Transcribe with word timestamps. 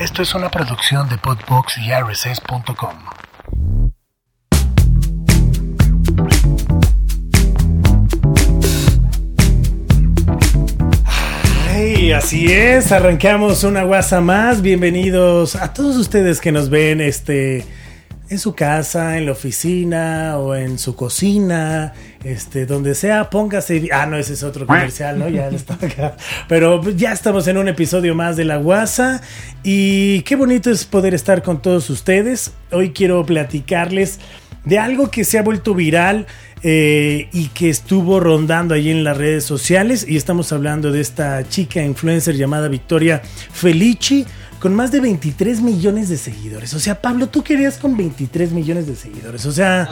Esto 0.00 0.22
es 0.22 0.34
una 0.34 0.50
producción 0.50 1.10
de 1.10 1.18
Podbox 1.18 1.76
y 1.76 1.92
RSS.com. 1.92 2.96
Ay, 11.68 12.12
así 12.12 12.50
es, 12.50 12.90
arrancamos 12.92 13.62
una 13.62 13.82
guasa 13.82 14.22
más. 14.22 14.62
Bienvenidos 14.62 15.54
a 15.54 15.74
todos 15.74 15.96
ustedes 15.98 16.40
que 16.40 16.50
nos 16.50 16.70
ven 16.70 17.02
este 17.02 17.66
en 18.30 18.38
su 18.38 18.54
casa, 18.54 19.18
en 19.18 19.26
la 19.26 19.32
oficina 19.32 20.38
o 20.38 20.54
en 20.54 20.78
su 20.78 20.96
cocina, 20.96 21.92
este, 22.24 22.66
donde 22.66 22.94
sea, 22.94 23.30
póngase. 23.30 23.88
Ah, 23.92 24.06
no, 24.06 24.16
ese 24.16 24.34
es 24.34 24.42
otro 24.42 24.66
comercial, 24.66 25.18
¿no? 25.18 25.28
Ya 25.28 25.48
está 25.52 25.74
acá. 25.74 26.16
Pero 26.48 26.82
ya 26.90 27.12
estamos 27.12 27.46
en 27.48 27.56
un 27.56 27.68
episodio 27.68 28.14
más 28.14 28.36
de 28.36 28.44
La 28.44 28.56
Guasa 28.56 29.22
y 29.62 30.22
qué 30.22 30.36
bonito 30.36 30.70
es 30.70 30.84
poder 30.84 31.14
estar 31.14 31.42
con 31.42 31.62
todos 31.62 31.88
ustedes. 31.90 32.52
Hoy 32.70 32.90
quiero 32.90 33.24
platicarles 33.24 34.20
de 34.64 34.78
algo 34.78 35.10
que 35.10 35.24
se 35.24 35.38
ha 35.38 35.42
vuelto 35.42 35.74
viral. 35.74 36.26
Eh, 36.62 37.30
y 37.32 37.46
que 37.48 37.70
estuvo 37.70 38.20
rondando 38.20 38.74
ahí 38.74 38.90
en 38.90 39.02
las 39.02 39.16
redes 39.16 39.44
sociales 39.44 40.04
y 40.06 40.18
estamos 40.18 40.52
hablando 40.52 40.92
de 40.92 41.00
esta 41.00 41.48
chica 41.48 41.82
influencer 41.82 42.36
llamada 42.36 42.68
Victoria 42.68 43.22
Felici 43.50 44.26
con 44.58 44.74
más 44.74 44.92
de 44.92 45.00
23 45.00 45.62
millones 45.62 46.10
de 46.10 46.18
seguidores. 46.18 46.74
O 46.74 46.78
sea, 46.78 47.00
Pablo, 47.00 47.28
tú 47.28 47.42
querías 47.42 47.78
con 47.78 47.96
23 47.96 48.52
millones 48.52 48.86
de 48.86 48.94
seguidores. 48.94 49.46
O 49.46 49.52
sea, 49.52 49.88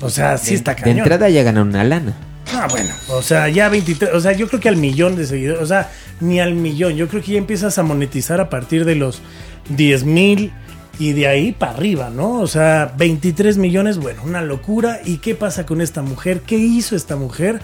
o 0.00 0.10
sea, 0.10 0.38
sí 0.38 0.54
está 0.54 0.74
cañón. 0.74 0.96
De 0.96 1.00
entrada 1.00 1.28
ya 1.28 1.42
ganó 1.42 1.62
una 1.62 1.84
lana. 1.84 2.14
Ah, 2.52 2.68
bueno, 2.70 2.90
o 3.08 3.22
sea, 3.22 3.48
ya 3.48 3.68
23, 3.68 4.12
o 4.14 4.20
sea, 4.20 4.32
yo 4.32 4.48
creo 4.48 4.60
que 4.60 4.68
al 4.68 4.76
millón 4.76 5.16
de 5.16 5.26
seguidores, 5.26 5.62
o 5.62 5.66
sea, 5.66 5.90
ni 6.20 6.40
al 6.40 6.54
millón, 6.54 6.94
yo 6.94 7.08
creo 7.08 7.22
que 7.22 7.32
ya 7.32 7.38
empiezas 7.38 7.78
a 7.78 7.82
monetizar 7.82 8.40
a 8.40 8.50
partir 8.50 8.84
de 8.84 8.94
los 8.94 9.22
10 9.70 10.04
mil 10.04 10.52
y 10.98 11.12
de 11.12 11.26
ahí 11.26 11.52
para 11.52 11.72
arriba, 11.72 12.10
¿no? 12.10 12.40
O 12.40 12.46
sea, 12.46 12.92
23 12.96 13.56
millones, 13.56 13.98
bueno, 13.98 14.22
una 14.24 14.42
locura. 14.42 15.00
¿Y 15.04 15.18
qué 15.18 15.34
pasa 15.34 15.66
con 15.66 15.80
esta 15.80 16.02
mujer? 16.02 16.40
¿Qué 16.40 16.56
hizo 16.56 16.94
esta 16.94 17.16
mujer? 17.16 17.60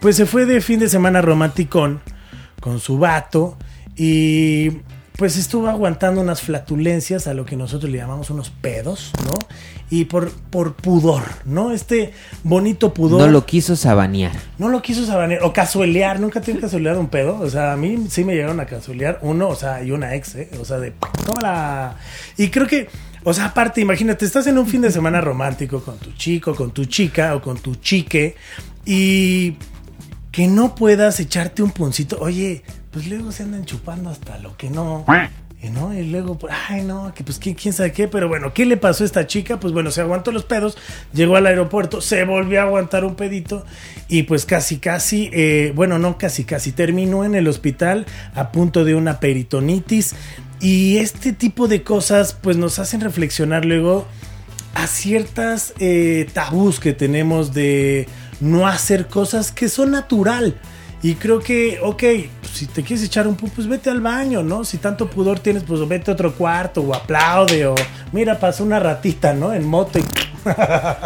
Pues 0.00 0.16
se 0.16 0.26
fue 0.26 0.44
de 0.44 0.60
fin 0.60 0.80
de 0.80 0.88
semana 0.88 1.22
romanticón 1.22 2.00
con 2.60 2.80
su 2.80 2.98
vato 2.98 3.56
y 3.96 4.70
pues 5.16 5.36
estuvo 5.36 5.68
aguantando 5.68 6.20
unas 6.20 6.42
flatulencias 6.42 7.28
a 7.28 7.34
lo 7.34 7.44
que 7.46 7.56
nosotros 7.56 7.90
le 7.90 7.98
llamamos 7.98 8.30
unos 8.30 8.50
pedos, 8.50 9.12
¿no? 9.24 9.34
Y 9.88 10.06
por, 10.06 10.32
por 10.32 10.74
pudor, 10.74 11.22
¿no? 11.44 11.70
Este 11.70 12.12
bonito 12.42 12.92
pudor. 12.92 13.20
No 13.20 13.28
lo 13.28 13.46
quiso 13.46 13.76
sabanear. 13.76 14.32
No 14.58 14.68
lo 14.68 14.82
quiso 14.82 15.06
sabanear. 15.06 15.44
O 15.44 15.52
casuelear. 15.52 16.18
Nunca 16.18 16.40
tiene 16.40 16.58
casuelear 16.58 16.98
un 16.98 17.08
pedo. 17.08 17.38
O 17.38 17.48
sea, 17.48 17.74
a 17.74 17.76
mí 17.76 18.06
sí 18.10 18.24
me 18.24 18.34
llegaron 18.34 18.58
a 18.58 18.66
casuelear 18.66 19.20
uno, 19.22 19.48
o 19.48 19.54
sea, 19.54 19.84
y 19.84 19.92
una 19.92 20.16
ex, 20.16 20.34
¿eh? 20.34 20.50
O 20.60 20.64
sea, 20.64 20.78
de. 20.78 20.92
Tómala. 21.24 21.96
Y 22.36 22.48
creo 22.48 22.66
que. 22.66 22.88
O 23.22 23.32
sea, 23.32 23.46
aparte, 23.46 23.80
imagínate, 23.80 24.24
estás 24.24 24.48
en 24.48 24.58
un 24.58 24.66
fin 24.66 24.80
de 24.80 24.90
semana 24.90 25.20
romántico 25.20 25.80
con 25.82 25.96
tu 25.98 26.10
chico, 26.12 26.56
con 26.56 26.72
tu 26.72 26.86
chica 26.86 27.36
o 27.36 27.40
con 27.40 27.58
tu 27.58 27.76
chique. 27.76 28.34
Y 28.84 29.56
que 30.32 30.48
no 30.48 30.74
puedas 30.74 31.20
echarte 31.20 31.62
un 31.62 31.70
puncito. 31.70 32.18
Oye, 32.20 32.64
pues 32.94 33.08
luego 33.08 33.32
se 33.32 33.42
andan 33.42 33.64
chupando 33.64 34.08
hasta 34.08 34.38
lo 34.38 34.56
que 34.56 34.70
no. 34.70 35.04
Y, 35.60 35.68
¿no? 35.70 35.92
y 35.92 36.04
luego, 36.04 36.38
pues, 36.38 36.54
ay, 36.68 36.84
no, 36.84 37.12
que 37.12 37.24
pues 37.24 37.40
quién, 37.40 37.72
sabe 37.72 37.90
qué, 37.90 38.06
pero 38.06 38.28
bueno, 38.28 38.54
¿qué 38.54 38.64
le 38.66 38.76
pasó 38.76 39.02
a 39.02 39.06
esta 39.06 39.26
chica? 39.26 39.58
Pues 39.58 39.72
bueno, 39.72 39.90
se 39.90 40.00
aguantó 40.00 40.30
los 40.30 40.44
pedos, 40.44 40.78
llegó 41.12 41.34
al 41.34 41.46
aeropuerto, 41.46 42.00
se 42.00 42.24
volvió 42.24 42.60
a 42.60 42.64
aguantar 42.64 43.04
un 43.04 43.16
pedito 43.16 43.66
y 44.06 44.22
pues 44.24 44.46
casi, 44.46 44.78
casi, 44.78 45.28
eh, 45.32 45.72
bueno, 45.74 45.98
no 45.98 46.18
casi, 46.18 46.44
casi, 46.44 46.70
terminó 46.70 47.24
en 47.24 47.34
el 47.34 47.48
hospital 47.48 48.06
a 48.34 48.52
punto 48.52 48.84
de 48.84 48.94
una 48.94 49.18
peritonitis. 49.18 50.14
Y 50.60 50.98
este 50.98 51.32
tipo 51.32 51.66
de 51.66 51.82
cosas 51.82 52.38
pues 52.40 52.56
nos 52.56 52.78
hacen 52.78 53.00
reflexionar 53.00 53.64
luego 53.64 54.06
a 54.74 54.86
ciertas 54.86 55.74
eh, 55.80 56.28
tabús 56.32 56.78
que 56.78 56.92
tenemos 56.92 57.52
de 57.52 58.06
no 58.40 58.68
hacer 58.68 59.08
cosas 59.08 59.50
que 59.50 59.68
son 59.68 59.90
natural. 59.90 60.60
Y 61.04 61.16
creo 61.16 61.40
que, 61.40 61.80
ok, 61.82 62.02
si 62.54 62.66
te 62.66 62.82
quieres 62.82 63.04
echar 63.04 63.26
un 63.26 63.34
pu, 63.34 63.48
pues 63.48 63.66
vete 63.66 63.90
al 63.90 64.00
baño, 64.00 64.42
¿no? 64.42 64.64
Si 64.64 64.78
tanto 64.78 65.10
pudor 65.10 65.40
tienes, 65.40 65.64
pues 65.64 65.86
vete 65.88 66.10
a 66.10 66.14
otro 66.14 66.34
cuarto 66.34 66.82
o 66.82 66.94
aplaude 66.94 67.66
o 67.66 67.74
mira, 68.12 68.38
pasó 68.38 68.62
una 68.62 68.78
ratita, 68.78 69.32
¿no? 69.32 69.52
En 69.52 69.66
moto 69.66 69.98
y... 69.98 70.04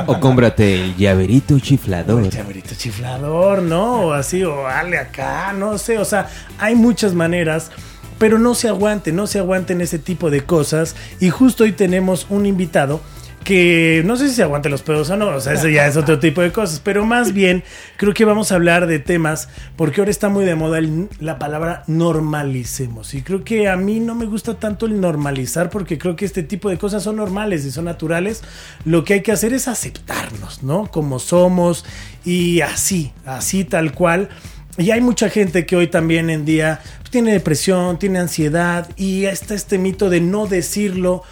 o 0.07 0.21
cómprate 0.21 0.75
el 0.75 0.97
llaverito 0.97 1.59
chiflador. 1.59 2.23
El 2.23 2.31
llaverito 2.31 2.75
chiflador, 2.75 3.63
¿no? 3.63 4.09
O 4.09 4.13
así, 4.13 4.45
o 4.45 4.65
dale 4.65 4.99
acá, 4.99 5.53
no 5.55 5.79
sé. 5.79 5.99
O 5.99 6.05
sea, 6.05 6.29
hay 6.59 6.75
muchas 6.75 7.15
maneras 7.15 7.71
pero 8.19 8.39
no 8.41 8.57
se 8.57 8.67
aguante, 8.69 9.13
no 9.13 9.29
se 9.29 9.39
aguanten 9.39 9.81
ese 9.81 9.99
tipo 9.99 10.29
de 10.29 10.45
cosas. 10.45 10.97
Y 11.21 11.31
justo 11.31 11.63
hoy 11.65 11.71
tenemos 11.73 12.27
un 12.29 12.47
invitado 12.47 13.01
que 13.49 14.03
no 14.05 14.19
sé 14.19 14.29
si 14.29 14.35
se 14.35 14.43
aguante 14.43 14.69
los 14.69 14.83
pedos 14.83 15.09
o 15.09 15.17
no, 15.17 15.29
o 15.29 15.41
sea, 15.41 15.55
ese 15.55 15.73
ya 15.73 15.87
es 15.87 15.97
otro 15.97 16.19
tipo 16.19 16.43
de 16.43 16.53
cosas, 16.53 16.81
pero 16.85 17.07
más 17.07 17.33
bien 17.33 17.65
creo 17.97 18.13
que 18.13 18.27
vamos 18.27 18.53
a 18.53 18.57
hablar 18.57 18.87
de 18.87 18.99
temas, 18.99 19.49
porque 19.75 20.03
ahora 20.03 20.11
está 20.11 20.29
muy 20.29 20.45
de 20.45 20.55
moda 20.55 20.81
la 21.19 21.39
palabra 21.39 21.83
normalicemos, 21.87 23.15
y 23.15 23.23
creo 23.23 23.45
que 23.45 23.71
a 23.71 23.77
mí 23.79 24.01
no 24.01 24.15
me 24.15 24.27
gusta 24.27 24.59
tanto 24.59 24.85
el 24.85 25.01
normalizar, 25.01 25.71
porque 25.71 25.97
creo 25.97 26.15
que 26.15 26.27
este 26.27 26.43
tipo 26.43 26.69
de 26.69 26.77
cosas 26.77 27.03
son 27.03 27.17
normales 27.17 27.65
y 27.65 27.71
son 27.71 27.87
naturales, 27.87 28.43
lo 28.85 29.03
que 29.03 29.15
hay 29.15 29.23
que 29.23 29.33
hacer 29.33 29.55
es 29.55 29.67
aceptarnos, 29.67 30.63
¿no? 30.63 30.91
Como 30.91 31.19
somos 31.19 31.87
y 32.27 32.61
así, 32.61 33.13
así 33.25 33.65
tal 33.65 33.93
cual. 33.93 34.29
Y 34.77 34.91
hay 34.91 35.01
mucha 35.01 35.31
gente 35.31 35.65
que 35.65 35.75
hoy 35.75 35.87
también 35.87 36.29
en 36.29 36.45
día 36.45 36.83
tiene 37.11 37.33
depresión, 37.33 37.99
tiene 37.99 38.19
ansiedad 38.19 38.91
y 38.97 39.25
está 39.25 39.55
este 39.55 39.79
mito 39.79 40.11
de 40.11 40.21
no 40.21 40.47
decirlo 40.47 41.23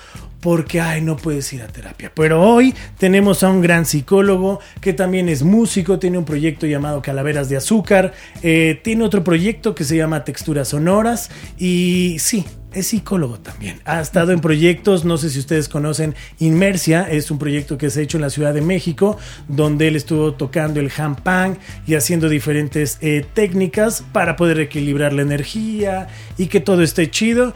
porque, 0.47 0.81
ay, 0.81 1.03
no 1.03 1.17
puedes 1.17 1.53
ir 1.53 1.63
a 1.63 1.67
terapia. 1.67 2.13
Pero 2.15 2.41
hoy 2.41 2.73
tenemos 2.99 3.43
a 3.43 3.51
un 3.51 3.61
gran 3.61 3.85
psicólogo 3.85 4.61
que 4.81 4.93
también 4.93 5.29
es 5.29 5.43
músico, 5.43 5.99
tiene 5.99 6.19
un 6.19 6.25
proyecto 6.25 6.69
llamado 6.69 7.03
Calaveras 7.03 7.49
de 7.49 7.57
Azúcar, 7.57 8.13
eh, 8.45 8.81
tiene 8.85 9.03
otro 9.03 9.25
proyecto 9.25 9.75
que 9.75 9.83
se 9.83 9.97
llama 9.97 10.23
Texturas 10.23 10.69
Sonoras 10.69 11.33
y 11.59 12.19
sí, 12.21 12.45
es 12.73 12.87
psicólogo 12.87 13.41
también. 13.41 13.81
Ha 13.87 14.01
estado 14.01 14.31
en 14.31 14.41
proyectos, 14.41 15.05
no 15.05 15.17
sé 15.17 15.31
si 15.31 15.41
ustedes 15.41 15.69
conocen 15.69 16.15
Inmersia, 16.39 17.09
es 17.11 17.33
un 17.33 17.39
proyecto 17.39 17.77
que 17.77 17.91
se 17.91 17.99
ha 17.99 18.03
hecho 18.05 18.19
en 18.19 18.23
la 18.23 18.31
Ciudad 18.31 18.55
de 18.55 18.61
México, 18.61 19.19
donde 19.49 19.89
él 19.89 19.97
estuvo 19.97 20.35
tocando 20.35 20.79
el 20.79 20.93
handpan 20.97 21.59
y 21.89 21.95
haciendo 21.95 22.29
diferentes 22.29 22.99
eh, 23.01 23.27
técnicas 23.35 24.05
para 24.13 24.37
poder 24.37 24.61
equilibrar 24.61 25.13
la 25.13 25.23
energía 25.23 26.07
y 26.39 26.47
que 26.47 26.61
todo 26.61 26.83
esté 26.83 27.11
chido. 27.11 27.53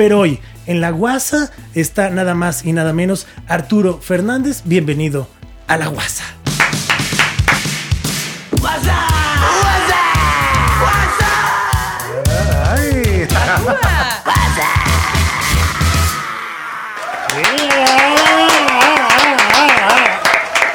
Pero 0.00 0.20
hoy 0.20 0.40
en 0.64 0.80
la 0.80 0.92
guasa 0.92 1.50
está 1.74 2.08
nada 2.08 2.34
más 2.34 2.64
y 2.64 2.72
nada 2.72 2.94
menos 2.94 3.26
Arturo 3.46 4.00
Fernández. 4.00 4.62
Bienvenido 4.64 5.28
a 5.66 5.76
la 5.76 5.88
guasa. 5.88 6.24
¡Guasa! 8.58 8.96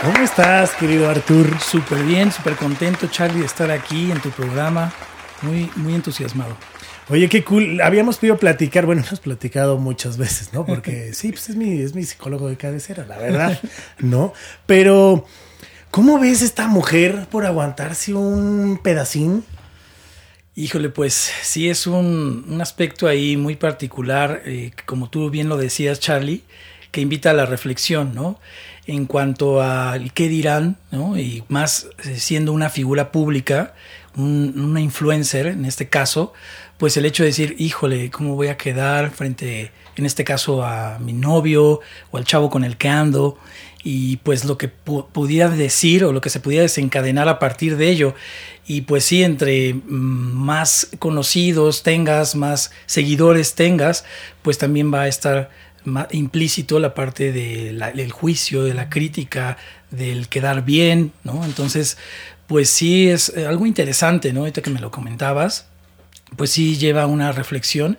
¿Cómo 0.03 0.17
estás, 0.19 0.75
querido 0.75 1.09
Artur? 1.09 1.59
Súper 1.59 2.03
bien, 2.03 2.31
súper 2.31 2.55
contento, 2.57 3.07
Charlie, 3.07 3.39
de 3.39 3.47
estar 3.47 3.71
aquí 3.71 4.11
en 4.11 4.19
tu 4.19 4.29
programa. 4.29 4.91
Muy, 5.41 5.71
muy 5.77 5.95
entusiasmado. 5.95 6.55
Oye, 7.07 7.29
qué 7.29 7.43
cool. 7.43 7.81
Habíamos 7.81 8.17
podido 8.17 8.37
platicar, 8.37 8.85
bueno, 8.85 9.03
hemos 9.07 9.19
platicado 9.19 9.77
muchas 9.77 10.17
veces, 10.17 10.53
¿no? 10.53 10.65
Porque 10.65 11.13
sí, 11.13 11.29
pues 11.29 11.49
es 11.49 11.55
mi, 11.55 11.81
es 11.81 11.93
mi 11.93 12.03
psicólogo 12.03 12.49
de 12.49 12.57
cabecera, 12.57 13.05
la 13.05 13.17
verdad, 13.17 13.59
¿no? 13.99 14.33
Pero, 14.65 15.25
¿cómo 15.91 16.19
ves 16.19 16.41
esta 16.41 16.67
mujer 16.67 17.27
por 17.29 17.45
aguantarse 17.45 18.13
un 18.13 18.79
pedacín? 18.81 19.43
Híjole, 20.55 20.89
pues 20.89 21.31
sí 21.41 21.69
es 21.69 21.85
un, 21.85 22.59
aspecto 22.61 23.07
ahí 23.07 23.35
muy 23.35 23.57
particular, 23.57 24.41
eh, 24.45 24.71
como 24.85 25.09
tú 25.09 25.29
bien 25.29 25.49
lo 25.49 25.57
decías, 25.57 25.99
Charlie, 25.99 26.43
que 26.91 27.01
invita 27.01 27.31
a 27.31 27.33
la 27.33 27.45
reflexión, 27.45 28.15
¿no? 28.15 28.39
En 28.87 29.05
cuanto 29.05 29.61
a 29.61 29.99
qué 30.13 30.29
dirán, 30.29 30.77
¿no? 30.91 31.19
Y 31.19 31.43
más 31.49 31.89
eh, 32.05 32.15
siendo 32.17 32.53
una 32.53 32.69
figura 32.69 33.11
pública, 33.11 33.73
una 34.15 34.79
influencer 34.79 35.47
en 35.47 35.65
este 35.65 35.89
caso, 35.89 36.31
pues 36.77 36.97
el 36.97 37.05
hecho 37.05 37.23
de 37.23 37.29
decir, 37.29 37.55
híjole, 37.57 38.11
¿cómo 38.11 38.35
voy 38.35 38.47
a 38.47 38.57
quedar 38.57 39.11
frente, 39.11 39.71
en 39.95 40.05
este 40.05 40.23
caso, 40.23 40.63
a 40.63 40.99
mi 40.99 41.13
novio 41.13 41.79
o 42.11 42.17
al 42.17 42.25
chavo 42.25 42.49
con 42.49 42.63
el 42.63 42.77
que 42.77 42.89
ando? 42.89 43.37
Y 43.83 44.17
pues 44.17 44.45
lo 44.45 44.57
que 44.57 44.67
pudiera 44.67 45.49
decir 45.49 46.03
o 46.03 46.11
lo 46.11 46.19
que 46.19 46.31
se 46.31 46.39
pudiera 46.39 46.63
desencadenar 46.63 47.29
a 47.29 47.37
partir 47.37 47.77
de 47.77 47.89
ello. 47.89 48.15
Y 48.65 48.81
pues 48.81 49.05
sí, 49.05 49.23
entre 49.23 49.75
mm, 49.75 49.79
más 49.87 50.89
conocidos 50.97 51.83
tengas, 51.83 52.35
más 52.35 52.71
seguidores 52.87 53.53
tengas, 53.53 54.03
pues 54.41 54.57
también 54.57 54.91
va 54.93 55.01
a 55.01 55.07
estar 55.07 55.51
implícito 56.11 56.79
la 56.79 56.93
parte 56.93 57.31
del 57.31 58.11
juicio, 58.11 58.63
de 58.63 58.73
la 58.73 58.89
crítica, 58.89 59.57
del 59.91 60.27
quedar 60.29 60.65
bien, 60.65 61.11
¿no? 61.23 61.45
Entonces, 61.45 61.97
pues 62.47 62.69
sí 62.69 63.09
es 63.09 63.29
eh, 63.35 63.45
algo 63.45 63.65
interesante, 63.65 64.33
¿no? 64.33 64.41
Ahorita 64.41 64.61
que 64.61 64.69
me 64.69 64.79
lo 64.79 64.91
comentabas, 64.91 65.67
pues 66.35 66.49
sí 66.51 66.77
lleva 66.77 67.05
una 67.05 67.31
reflexión, 67.31 67.97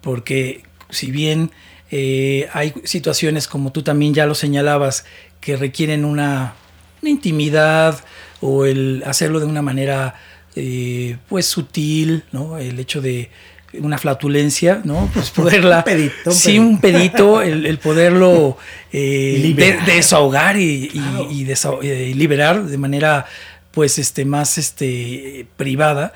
porque 0.00 0.62
si 0.90 1.10
bien 1.10 1.50
eh, 1.90 2.48
hay 2.52 2.74
situaciones 2.84 3.46
como 3.48 3.72
tú 3.72 3.82
también 3.82 4.14
ya 4.14 4.26
lo 4.26 4.34
señalabas 4.34 5.04
que 5.40 5.56
requieren 5.56 6.04
una, 6.04 6.54
una 7.02 7.10
intimidad 7.10 8.02
o 8.40 8.64
el 8.66 9.02
hacerlo 9.06 9.40
de 9.40 9.46
una 9.46 9.62
manera 9.62 10.14
eh, 10.56 11.16
pues 11.28 11.46
sutil, 11.46 12.24
¿no? 12.32 12.58
El 12.58 12.78
hecho 12.80 13.00
de 13.00 13.30
una 13.78 13.98
flatulencia, 13.98 14.80
¿no? 14.84 15.08
Pues 15.12 15.30
poderla... 15.40 15.78
un 15.78 15.84
pedito. 15.84 16.30
Un 16.30 16.32
sí, 16.36 16.58
un 16.58 16.80
pedito, 16.80 17.42
el, 17.42 17.66
el 17.66 17.78
poderlo 17.78 18.56
eh, 18.92 19.52
de- 19.54 19.78
desahogar 19.94 20.56
y, 20.58 20.84
y- 20.84 20.88
Claro. 20.90 21.28
y 21.30 21.44
desaho- 21.44 21.80
eh, 21.82 22.12
liberar 22.14 22.64
de 22.64 22.78
manera 22.78 23.26
pues 23.70 23.98
este 23.98 24.24
más 24.24 24.56
este 24.56 25.46
privada 25.58 26.14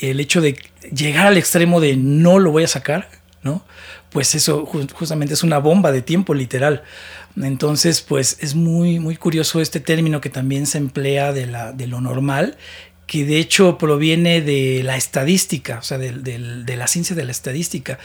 el 0.00 0.20
hecho 0.20 0.40
de 0.40 0.56
llegar 0.94 1.26
al 1.26 1.36
extremo 1.36 1.80
de 1.80 1.96
no 1.96 2.38
lo 2.38 2.50
voy 2.50 2.64
a 2.64 2.68
sacar 2.68 3.08
no 3.42 3.64
pues 4.10 4.34
eso 4.34 4.66
ju- 4.66 4.90
justamente 4.92 5.34
es 5.34 5.42
una 5.42 5.58
bomba 5.58 5.92
de 5.92 6.02
tiempo 6.02 6.34
literal 6.34 6.82
entonces 7.40 8.00
pues 8.02 8.38
es 8.40 8.54
muy 8.54 8.98
muy 8.98 9.16
curioso 9.16 9.60
este 9.60 9.80
término 9.80 10.20
que 10.20 10.30
también 10.30 10.66
se 10.66 10.78
emplea 10.78 11.32
de 11.32 11.46
la 11.46 11.72
de 11.72 11.86
lo 11.86 12.00
normal 12.00 12.56
que 13.06 13.24
de 13.24 13.38
hecho 13.38 13.78
proviene 13.78 14.42
de 14.42 14.82
la 14.84 14.98
estadística, 14.98 15.78
o 15.78 15.82
sea, 15.82 15.96
del- 15.96 16.22
de, 16.22 16.76
la 16.76 16.86
ciencia 16.86 17.16
de 17.16 17.24
la 17.24 17.30
estadística, 17.30 17.98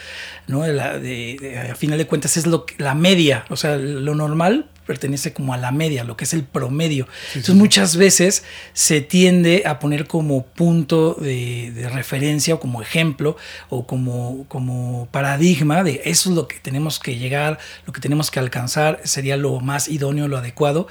¿no? 0.48 0.62
De 0.62 0.72
de- 0.72 1.38
de- 1.42 1.60
a 1.60 1.76
final 1.76 1.98
de 1.98 2.08
cuentas 2.08 2.38
es 2.38 2.48
lo, 2.48 2.66
la 2.78 2.96
media, 2.96 3.44
o 3.50 3.58
sea, 3.58 3.76
lo 3.76 4.16
normal 4.16 4.70
pertenece 4.86 5.34
como 5.34 5.54
a 5.54 5.58
la 5.58 5.72
media, 5.72 6.04
lo 6.04 6.18
que 6.18 6.26
es 6.26 6.34
el 6.34 6.44
promedio. 6.44 7.08
Entonces 7.30 7.56
muchas 7.56 7.96
veces 7.96 8.44
se 8.74 9.02
tiende 9.02 9.64
a 9.66 9.80
poner 9.80 10.08
como 10.08 10.46
punto 10.46 11.16
de, 11.20 11.72
de 11.72 11.90
referencia 11.90 12.56
o 12.56 12.60
como 12.60 12.82
ejemplo 12.82 13.38
o 13.70 13.88
como, 13.88 14.46
como 14.48 15.08
paradigma 15.12 15.84
de 15.84 16.02
eso 16.06 16.30
es 16.30 16.36
lo 16.36 16.48
que 16.48 16.58
tenemos 16.60 17.00
que 17.00 17.18
llegar, 17.18 17.60
lo 17.86 17.94
que 17.94 18.02
tenemos 18.02 18.32
que 18.32 18.40
alcanzar, 18.40 19.02
sería 19.04 19.38
lo 19.38 19.60
más 19.60 19.88
idóneo, 19.88 20.28
lo 20.28 20.38
adecuado, 20.38 20.88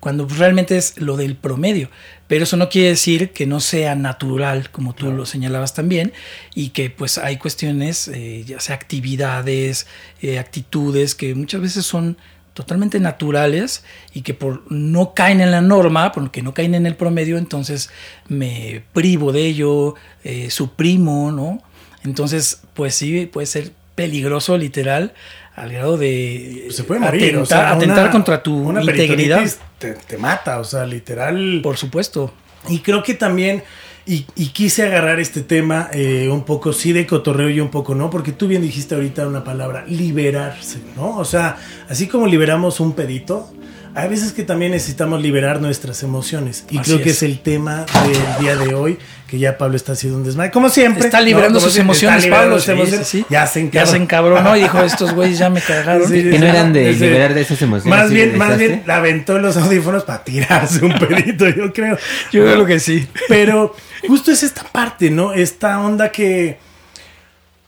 cuando 0.00 0.26
realmente 0.26 0.76
es 0.76 0.98
lo 1.00 1.16
del 1.16 1.36
promedio. 1.36 1.90
Pero 2.26 2.44
eso 2.44 2.56
no 2.56 2.70
quiere 2.70 2.88
decir 2.88 3.30
que 3.32 3.46
no 3.46 3.60
sea 3.60 3.94
natural, 3.94 4.70
como 4.70 4.94
tú 4.94 5.12
lo 5.12 5.26
señalabas 5.26 5.74
también, 5.74 6.12
y 6.54 6.70
que 6.70 6.90
pues 6.90 7.18
hay 7.18 7.36
cuestiones, 7.36 8.08
eh, 8.08 8.44
ya 8.46 8.60
sea 8.60 8.76
actividades, 8.76 9.86
eh, 10.22 10.38
actitudes, 10.38 11.14
que 11.14 11.34
muchas 11.34 11.60
veces 11.60 11.84
son 11.84 12.16
totalmente 12.54 12.98
naturales 13.00 13.84
y 14.14 14.22
que 14.22 14.32
por 14.32 14.62
no 14.72 15.12
caen 15.12 15.40
en 15.40 15.50
la 15.50 15.60
norma, 15.60 16.12
porque 16.12 16.40
no 16.40 16.54
caen 16.54 16.74
en 16.74 16.86
el 16.86 16.94
promedio, 16.96 17.36
entonces 17.36 17.90
me 18.28 18.82
privo 18.92 19.32
de 19.32 19.44
ello, 19.46 19.94
eh, 20.22 20.50
suprimo, 20.50 21.30
¿no? 21.32 21.62
Entonces, 22.04 22.62
pues 22.74 22.94
sí, 22.94 23.26
puede 23.26 23.46
ser 23.46 23.72
peligroso, 23.94 24.56
literal, 24.56 25.14
al 25.56 25.72
grado 25.72 25.96
de 25.98 26.62
Pues 26.66 26.76
se 26.76 26.84
puede 26.84 27.00
morir. 27.00 27.22
atentar, 27.22 27.42
o 27.42 27.46
sea, 27.46 27.70
atentar 27.72 28.02
una- 28.04 28.10
contra 28.10 28.42
tu 28.42 28.56
una 28.56 28.80
integridad. 28.82 29.44
te 29.78 30.16
mata, 30.18 30.58
o 30.60 30.64
sea, 30.64 30.86
literal. 30.86 31.60
Por 31.62 31.76
supuesto. 31.76 32.32
Y 32.68 32.78
creo 32.80 33.02
que 33.02 33.14
también, 33.14 33.62
y, 34.06 34.26
y 34.36 34.48
quise 34.48 34.84
agarrar 34.84 35.18
este 35.20 35.40
tema 35.40 35.88
eh, 35.92 36.28
un 36.30 36.44
poco 36.44 36.72
sí 36.72 36.92
de 36.92 37.06
cotorreo 37.06 37.48
y 37.48 37.60
un 37.60 37.70
poco 37.70 37.94
no, 37.94 38.10
porque 38.10 38.32
tú 38.32 38.46
bien 38.46 38.62
dijiste 38.62 38.94
ahorita 38.94 39.26
una 39.26 39.44
palabra, 39.44 39.84
liberarse, 39.86 40.78
¿no? 40.96 41.16
O 41.16 41.24
sea, 41.24 41.56
así 41.88 42.06
como 42.06 42.26
liberamos 42.26 42.80
un 42.80 42.92
pedito, 42.92 43.50
hay 43.94 44.08
veces 44.08 44.32
que 44.32 44.42
también 44.42 44.72
necesitamos 44.72 45.22
liberar 45.22 45.60
nuestras 45.60 46.02
emociones. 46.02 46.64
Y 46.68 46.78
Así 46.78 46.90
creo 46.90 47.02
que 47.02 47.10
es. 47.10 47.16
es 47.18 47.22
el 47.22 47.40
tema 47.40 47.86
del 48.06 48.44
día 48.44 48.56
de 48.56 48.74
hoy, 48.74 48.98
que 49.28 49.38
ya 49.38 49.56
Pablo 49.56 49.76
está 49.76 49.92
haciendo 49.92 50.18
un 50.18 50.24
desmayo. 50.24 50.50
Como 50.50 50.68
siempre. 50.68 51.04
Está 51.04 51.20
liberando 51.20 51.60
¿no? 51.60 51.64
Sus 51.64 51.76
emociones, 51.76 52.24
liberando 52.24 52.56
Pablo. 52.56 52.56
sus 52.56 52.64
sí, 52.66 52.72
emociones. 52.72 53.06
sí, 53.06 53.18
sí. 53.20 53.26
Ya 53.30 53.46
se 53.46 53.70
Ya 53.70 53.86
se 53.86 53.96
encabronó 53.96 54.56
y 54.56 54.62
dijo, 54.62 54.80
estos 54.82 55.14
güeyes 55.14 55.38
ya 55.38 55.48
me 55.48 55.60
cagaron. 55.60 56.10
Que 56.10 56.38
no 56.38 56.46
eran 56.46 56.72
de 56.72 56.92
liberar 56.92 57.34
de 57.34 57.42
esas 57.42 57.62
emociones. 57.62 57.98
Más 57.98 58.08
¿sí 58.08 58.14
bien, 58.14 58.36
más 58.36 58.58
bien, 58.58 58.82
la 58.84 58.96
aventó 58.96 59.38
los 59.38 59.56
audífonos 59.56 60.02
para 60.02 60.24
tirarse 60.24 60.84
un 60.84 60.92
pedito, 60.98 61.48
yo 61.48 61.72
creo. 61.72 61.96
Yo 62.32 62.44
creo 62.44 62.66
que 62.66 62.80
sí. 62.80 63.06
Pero 63.28 63.76
justo 64.08 64.32
es 64.32 64.42
esta 64.42 64.64
parte, 64.64 65.10
¿no? 65.10 65.32
Esta 65.32 65.80
onda 65.80 66.10
que... 66.10 66.58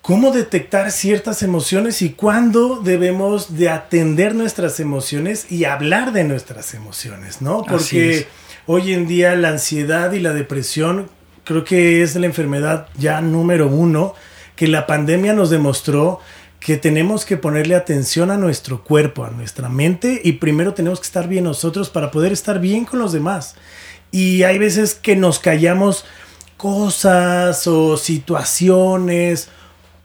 ¿Cómo 0.06 0.30
detectar 0.30 0.92
ciertas 0.92 1.42
emociones 1.42 2.00
y 2.00 2.10
cuándo 2.10 2.80
debemos 2.80 3.56
de 3.56 3.70
atender 3.70 4.36
nuestras 4.36 4.78
emociones 4.78 5.50
y 5.50 5.64
hablar 5.64 6.12
de 6.12 6.22
nuestras 6.22 6.74
emociones, 6.74 7.42
¿no? 7.42 7.64
Porque 7.64 8.28
hoy 8.66 8.92
en 8.92 9.08
día 9.08 9.34
la 9.34 9.48
ansiedad 9.48 10.12
y 10.12 10.20
la 10.20 10.32
depresión 10.32 11.10
creo 11.42 11.64
que 11.64 12.02
es 12.02 12.14
la 12.14 12.26
enfermedad 12.26 12.86
ya 12.96 13.20
número 13.20 13.66
uno 13.66 14.14
que 14.54 14.68
la 14.68 14.86
pandemia 14.86 15.32
nos 15.32 15.50
demostró 15.50 16.20
que 16.60 16.76
tenemos 16.76 17.24
que 17.24 17.36
ponerle 17.36 17.74
atención 17.74 18.30
a 18.30 18.36
nuestro 18.36 18.84
cuerpo, 18.84 19.24
a 19.24 19.30
nuestra 19.30 19.68
mente 19.68 20.20
y 20.22 20.34
primero 20.34 20.72
tenemos 20.72 21.00
que 21.00 21.06
estar 21.06 21.26
bien 21.26 21.42
nosotros 21.42 21.90
para 21.90 22.12
poder 22.12 22.30
estar 22.30 22.60
bien 22.60 22.84
con 22.84 23.00
los 23.00 23.10
demás. 23.10 23.56
Y 24.12 24.44
hay 24.44 24.58
veces 24.58 24.94
que 24.94 25.16
nos 25.16 25.40
callamos 25.40 26.04
cosas 26.56 27.66
o 27.66 27.96
situaciones 27.96 29.48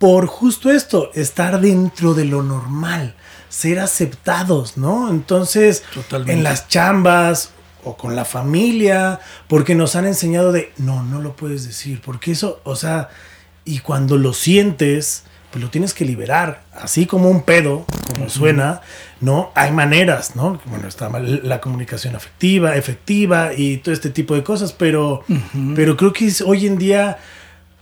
por 0.02 0.26
justo 0.26 0.72
esto, 0.72 1.12
estar 1.14 1.62
dentro 1.62 2.16
de 2.16 2.26
lo 2.26 2.42
normal, 2.42 3.14
ser 3.50 3.80
aceptados, 3.80 4.76
¿no? 4.76 5.12
Entonces, 5.12 5.84
Totalmente. 5.94 6.34
en 6.34 6.42
las 6.44 6.68
chambas 6.68 7.52
o 7.84 7.96
con 7.96 8.16
la 8.16 8.26
familia, 8.26 9.20
porque 9.48 9.76
nos 9.76 9.96
han 9.96 10.08
enseñado 10.08 10.52
de, 10.52 10.74
no, 10.78 11.04
no 11.04 11.22
lo 11.22 11.36
puedes 11.36 11.68
decir, 11.68 12.02
porque 12.04 12.32
eso, 12.32 12.62
o 12.64 12.76
sea, 12.76 13.10
y 13.64 13.78
cuando 13.78 14.18
lo 14.18 14.34
sientes, 14.34 15.24
pues 15.52 15.64
lo 15.64 15.70
tienes 15.70 15.94
que 15.94 16.04
liberar, 16.04 16.64
así 16.74 17.06
como 17.06 17.30
un 17.30 17.44
pedo, 17.44 17.86
como 18.12 18.28
suena, 18.28 18.82
¿no? 19.20 19.52
Hay 19.54 19.72
maneras, 19.72 20.36
¿no? 20.36 20.60
Bueno, 20.66 20.88
está 20.88 21.10
mal 21.10 21.48
la 21.48 21.62
comunicación 21.62 22.16
afectiva, 22.16 22.76
efectiva 22.76 23.52
y 23.56 23.78
todo 23.78 23.94
este 23.94 24.10
tipo 24.10 24.34
de 24.34 24.42
cosas, 24.44 24.74
pero, 24.74 25.24
pero 25.76 25.96
creo 25.96 26.12
que 26.12 26.26
es, 26.26 26.42
hoy 26.42 26.66
en 26.66 26.80
día, 26.80 27.20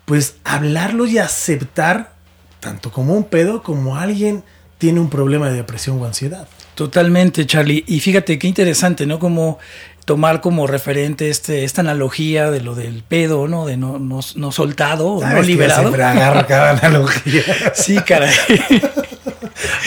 pues 0.09 0.37
hablarlo 0.43 1.05
y 1.05 1.19
aceptar, 1.19 2.13
tanto 2.59 2.91
como 2.91 3.13
un 3.13 3.25
pedo, 3.25 3.61
como 3.61 3.97
alguien 3.97 4.43
tiene 4.79 4.99
un 4.99 5.07
problema 5.07 5.51
de 5.51 5.57
depresión 5.57 6.01
o 6.01 6.05
ansiedad. 6.05 6.47
Totalmente, 6.73 7.45
Charlie. 7.45 7.83
Y 7.85 7.99
fíjate 7.99 8.39
qué 8.39 8.47
interesante, 8.47 9.05
¿no? 9.05 9.19
Como 9.19 9.59
tomar 10.05 10.41
como 10.41 10.65
referente 10.65 11.29
este, 11.29 11.63
esta 11.63 11.81
analogía 11.81 12.49
de 12.49 12.59
lo 12.59 12.73
del 12.73 13.03
pedo, 13.07 13.47
¿no? 13.47 13.67
De 13.67 13.77
no, 13.77 13.99
no, 13.99 14.21
no 14.33 14.51
soltado 14.51 15.19
no 15.21 15.41
liberado. 15.43 15.81
siempre 15.81 16.03
agarro 16.03 16.47
cada 16.47 16.71
analogía. 16.83 17.43
Sí, 17.75 17.95
caray. 17.99 18.33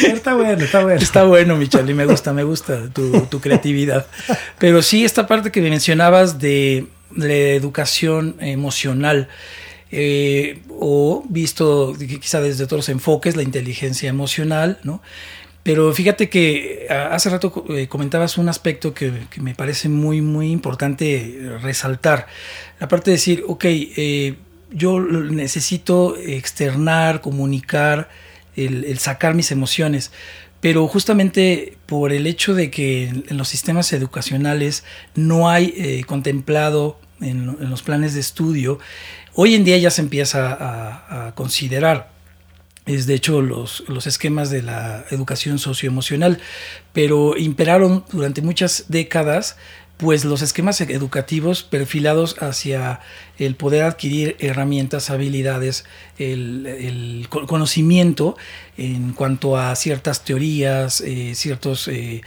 está 0.06 0.34
bueno, 0.34 0.62
está 0.64 0.84
bueno. 0.84 1.00
Está 1.00 1.24
bueno, 1.24 1.56
mi 1.56 1.66
Charlie, 1.66 1.94
me 1.94 2.06
gusta, 2.06 2.32
me 2.32 2.44
gusta 2.44 2.88
tu, 2.92 3.22
tu 3.22 3.40
creatividad. 3.40 4.06
Pero 4.58 4.82
sí, 4.82 5.04
esta 5.04 5.26
parte 5.26 5.50
que 5.50 5.60
mencionabas 5.62 6.38
de 6.38 6.86
la 7.12 7.34
educación 7.34 8.36
emocional, 8.38 9.28
eh, 9.94 10.62
o 10.70 11.22
visto 11.28 11.94
quizá 11.98 12.40
desde 12.40 12.64
otros 12.64 12.88
enfoques, 12.88 13.36
la 13.36 13.42
inteligencia 13.42 14.08
emocional, 14.08 14.80
¿no? 14.84 15.02
Pero 15.62 15.92
fíjate 15.92 16.30
que 16.30 16.88
hace 16.88 17.28
rato 17.28 17.64
eh, 17.68 17.86
comentabas 17.88 18.38
un 18.38 18.48
aspecto 18.48 18.94
que, 18.94 19.12
que 19.30 19.40
me 19.42 19.54
parece 19.54 19.90
muy, 19.90 20.22
muy 20.22 20.50
importante 20.50 21.56
resaltar. 21.60 22.26
La 22.80 22.88
parte 22.88 23.10
de 23.10 23.16
decir, 23.16 23.44
ok, 23.46 23.64
eh, 23.66 24.34
yo 24.72 24.98
necesito 24.98 26.16
externar, 26.16 27.20
comunicar, 27.20 28.08
el, 28.56 28.98
sacar 28.98 29.34
mis 29.34 29.52
emociones. 29.52 30.10
Pero 30.60 30.88
justamente 30.88 31.76
por 31.86 32.12
el 32.12 32.26
hecho 32.26 32.54
de 32.54 32.70
que 32.70 33.08
en, 33.08 33.36
los 33.36 33.48
sistemas 33.48 33.92
educacionales 33.92 34.84
no 35.14 35.50
hay 35.50 36.02
contemplado 36.06 36.98
en 37.20 37.70
los 37.70 37.82
planes 37.82 38.14
de 38.14 38.20
estudio, 38.20 38.80
hoy 39.34 39.54
en 39.54 39.64
día 39.64 39.78
ya 39.78 39.90
se 39.90 40.02
empieza 40.02 40.56
a, 41.28 41.34
considerar 41.34 42.10
es 42.84 43.06
de 43.06 43.14
hecho 43.14 43.42
los, 43.42 43.84
los 43.88 44.06
esquemas 44.08 44.50
de 44.50 44.60
la 44.62 45.04
educación 45.10 45.58
socioemocional, 45.60 46.40
pero 46.92 47.36
imperaron 47.36 48.04
durante 48.10 48.42
muchas 48.42 48.86
décadas 48.88 49.56
pues 49.98 50.24
los 50.24 50.42
esquemas 50.42 50.80
educativos 50.80 51.62
perfilados 51.62 52.34
hacia 52.40 52.98
el 53.38 53.54
poder 53.54 53.84
adquirir 53.84 54.36
herramientas, 54.40 55.10
habilidades, 55.10 55.84
el, 56.18 56.66
el 56.66 57.26
co- 57.28 57.46
conocimiento 57.46 58.36
en 58.76 59.12
cuanto 59.12 59.56
a 59.56 59.76
ciertas 59.76 60.24
teorías, 60.24 61.02
eh, 61.02 61.36
ciertos 61.36 61.86
eh, 61.86 62.22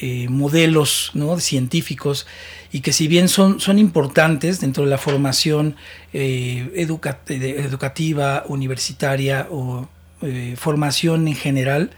eh, 0.00 0.26
modelos 0.28 1.12
¿no? 1.14 1.38
científicos, 1.38 2.26
y 2.72 2.80
que 2.80 2.92
si 2.92 3.08
bien 3.08 3.28
son, 3.28 3.60
son 3.60 3.78
importantes 3.78 4.60
dentro 4.60 4.84
de 4.84 4.90
la 4.90 4.98
formación 4.98 5.76
eh, 6.12 6.70
de- 7.26 7.60
educativa, 7.60 8.44
universitaria 8.48 9.46
o 9.50 9.88
eh, 10.22 10.54
formación 10.56 11.26
en 11.28 11.34
general, 11.34 11.90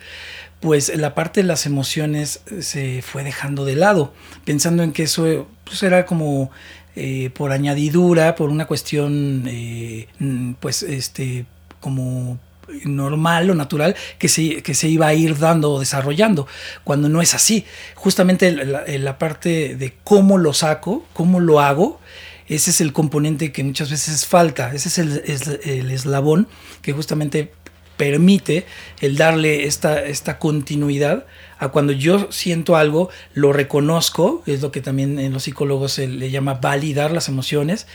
pues 0.60 0.96
la 0.96 1.14
parte 1.14 1.40
de 1.42 1.46
las 1.46 1.66
emociones 1.66 2.40
eh, 2.50 2.62
se 2.62 3.02
fue 3.02 3.24
dejando 3.24 3.64
de 3.64 3.74
lado, 3.76 4.14
pensando 4.44 4.82
en 4.82 4.92
que 4.92 5.02
eso 5.04 5.26
eh, 5.26 5.44
pues, 5.64 5.82
era 5.82 6.06
como 6.06 6.50
eh, 6.94 7.30
por 7.34 7.52
añadidura, 7.52 8.34
por 8.36 8.48
una 8.50 8.66
cuestión, 8.66 9.44
eh, 9.48 10.06
mm, 10.20 10.52
pues, 10.60 10.82
este, 10.82 11.46
como 11.80 12.38
normal 12.84 13.50
o 13.50 13.54
natural 13.54 13.94
que 14.18 14.28
se, 14.28 14.62
que 14.62 14.74
se 14.74 14.88
iba 14.88 15.06
a 15.06 15.14
ir 15.14 15.38
dando 15.38 15.72
o 15.72 15.80
desarrollando, 15.80 16.46
cuando 16.84 17.08
no 17.08 17.22
es 17.22 17.34
así. 17.34 17.64
Justamente 17.94 18.52
la, 18.52 18.84
la 18.86 19.18
parte 19.18 19.76
de 19.76 19.94
cómo 20.04 20.38
lo 20.38 20.52
saco, 20.52 21.04
cómo 21.12 21.40
lo 21.40 21.60
hago, 21.60 22.00
ese 22.48 22.70
es 22.70 22.80
el 22.80 22.92
componente 22.92 23.52
que 23.52 23.64
muchas 23.64 23.90
veces 23.90 24.26
falta, 24.26 24.72
ese 24.74 24.88
es 24.88 24.98
el, 24.98 25.22
es 25.24 25.46
el 25.64 25.90
eslabón 25.90 26.48
que 26.82 26.92
justamente 26.92 27.52
permite 27.96 28.66
el 29.00 29.16
darle 29.16 29.64
esta, 29.64 30.02
esta 30.04 30.38
continuidad 30.38 31.26
a 31.58 31.68
cuando 31.68 31.92
yo 31.92 32.32
siento 32.32 32.74
algo, 32.74 33.10
lo 33.32 33.52
reconozco, 33.52 34.42
es 34.46 34.60
lo 34.60 34.72
que 34.72 34.80
también 34.80 35.20
en 35.20 35.32
los 35.32 35.44
psicólogos 35.44 35.92
se 35.92 36.08
le 36.08 36.30
llama 36.30 36.54
validar 36.54 37.12
las 37.12 37.28
emociones. 37.28 37.86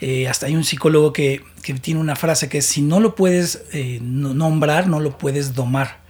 Eh, 0.00 0.28
hasta 0.28 0.46
hay 0.46 0.56
un 0.56 0.64
psicólogo 0.64 1.12
que, 1.12 1.42
que, 1.62 1.74
tiene 1.74 2.00
una 2.00 2.16
frase 2.16 2.48
que 2.48 2.58
es, 2.58 2.66
si 2.66 2.82
no 2.82 3.00
lo 3.00 3.14
puedes 3.14 3.64
eh, 3.72 3.98
nombrar, 4.02 4.86
no 4.86 5.00
lo 5.00 5.18
puedes 5.18 5.54
domar. 5.54 6.00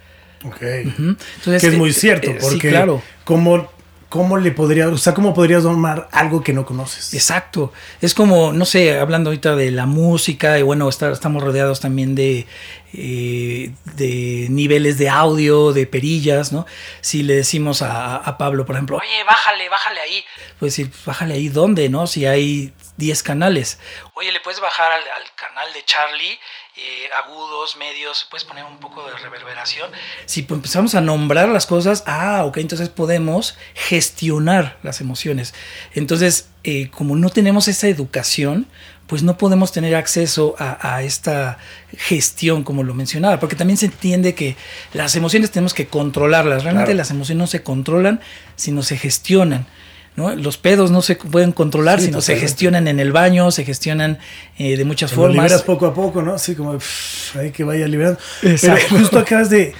Ok. 0.43 0.61
Uh 0.61 0.65
-huh. 0.65 1.17
Entonces, 1.37 1.61
que 1.61 1.67
es 1.67 1.77
muy 1.77 1.89
eh, 1.89 1.93
cierto, 1.93 2.31
porque 2.39 2.55
sí, 2.55 2.59
claro. 2.69 3.01
como 3.23 3.69
¿cómo 4.11 4.37
le 4.37 4.51
podría, 4.51 4.89
o 4.89 4.97
sea, 4.97 5.13
cómo 5.13 5.33
podrías 5.33 5.63
domar 5.63 6.09
algo 6.11 6.43
que 6.43 6.51
no 6.51 6.65
conoces? 6.65 7.13
Exacto. 7.13 7.71
Es 8.01 8.13
como, 8.13 8.51
no 8.51 8.65
sé, 8.65 8.99
hablando 8.99 9.29
ahorita 9.29 9.55
de 9.55 9.71
la 9.71 9.85
música, 9.85 10.59
y 10.59 10.63
bueno, 10.63 10.89
está, 10.89 11.13
estamos 11.13 11.41
rodeados 11.41 11.79
también 11.79 12.13
de, 12.13 12.45
eh, 12.91 13.71
de 13.95 14.47
niveles 14.49 14.97
de 14.97 15.07
audio, 15.07 15.71
de 15.71 15.87
perillas, 15.87 16.51
¿no? 16.51 16.65
Si 16.99 17.23
le 17.23 17.35
decimos 17.35 17.81
a, 17.81 18.17
a, 18.17 18.37
Pablo, 18.37 18.65
por 18.65 18.75
ejemplo, 18.75 18.97
oye, 18.97 19.23
bájale, 19.25 19.69
bájale 19.69 20.01
ahí, 20.01 20.25
pues 20.59 20.75
decir, 20.75 20.91
bájale 21.05 21.35
ahí, 21.35 21.47
¿dónde, 21.47 21.87
no? 21.87 22.05
Si 22.05 22.25
hay 22.25 22.73
10 22.97 23.23
canales. 23.23 23.79
Oye, 24.13 24.31
le 24.31 24.39
puedes 24.39 24.59
bajar 24.59 24.91
al, 24.91 25.01
al 25.01 25.35
canal 25.35 25.71
de 25.73 25.83
Charlie 25.85 26.39
eh, 26.77 27.09
agudos, 27.21 27.75
medios, 27.75 28.25
puedes 28.29 28.45
poner 28.45 28.63
un 28.63 28.77
poco 28.77 29.05
de 29.05 29.11
reverberación. 29.17 29.91
Si 30.25 30.47
empezamos 30.49 30.95
a 30.95 31.01
nombrar 31.01 31.49
las 31.49 31.67
cosas, 31.67 32.03
ah, 32.07 32.43
ok, 32.45 32.57
entonces 32.57 32.87
podemos 32.87 33.57
gestionar 33.75 34.77
las 34.81 35.01
emociones. 35.01 35.53
Entonces, 35.93 36.47
eh, 36.63 36.89
como 36.89 37.17
no 37.17 37.29
tenemos 37.29 37.67
esa 37.67 37.89
educación, 37.89 38.67
pues 39.05 39.21
no 39.21 39.37
podemos 39.37 39.73
tener 39.73 39.95
acceso 39.95 40.55
a, 40.59 40.95
a, 40.95 41.03
esta 41.03 41.57
gestión, 41.97 42.63
como 42.63 42.83
lo 42.83 42.93
mencionaba, 42.93 43.37
porque 43.41 43.57
también 43.57 43.75
se 43.75 43.87
entiende 43.87 44.33
que 44.33 44.55
las 44.93 45.13
emociones 45.17 45.51
tenemos 45.51 45.73
que 45.73 45.87
controlarlas. 45.87 46.63
Realmente 46.63 46.91
claro. 46.91 46.97
las 46.97 47.11
emociones 47.11 47.39
no 47.39 47.47
se 47.47 47.63
controlan, 47.63 48.21
sino 48.55 48.81
se 48.81 48.97
gestionan. 48.97 49.67
¿No? 50.15 50.35
Los 50.35 50.57
pedos 50.57 50.91
no 50.91 51.01
se 51.01 51.15
pueden 51.15 51.51
controlar, 51.51 51.99
sí, 51.99 52.05
sino 52.07 52.19
totalmente. 52.19 52.41
se 52.41 52.47
gestionan 52.47 52.87
en 52.87 52.99
el 52.99 53.11
baño, 53.11 53.51
se 53.51 53.63
gestionan 53.63 54.19
eh, 54.57 54.77
de 54.77 54.85
muchas 54.85 55.11
Te 55.11 55.15
formas. 55.15 55.35
Liberas 55.35 55.63
poco 55.63 55.85
a 55.85 55.93
poco, 55.93 56.21
¿no? 56.21 56.33
Así 56.33 56.55
como 56.55 56.73
pff, 56.73 57.37
hay 57.37 57.51
que 57.51 57.63
vaya 57.63 57.87
liberando. 57.87 58.19
Exacto. 58.43 58.85
Pero 58.89 59.01
justo 59.01 59.19
acabas 59.19 59.49
de, 59.49 59.73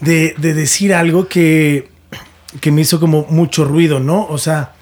de, 0.00 0.34
de, 0.36 0.54
decir 0.54 0.94
algo 0.94 1.28
que, 1.28 1.88
que 2.60 2.72
me 2.72 2.82
hizo 2.82 2.98
como 2.98 3.26
mucho 3.30 3.64
ruido, 3.64 4.00
¿no? 4.00 4.26
O 4.26 4.38
sea, 4.38 4.72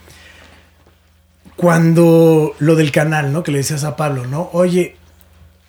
cuando 1.56 2.54
lo 2.58 2.74
del 2.76 2.92
canal, 2.92 3.32
¿no? 3.32 3.42
Que 3.42 3.52
le 3.52 3.58
decías 3.58 3.84
a 3.84 3.96
Pablo, 3.96 4.26
¿no? 4.26 4.50
Oye, 4.52 4.96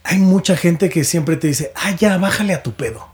hay 0.04 0.20
mucha 0.20 0.56
gente 0.56 0.90
que 0.90 1.04
siempre 1.04 1.36
te 1.36 1.48
dice, 1.48 1.72
ah, 1.76 1.92
ya, 1.92 2.18
bájale 2.18 2.54
a 2.54 2.64
tu 2.64 2.74
pedo. 2.74 3.08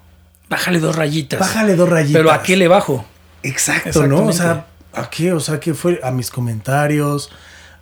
Bájale 0.50 0.80
dos 0.80 0.96
rayitas. 0.96 1.40
Bájale 1.40 1.76
dos 1.76 1.90
rayitas. 1.90 2.20
Pero 2.20 2.32
¿a 2.32 2.44
qué 2.44 2.56
le 2.56 2.68
bajo? 2.68 3.06
Exacto, 3.42 4.06
¿no? 4.08 4.26
O 4.26 4.34
sea, 4.34 4.68
¿a 4.94 5.10
qué? 5.10 5.34
O 5.34 5.40
sea, 5.40 5.60
¿qué 5.60 5.74
fue? 5.74 6.00
A 6.04 6.12
mis 6.12 6.30
comentarios, 6.30 7.32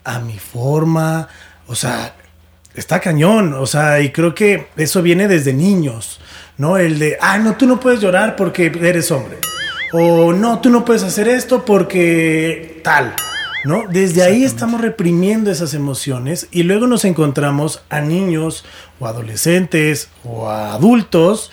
a 0.04 0.20
mi 0.20 0.38
forma. 0.38 1.28
O 1.68 1.76
sea, 1.76 2.16
está 2.74 3.00
cañón. 3.00 3.54
O 3.54 3.66
sea, 3.66 4.00
y 4.02 4.12
creo 4.12 4.34
que 4.34 4.68
eso 4.78 5.02
viene 5.02 5.28
desde 5.28 5.54
niños, 5.54 6.20
¿no? 6.58 6.78
El 6.78 7.00
de, 7.00 7.18
ah, 7.22 7.38
no, 7.38 7.56
tú 7.56 7.66
no 7.66 7.80
puedes 7.80 8.00
llorar 8.00 8.36
porque 8.36 8.72
eres 8.82 9.12
hombre. 9.12 9.38
O 9.94 10.34
no, 10.34 10.60
tú 10.60 10.70
no 10.70 10.86
puedes 10.86 11.04
hacer 11.04 11.28
esto 11.28 11.66
porque 11.66 12.82
tal. 12.84 13.14
¿No? 13.64 13.84
Desde 13.88 14.24
ahí 14.24 14.44
estamos 14.44 14.82
reprimiendo 14.82 15.52
esas 15.52 15.76
emociones 15.76 16.48
y 16.50 16.64
luego 16.64 16.88
nos 16.88 17.06
encontramos 17.06 17.84
a 17.90 18.02
niños 18.02 18.66
o 19.00 19.06
adolescentes 19.06 20.10
o 20.24 20.50
a 20.50 20.74
adultos 20.74 21.52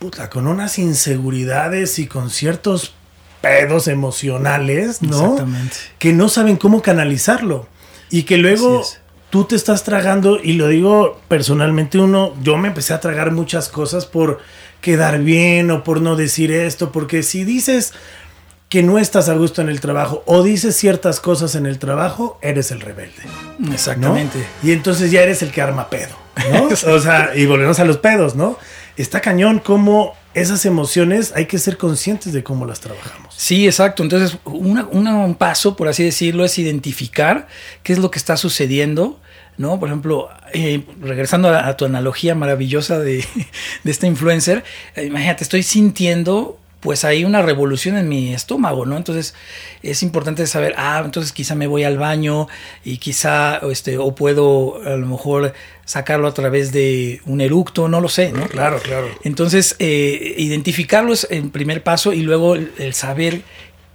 puta, 0.00 0.30
con 0.30 0.46
unas 0.46 0.78
inseguridades 0.78 1.98
y 1.98 2.06
con 2.06 2.30
ciertos 2.30 2.94
pedos 3.40 3.88
emocionales, 3.88 5.02
¿no? 5.02 5.32
Exactamente. 5.32 5.76
Que 5.98 6.12
no 6.12 6.28
saben 6.28 6.56
cómo 6.56 6.82
canalizarlo. 6.82 7.66
Y 8.10 8.24
que 8.24 8.36
luego 8.36 8.84
tú 9.30 9.44
te 9.44 9.56
estás 9.56 9.84
tragando, 9.84 10.40
y 10.42 10.54
lo 10.54 10.68
digo 10.68 11.20
personalmente, 11.28 11.98
uno, 11.98 12.34
yo 12.42 12.56
me 12.56 12.68
empecé 12.68 12.92
a 12.92 13.00
tragar 13.00 13.30
muchas 13.30 13.68
cosas 13.68 14.06
por 14.06 14.40
quedar 14.80 15.20
bien 15.20 15.70
o 15.70 15.84
por 15.84 16.00
no 16.00 16.16
decir 16.16 16.50
esto, 16.50 16.90
porque 16.90 17.22
si 17.22 17.44
dices 17.44 17.92
que 18.68 18.82
no 18.82 18.98
estás 18.98 19.28
a 19.28 19.34
gusto 19.34 19.62
en 19.62 19.68
el 19.68 19.80
trabajo 19.80 20.22
o 20.26 20.42
dices 20.42 20.76
ciertas 20.76 21.20
cosas 21.20 21.54
en 21.54 21.66
el 21.66 21.78
trabajo, 21.78 22.38
eres 22.40 22.70
el 22.70 22.80
rebelde. 22.80 23.22
Exactamente. 23.72 24.38
¿no? 24.38 24.68
Y 24.68 24.72
entonces 24.72 25.10
ya 25.10 25.22
eres 25.22 25.42
el 25.42 25.50
que 25.50 25.60
arma 25.60 25.90
pedo, 25.90 26.14
¿no? 26.52 26.68
o 26.94 27.00
sea, 27.00 27.32
y 27.34 27.46
volvemos 27.46 27.80
a 27.80 27.84
los 27.84 27.98
pedos, 27.98 28.36
¿no? 28.36 28.58
Está 28.96 29.20
cañón 29.20 29.58
como 29.58 30.14
esas 30.34 30.64
emociones 30.64 31.32
hay 31.34 31.46
que 31.46 31.58
ser 31.58 31.76
conscientes 31.76 32.32
de 32.32 32.42
cómo 32.42 32.66
las 32.66 32.80
trabajamos. 32.80 33.34
Sí, 33.36 33.66
exacto. 33.66 34.02
Entonces, 34.02 34.38
un 34.44 35.34
paso, 35.38 35.76
por 35.76 35.88
así 35.88 36.04
decirlo, 36.04 36.44
es 36.44 36.58
identificar 36.58 37.48
qué 37.82 37.92
es 37.92 37.98
lo 37.98 38.10
que 38.10 38.18
está 38.18 38.36
sucediendo. 38.36 39.18
¿no? 39.56 39.78
Por 39.78 39.88
ejemplo, 39.88 40.30
eh, 40.54 40.84
regresando 41.00 41.50
a, 41.50 41.76
tu 41.76 41.84
analogía 41.84 42.34
maravillosa 42.34 42.98
de, 42.98 43.24
de 43.84 43.90
este 43.90 44.06
influencer, 44.06 44.64
eh, 44.94 45.04
imagínate, 45.04 45.44
estoy 45.44 45.62
sintiendo 45.62 46.59
pues 46.80 47.04
hay 47.04 47.24
una 47.24 47.42
revolución 47.42 47.96
en 47.96 48.08
mi 48.08 48.32
estómago, 48.34 48.86
¿no? 48.86 48.96
Entonces 48.96 49.34
es 49.82 50.02
importante 50.02 50.46
saber, 50.46 50.74
ah, 50.76 51.02
entonces 51.04 51.32
quizá 51.32 51.54
me 51.54 51.66
voy 51.66 51.84
al 51.84 51.98
baño 51.98 52.48
y 52.84 52.98
quizá, 52.98 53.58
este, 53.70 53.98
o 53.98 54.14
puedo 54.14 54.82
a 54.84 54.96
lo 54.96 55.06
mejor 55.06 55.52
sacarlo 55.84 56.28
a 56.28 56.34
través 56.34 56.72
de 56.72 57.20
un 57.26 57.40
eructo, 57.40 57.88
no 57.88 58.00
lo 58.00 58.08
sé, 58.08 58.32
¿no? 58.32 58.46
Claro, 58.48 58.78
claro. 58.78 59.08
Entonces, 59.24 59.76
eh, 59.78 60.34
identificarlo 60.38 61.12
es 61.12 61.26
el 61.30 61.50
primer 61.50 61.82
paso 61.82 62.12
y 62.12 62.22
luego 62.22 62.54
el, 62.54 62.72
el 62.78 62.94
saber 62.94 63.42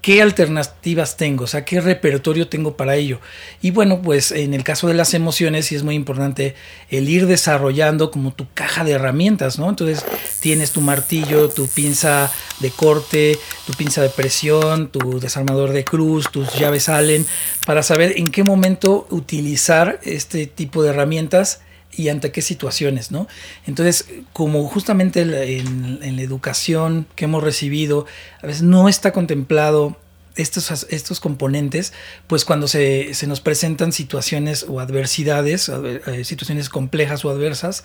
qué 0.06 0.22
alternativas 0.22 1.18
tengo, 1.18 1.46
o 1.46 1.48
sea, 1.48 1.66
qué 1.66 1.82
repertorio 1.82 2.48
tengo 2.48 2.78
para 2.78 2.96
ello. 2.96 3.20
Y 3.64 3.72
bueno, 3.72 4.04
pues 4.04 4.32
en 4.32 4.54
el 4.54 4.64
caso 4.64 4.88
de 4.88 4.94
las 4.94 5.16
emociones 5.16 5.66
sí 5.66 5.74
es 5.74 5.82
muy 5.82 5.96
importante 5.96 6.54
el 6.92 7.10
ir 7.10 7.26
desarrollando 7.26 8.12
como 8.12 8.32
tu 8.32 8.46
caja 8.54 8.84
de 8.84 8.92
herramientas, 8.92 9.58
¿no? 9.58 9.68
Entonces 9.68 10.06
tienes 10.42 10.74
tu 10.74 10.82
martillo, 10.82 11.50
tu 11.50 11.68
pinza 11.68 12.32
de 12.60 12.70
corte, 12.70 13.40
tu 13.66 13.74
pinza 13.74 14.04
de 14.04 14.10
presión, 14.10 14.90
tu 14.90 15.20
desarmador 15.20 15.72
de 15.72 15.84
cruz, 15.84 16.30
tus 16.30 16.54
llaves 16.54 16.88
Allen, 16.88 17.26
para 17.66 17.82
saber 17.82 18.14
en 18.18 18.28
qué 18.28 18.44
momento 18.44 19.08
utilizar 19.10 20.00
este 20.04 20.46
tipo 20.46 20.84
de 20.84 20.92
herramientas 20.92 21.62
y 21.98 22.10
ante 22.10 22.32
qué 22.32 22.42
situaciones, 22.42 23.12
¿no? 23.12 23.28
Entonces, 23.66 24.08
como 24.34 24.68
justamente 24.68 25.22
en, 25.22 26.16
la 26.16 26.22
educación 26.22 27.08
que 27.16 27.26
hemos 27.26 27.44
recibido, 27.44 28.06
a 28.42 28.48
veces 28.48 28.64
no 28.64 28.90
está 28.90 29.12
contemplado 29.12 29.98
estos, 30.36 30.88
estos 30.90 31.20
componentes, 31.20 31.94
pues 32.28 32.44
cuando 32.44 32.68
se, 32.68 33.14
se 33.14 33.28
nos 33.28 33.40
presentan 33.40 33.94
situaciones 33.94 34.66
o 34.68 34.80
adversidades, 34.80 35.70
eh, 35.70 36.24
situaciones 36.26 36.70
complejas 36.70 37.24
o 37.24 37.30
adversas, 37.30 37.84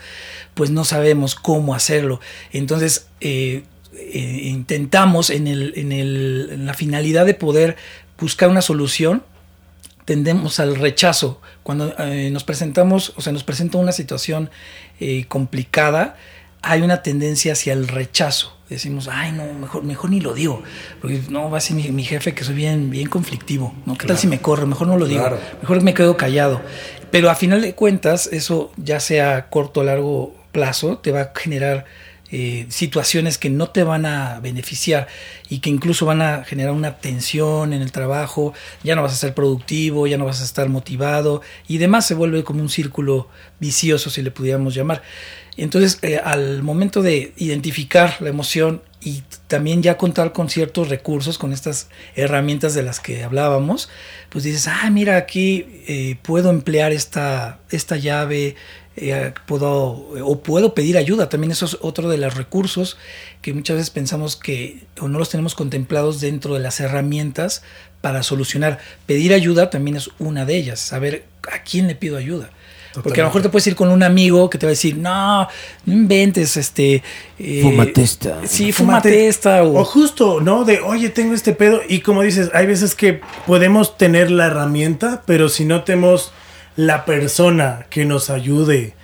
pues 0.55 0.71
no 0.71 0.85
sabemos 0.85 1.35
cómo 1.35 1.75
hacerlo. 1.75 2.21
Entonces, 2.53 3.07
eh, 3.21 3.65
eh, 3.93 4.41
intentamos 4.45 5.31
en, 5.31 5.47
el, 5.47 5.73
en, 5.77 5.93
el, 5.93 6.49
en 6.53 6.67
la 6.67 6.75
finalidad 6.75 7.27
de 7.27 7.35
poder 7.35 7.77
buscar 8.19 8.49
una 8.49 8.63
solución, 8.63 9.23
tendemos 10.11 10.59
al 10.59 10.75
rechazo. 10.75 11.41
Cuando 11.63 11.95
eh, 11.97 12.31
nos 12.33 12.43
presentamos, 12.43 13.13
o 13.15 13.21
sea, 13.21 13.33
nos 13.33 13.45
presenta 13.45 13.79
una 13.79 13.93
situación 13.93 14.51
eh, 14.99 15.27
complicada, 15.29 16.17
hay 16.63 16.83
una 16.83 17.05
tendencia 17.05 17.53
hacia 17.53 17.75
el 17.75 17.87
rechazo. 17.87 18.59
Decimos, 18.69 19.07
ay, 19.09 19.31
no, 19.31 19.45
mejor, 19.55 19.85
mejor 19.85 20.11
ni 20.11 20.19
lo 20.19 20.35
digo. 20.35 20.65
Porque 21.01 21.21
no 21.29 21.49
va 21.49 21.59
a 21.59 21.61
ser 21.61 21.77
mi, 21.77 21.93
mi 21.93 22.03
jefe 22.03 22.35
que 22.35 22.43
soy 22.43 22.57
bien, 22.57 22.91
bien 22.91 23.09
conflictivo. 23.09 23.73
¿no? 23.87 23.93
¿Qué 23.93 23.99
claro. 23.99 24.15
tal 24.15 24.19
si 24.19 24.27
me 24.27 24.41
corro? 24.41 24.67
Mejor 24.67 24.89
no 24.89 24.97
lo 24.99 25.07
digo. 25.07 25.21
Claro. 25.21 25.39
Mejor 25.63 25.81
me 25.81 25.95
quedo 25.95 26.17
callado. 26.17 26.61
Pero 27.13 27.31
a 27.31 27.37
final 27.37 27.61
de 27.61 27.77
cuentas, 27.77 28.29
eso 28.33 28.73
ya 28.79 28.99
sea 28.99 29.49
corto 29.49 29.79
o 29.79 29.85
largo 29.85 30.35
plazo, 30.51 30.99
te 30.99 31.13
va 31.13 31.21
a 31.21 31.33
generar 31.37 31.85
eh, 32.33 32.67
situaciones 32.69 33.39
que 33.39 33.51
no 33.51 33.71
te 33.71 33.83
van 33.83 34.07
a 34.07 34.41
beneficiar 34.41 35.09
y 35.49 35.59
que 35.59 35.71
incluso 35.71 36.07
van 36.07 36.23
a 36.23 36.45
generar 36.45 36.73
una 36.73 36.99
tensión 36.99 37.73
en 37.73 37.83
el 37.83 37.93
trabajo, 37.93 38.55
ya 38.85 38.95
no 38.95 39.03
vas 39.03 39.13
a 39.13 39.17
ser 39.17 39.35
productivo, 39.35 40.07
ya 40.07 40.17
no 40.17 40.25
vas 40.25 40.41
a 40.41 40.45
estar 40.45 40.69
motivado 40.69 41.43
y 41.67 41.79
demás 41.79 42.07
se 42.07 42.15
vuelve 42.15 42.45
como 42.45 42.61
un 42.61 42.69
círculo 42.69 43.29
vicioso 43.59 44.11
si 44.11 44.23
le 44.23 44.31
pudiéramos 44.31 44.75
llamar. 44.75 45.03
Entonces, 45.57 45.99
eh, 46.03 46.19
al 46.23 46.63
momento 46.63 47.03
de 47.03 47.33
identificar 47.37 48.17
la 48.21 48.31
emoción 48.31 48.83
y 49.03 49.23
también 49.47 49.83
ya 49.83 49.97
contar 49.97 50.33
con 50.33 50.49
ciertos 50.49 50.89
recursos, 50.89 51.39
con 51.39 51.53
estas 51.53 51.89
herramientas 52.15 52.75
de 52.75 52.83
las 52.83 53.01
que 53.01 53.25
hablábamos, 53.25 53.89
pues 54.29 54.45
dices, 54.45 54.69
ah, 54.69 54.89
mira, 54.91 55.17
aquí 55.17 55.67
eh, 55.89 56.17
puedo 56.23 56.51
emplear 56.51 56.93
esta, 56.93 57.61
esta 57.71 57.97
llave, 57.97 58.57
eh, 59.01 59.33
puedo 59.47 60.09
o 60.23 60.41
puedo 60.43 60.75
pedir 60.75 60.99
ayuda. 60.99 61.29
También 61.29 61.51
eso 61.53 61.65
es 61.65 61.79
otro 61.81 62.09
de 62.09 62.19
los 62.19 62.35
recursos 62.35 62.99
que 63.41 63.55
muchas 63.55 63.77
veces 63.77 63.91
pensamos 63.91 64.37
que 64.37 64.85
o 65.01 65.09
no 65.09 65.19
los 65.19 65.31
tenemos 65.31 65.55
contemplados 65.55 66.21
dentro 66.21 66.55
de 66.55 66.61
las 66.61 66.81
herramientas 66.81 67.63
para 68.01 68.23
solucionar. 68.23 68.79
Pedir 69.07 69.33
ayuda 69.33 69.71
también 69.71 69.97
es 69.97 70.11
una 70.19 70.45
de 70.45 70.57
ellas, 70.57 70.81
saber 70.81 71.25
a 71.51 71.63
quién 71.63 71.87
le 71.87 71.95
pido 71.95 72.17
ayuda. 72.17 72.51
Porque 72.93 73.21
a 73.21 73.25
lo 73.25 73.31
mejor 73.31 73.43
te 73.43 73.49
puedes 73.49 73.67
ir 73.69 73.77
con 73.77 73.89
un 73.89 74.03
amigo 74.03 74.51
que 74.51 74.59
te 74.59 74.67
va 74.67 74.71
a 74.71 74.73
decir, 74.73 74.97
no, 74.97 75.49
no 75.87 75.93
inventes, 75.93 76.57
este... 76.57 77.03
Eh, 77.39 77.93
esta. 77.97 78.41
Sí, 78.47 78.73
fúmate, 78.73 79.29
esta. 79.29 79.63
O... 79.63 79.85
justo, 79.85 80.41
¿no? 80.41 80.65
De, 80.65 80.81
oye, 80.81 81.09
tengo 81.09 81.35
este 81.35 81.53
pedo. 81.53 81.83
Y 81.89 82.01
como 82.01 82.23
dices, 82.23 82.51
hay 82.53 82.67
veces 82.67 82.97
que 82.97 83.21
podemos 83.47 83.97
tener 83.97 84.31
la 84.31 84.47
herramienta, 84.47 85.23
pero 85.25 85.49
si 85.49 85.65
no 85.65 85.85
tenemos 85.85 86.33
la 86.87 87.05
persona 87.05 87.87
que 87.91 88.05
nos 88.05 88.31
ayude 88.31 88.95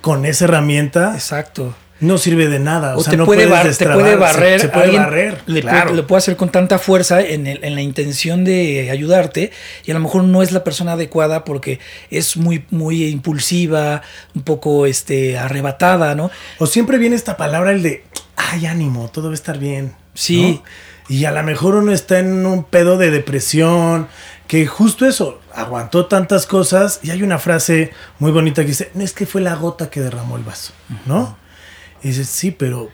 con 0.00 0.24
esa 0.26 0.44
herramienta... 0.44 1.14
Exacto 1.14 1.74
no 2.00 2.18
sirve 2.18 2.48
de 2.48 2.58
nada. 2.58 2.96
O, 2.96 3.02
sea, 3.02 3.12
te, 3.12 3.16
no 3.16 3.24
puede 3.24 3.42
te, 3.42 3.48
puede 3.48 4.16
barrer. 4.16 4.60
Se, 4.60 4.68
puede 4.68 4.96
barrer. 4.98 5.42
Le, 5.46 5.62
puede, 5.62 6.02
puede, 6.02 6.18
hacer 6.18 6.36
con 6.36 6.50
tanta 6.50 6.78
fuerza 6.78 7.20
en, 7.20 7.46
el, 7.46 7.64
en, 7.64 7.74
la 7.74 7.82
intención 7.82 8.44
de 8.44 8.90
ayudarte 8.90 9.52
y 9.84 9.90
a 9.90 9.94
lo 9.94 10.00
mejor 10.00 10.24
no 10.24 10.42
es 10.42 10.52
la 10.52 10.64
persona 10.64 10.92
adecuada 10.92 11.44
porque 11.44 11.80
es 12.10 12.36
muy, 12.36 12.64
muy 12.70 13.04
impulsiva, 13.04 14.02
un 14.34 14.42
poco 14.42 14.86
este, 14.86 15.38
arrebatada, 15.38 16.14
¿no? 16.14 16.30
O 16.58 16.66
siempre 16.66 16.98
viene 16.98 17.16
esta 17.16 17.36
palabra, 17.36 17.72
el 17.72 17.82
de, 17.82 18.04
ay, 18.36 18.66
ánimo, 18.66 19.08
todo 19.08 19.26
va 19.26 19.32
a 19.32 19.34
estar 19.34 19.58
bien. 19.58 19.94
Sí. 20.14 20.60
Y 21.08 21.26
a 21.26 21.32
lo 21.32 21.42
mejor 21.42 21.74
uno 21.74 21.92
está 21.92 22.18
en 22.18 22.46
un 22.46 22.64
pedo 22.64 22.96
de 22.98 23.10
depresión, 23.10 24.08
que 24.46 24.66
justo 24.66 25.06
eso, 25.06 25.40
aguantó 25.54 26.06
tantas 26.06 26.46
cosas 26.46 27.00
y 27.02 27.10
hay 27.10 27.22
una 27.22 27.38
frase 27.38 27.92
muy 28.18 28.32
bonita 28.32 28.62
que 28.62 28.68
dice, 28.68 28.90
es 28.98 29.12
que 29.12 29.26
fue 29.26 29.40
la 29.40 29.54
gota 29.54 29.90
que 29.90 30.00
derramó 30.00 30.36
el 30.36 30.42
vaso, 30.42 30.72
¿no? 31.06 31.36
Y 32.02 32.08
dices, 32.08 32.28
sí, 32.28 32.50
pero 32.50 32.90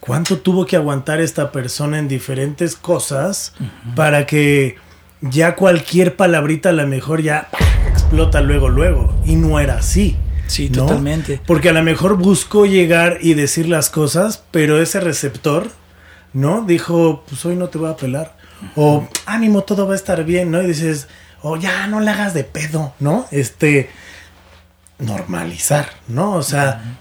¿cuánto 0.00 0.38
tuvo 0.38 0.66
que 0.66 0.76
aguantar 0.76 1.20
esta 1.20 1.50
persona 1.50 1.98
en 1.98 2.08
diferentes 2.08 2.76
cosas 2.76 3.54
para 3.96 4.26
que 4.26 4.76
ya 5.20 5.56
cualquier 5.56 6.16
palabrita 6.16 6.68
a 6.68 6.72
lo 6.72 6.86
mejor 6.86 7.22
ya 7.22 7.48
explota 7.88 8.40
luego, 8.40 8.68
luego? 8.68 9.14
Y 9.24 9.36
no 9.36 9.58
era 9.58 9.78
así. 9.78 10.16
Sí, 10.46 10.68
totalmente. 10.68 11.40
Porque 11.46 11.70
a 11.70 11.72
lo 11.72 11.82
mejor 11.82 12.16
buscó 12.16 12.66
llegar 12.66 13.18
y 13.22 13.34
decir 13.34 13.66
las 13.66 13.88
cosas, 13.88 14.44
pero 14.50 14.80
ese 14.80 15.00
receptor, 15.00 15.70
¿no? 16.32 16.64
Dijo, 16.66 17.24
pues 17.26 17.44
hoy 17.46 17.56
no 17.56 17.68
te 17.68 17.78
voy 17.78 17.90
a 17.90 17.96
pelar. 17.96 18.36
O 18.76 19.08
ánimo, 19.26 19.62
todo 19.62 19.86
va 19.86 19.94
a 19.94 19.96
estar 19.96 20.24
bien, 20.24 20.50
¿no? 20.50 20.62
Y 20.62 20.66
dices, 20.66 21.08
o 21.46 21.58
ya 21.58 21.86
no 21.86 22.00
le 22.00 22.10
hagas 22.10 22.32
de 22.32 22.42
pedo, 22.42 22.94
¿no? 23.00 23.26
Este, 23.30 23.90
normalizar, 24.98 25.90
¿no? 26.08 26.32
O 26.32 26.42
sea, 26.42 26.96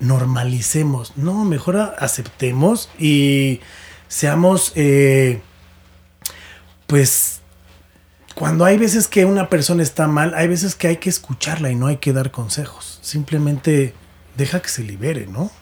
normalicemos, 0.00 1.16
no, 1.16 1.44
mejor 1.44 1.94
aceptemos 2.00 2.90
y 2.98 3.60
seamos, 4.08 4.72
eh, 4.74 5.40
pues, 6.88 7.40
cuando 8.34 8.64
hay 8.64 8.78
veces 8.78 9.06
que 9.06 9.24
una 9.24 9.48
persona 9.48 9.84
está 9.84 10.08
mal, 10.08 10.34
hay 10.34 10.48
veces 10.48 10.74
que 10.74 10.88
hay 10.88 10.96
que 10.96 11.08
escucharla 11.08 11.70
y 11.70 11.76
no 11.76 11.86
hay 11.86 11.98
que 11.98 12.12
dar 12.12 12.32
consejos, 12.32 12.98
simplemente 13.02 13.94
deja 14.36 14.60
que 14.60 14.70
se 14.70 14.82
libere, 14.82 15.28
¿no? 15.28 15.52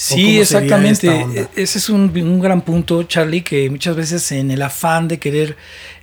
Sí, 0.00 0.40
exactamente. 0.40 1.08
E-, 1.08 1.48
ese 1.56 1.78
es 1.78 1.90
un, 1.90 2.10
un, 2.16 2.40
gran 2.40 2.62
punto, 2.62 3.02
Charlie, 3.02 3.42
que 3.42 3.68
muchas 3.68 3.94
veces 3.94 4.32
en 4.32 4.50
el 4.50 4.62
afán 4.62 5.08
de 5.08 5.18
querer 5.18 5.58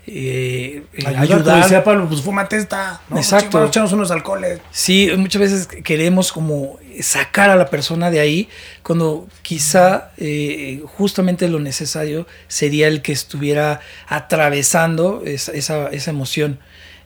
eh, 0.06 0.84
ayudar. 1.04 1.64
Decía 1.64 1.84
Pablo, 1.84 2.08
pues 2.08 2.22
fúmate 2.22 2.58
esta. 2.58 3.02
¿no? 3.10 3.18
Exacto. 3.18 3.66
Echamos 3.66 3.92
unos 3.94 4.12
alcoholes. 4.12 4.60
Sí, 4.70 5.10
muchas 5.18 5.42
veces 5.42 5.68
queremos 5.68 6.32
como 6.32 6.78
sacar 7.02 7.50
a 7.50 7.56
la 7.56 7.72
persona 7.72 8.12
de 8.12 8.20
ahí, 8.20 8.50
cuando 8.84 9.28
quizá 9.42 10.12
eh, 10.18 10.84
justamente 10.86 11.48
lo 11.48 11.60
necesario 11.60 12.28
sería 12.48 12.88
el 12.88 13.02
que 13.02 13.14
estuviera 13.14 13.80
atravesando 14.08 15.24
esa, 15.26 15.54
esa, 15.54 15.88
esa 15.88 16.12
emoción. 16.12 16.60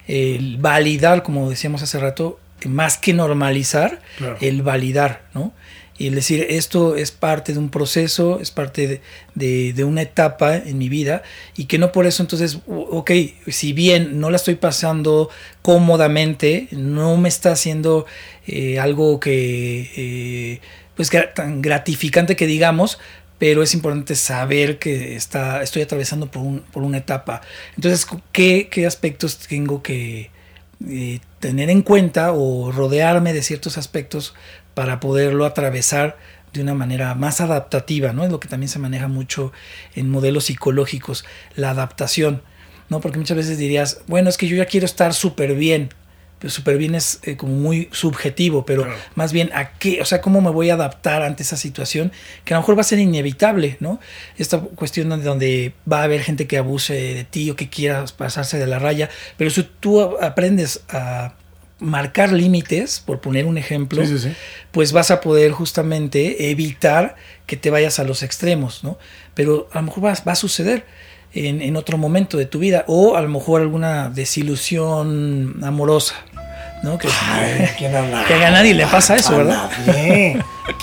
El 0.09 0.57
validar, 0.57 1.23
como 1.23 1.49
decíamos 1.49 1.83
hace 1.83 1.99
rato, 1.99 2.37
más 2.65 2.97
que 2.97 3.13
normalizar, 3.13 4.01
el 4.41 4.61
validar, 4.61 5.21
¿no? 5.33 5.53
Y 6.01 6.07
el 6.07 6.15
decir 6.15 6.47
esto 6.49 6.95
es 6.95 7.11
parte 7.11 7.53
de 7.53 7.59
un 7.59 7.69
proceso, 7.69 8.39
es 8.39 8.49
parte 8.49 9.01
de, 9.35 9.83
una 9.83 10.01
etapa 10.01 10.57
en 10.57 10.79
mi 10.79 10.89
vida 10.89 11.21
y 11.55 11.65
que 11.65 11.77
no 11.77 11.91
por 11.91 12.07
eso 12.07 12.23
entonces, 12.23 12.57
ok, 12.65 13.11
si 13.49 13.71
bien 13.73 14.19
no 14.19 14.31
la 14.31 14.37
estoy 14.37 14.55
pasando 14.55 15.29
cómodamente, 15.61 16.67
no 16.71 17.17
me 17.17 17.29
está 17.29 17.51
haciendo 17.51 18.07
eh, 18.47 18.79
algo 18.79 19.19
que, 19.19 19.91
eh, 19.95 20.61
pues 20.95 21.11
tan 21.35 21.61
gratificante 21.61 22.35
que 22.35 22.47
digamos, 22.47 22.97
pero 23.37 23.61
es 23.61 23.75
importante 23.75 24.15
saber 24.15 24.79
que 24.79 25.15
está, 25.15 25.61
estoy 25.61 25.83
atravesando 25.83 26.31
por, 26.31 26.41
un, 26.41 26.61
por 26.61 26.81
una 26.81 26.97
etapa. 26.97 27.41
Entonces, 27.75 28.07
¿qué, 28.31 28.69
qué 28.71 28.87
aspectos 28.87 29.37
tengo 29.37 29.83
que 29.83 30.31
eh, 30.89 31.19
tener 31.39 31.69
en 31.69 31.83
cuenta 31.83 32.31
o 32.33 32.71
rodearme 32.71 33.33
de 33.33 33.43
ciertos 33.43 33.77
aspectos 33.77 34.33
para 34.73 34.99
poderlo 34.99 35.45
atravesar 35.45 36.17
de 36.53 36.61
una 36.61 36.73
manera 36.73 37.15
más 37.15 37.41
adaptativa, 37.41 38.13
¿no? 38.13 38.23
Es 38.23 38.31
lo 38.31 38.39
que 38.39 38.47
también 38.47 38.69
se 38.69 38.79
maneja 38.79 39.07
mucho 39.07 39.51
en 39.95 40.09
modelos 40.09 40.45
psicológicos, 40.45 41.25
la 41.55 41.71
adaptación, 41.71 42.41
¿no? 42.89 42.99
Porque 42.99 43.17
muchas 43.17 43.37
veces 43.37 43.57
dirías, 43.57 44.01
bueno, 44.07 44.29
es 44.29 44.37
que 44.37 44.47
yo 44.47 44.57
ya 44.57 44.65
quiero 44.65 44.85
estar 44.85 45.13
súper 45.13 45.55
bien, 45.55 45.89
pero 46.39 46.51
súper 46.51 46.77
bien 46.77 46.95
es 46.95 47.19
eh, 47.23 47.37
como 47.37 47.53
muy 47.53 47.87
subjetivo, 47.91 48.65
pero 48.65 48.87
más 49.15 49.31
bien 49.31 49.51
a 49.53 49.73
qué, 49.73 50.01
o 50.01 50.05
sea, 50.05 50.21
cómo 50.21 50.41
me 50.41 50.49
voy 50.49 50.71
a 50.71 50.73
adaptar 50.73 51.21
ante 51.21 51.43
esa 51.43 51.55
situación 51.55 52.11
que 52.43 52.53
a 52.53 52.57
lo 52.57 52.61
mejor 52.61 52.75
va 52.77 52.81
a 52.81 52.85
ser 52.85 52.99
inevitable, 52.99 53.77
¿no? 53.79 53.99
Esta 54.37 54.59
cuestión 54.59 55.07
donde, 55.07 55.25
donde 55.25 55.73
va 55.89 56.01
a 56.01 56.03
haber 56.03 56.21
gente 56.21 56.47
que 56.47 56.57
abuse 56.57 56.93
de 56.93 57.23
ti 57.23 57.51
o 57.51 57.55
que 57.55 57.69
quiera 57.69 58.03
pasarse 58.17 58.57
de 58.57 58.67
la 58.67 58.79
raya, 58.79 59.09
pero 59.37 59.51
si 59.51 59.63
tú 59.79 60.01
aprendes 60.01 60.83
a 60.89 61.35
marcar 61.81 62.31
límites, 62.31 63.01
por 63.05 63.19
poner 63.19 63.45
un 63.45 63.57
ejemplo, 63.57 64.03
pues 64.71 64.93
vas 64.93 65.11
a 65.11 65.19
poder 65.19 65.51
justamente 65.51 66.49
evitar 66.51 67.15
que 67.47 67.57
te 67.57 67.69
vayas 67.69 67.99
a 67.99 68.03
los 68.03 68.23
extremos, 68.23 68.83
¿no? 68.83 68.97
Pero 69.33 69.67
a 69.73 69.79
lo 69.79 69.87
mejor 69.87 70.05
va, 70.05 70.13
va 70.25 70.31
a 70.31 70.35
suceder 70.35 70.85
en, 71.33 71.61
en, 71.61 71.75
otro 71.75 71.97
momento 71.97 72.37
de 72.37 72.45
tu 72.45 72.59
vida 72.59 72.85
o 72.87 73.15
a 73.15 73.21
lo 73.21 73.29
mejor 73.29 73.61
alguna 73.61 74.09
desilusión 74.09 75.63
amorosa, 75.63 76.15
¿no? 76.83 76.97
Que, 76.97 77.07
que 77.77 78.45
a 78.45 78.51
nadie 78.51 78.73
le 78.73 78.85
pasa 78.87 79.15
eso, 79.15 79.37
¿verdad? 79.37 79.69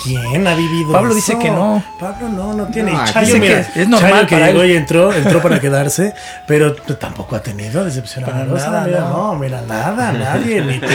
¿Quién 0.03 0.47
ha 0.47 0.55
vivido 0.55 0.91
Pablo 0.91 1.13
dice 1.13 1.37
que 1.37 1.49
no. 1.49 1.83
Pablo 1.99 2.29
no, 2.29 2.53
no 2.53 2.67
tiene. 2.67 2.91
No, 2.93 3.05
Chayo, 3.05 3.39
que 3.39 3.65
es 3.75 3.87
normal 3.87 4.27
que 4.27 4.37
llegó 4.37 4.63
y 4.63 4.73
entró, 4.73 5.13
entró 5.13 5.41
para 5.41 5.59
quedarse, 5.61 6.13
pero 6.47 6.73
tampoco 6.73 7.35
ha 7.35 7.41
tenido 7.41 7.83
decepción 7.83 8.25
amorosa. 8.25 8.69
Nada, 8.69 8.85
mira, 8.85 8.99
no. 9.01 9.35
mira, 9.35 9.61
nada, 9.61 10.11
nadie, 10.11 10.61
ni 10.61 10.79
tú, 10.79 10.87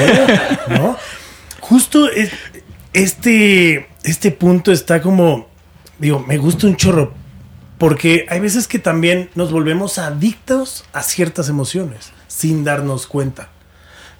¿no? 0.69 0.97
Justo 1.61 2.09
este, 2.93 3.88
este 4.03 4.31
punto 4.31 4.73
está 4.73 5.03
como, 5.03 5.49
digo, 5.99 6.21
me 6.21 6.38
gusta 6.38 6.67
un 6.67 6.77
chorro, 6.77 7.12
porque 7.79 8.27
hay 8.29 8.40
veces 8.40 8.69
que 8.69 8.79
también 8.79 9.31
nos 9.35 9.51
volvemos 9.53 9.99
adictos 9.99 10.85
a 10.93 11.03
ciertas 11.03 11.49
emociones 11.49 12.12
sin 12.29 12.64
darnos 12.64 13.07
cuenta. 13.07 13.49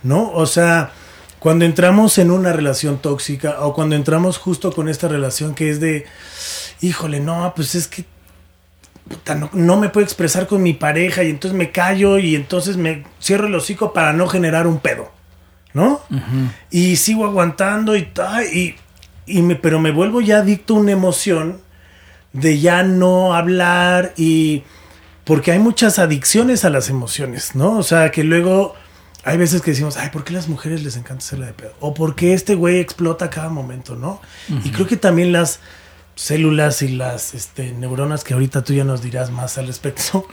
¿No? 0.05 0.31
O 0.31 0.47
sea, 0.47 0.93
cuando 1.41 1.65
entramos 1.65 2.19
en 2.19 2.31
una 2.31 2.53
relación 2.53 2.99
tóxica 2.99 3.57
o 3.61 3.75
cuando 3.75 3.97
entramos 3.97 4.39
justo 4.39 4.73
con 4.73 4.89
esta 4.89 5.09
relación 5.09 5.55
que 5.55 5.71
es 5.71 5.81
de, 5.81 6.07
híjole, 6.81 7.19
no, 7.19 7.53
pues 7.57 7.75
es 7.75 7.89
que 7.89 8.05
no, 9.53 9.77
me 9.77 9.89
puedo 9.89 10.05
expresar 10.05 10.47
con 10.47 10.63
mi 10.63 10.73
pareja 10.73 11.23
y 11.23 11.31
entonces 11.31 11.59
me 11.59 11.71
callo 11.71 12.19
y 12.19 12.37
entonces 12.37 12.77
me 12.77 13.05
cierro 13.21 13.47
el 13.47 13.55
hocico 13.55 13.93
para 13.93 14.13
no 14.13 14.27
generar 14.29 14.67
un 14.67 14.79
pedo, 14.79 15.11
¿no? 15.75 16.01
Y 16.71 16.97
sigo 16.97 17.27
aguantando 17.27 17.97
y, 17.97 18.09
y, 18.53 18.77
y 19.27 19.43
me, 19.43 19.57
pero 19.57 19.81
me 19.81 19.91
vuelvo 19.91 20.21
ya 20.21 20.39
adicto 20.39 20.77
a 20.77 20.81
una 20.81 20.93
emoción 20.93 21.61
de 22.33 22.59
ya 22.61 22.83
no 22.83 23.35
hablar 23.35 24.15
y 24.17 24.65
porque 25.25 25.53
hay 25.53 25.59
muchas 25.59 25.99
adicciones 25.99 26.65
a 26.65 26.71
las 26.71 26.89
emociones, 26.89 27.55
¿no? 27.55 27.79
O 27.79 27.83
sea, 27.83 28.11
que 28.11 28.25
luego 28.25 28.75
hay 29.25 29.39
veces 29.39 29.63
que 29.63 29.71
decimos, 29.71 29.97
ay, 29.97 30.11
¿por 30.11 30.23
qué 30.23 30.31
a 30.31 30.37
las 30.37 30.49
mujeres 30.49 30.83
les 30.83 30.97
encanta 30.97 31.25
hacerla 31.25 31.47
de 31.47 31.55
pedo? 31.55 31.73
O 31.81 31.95
¿por 31.95 32.15
qué 32.15 32.35
este 32.35 32.55
güey 32.55 32.79
explota 32.79 33.27
a 33.27 33.31
cada 33.31 33.49
momento, 33.49 33.97
no? 33.97 34.21
Y 34.65 34.71
creo 34.71 34.87
que 34.87 34.99
también 34.99 35.33
las 35.33 35.61
células 36.15 36.83
y 36.83 36.89
las 36.89 37.35
este, 37.35 37.73
neuronas, 37.73 38.23
que 38.23 38.35
ahorita 38.35 38.63
tú 38.63 38.75
ya 38.75 38.85
nos 38.85 39.03
dirás 39.03 39.31
más 39.31 39.57
al 39.57 39.67
respecto, 39.67 40.27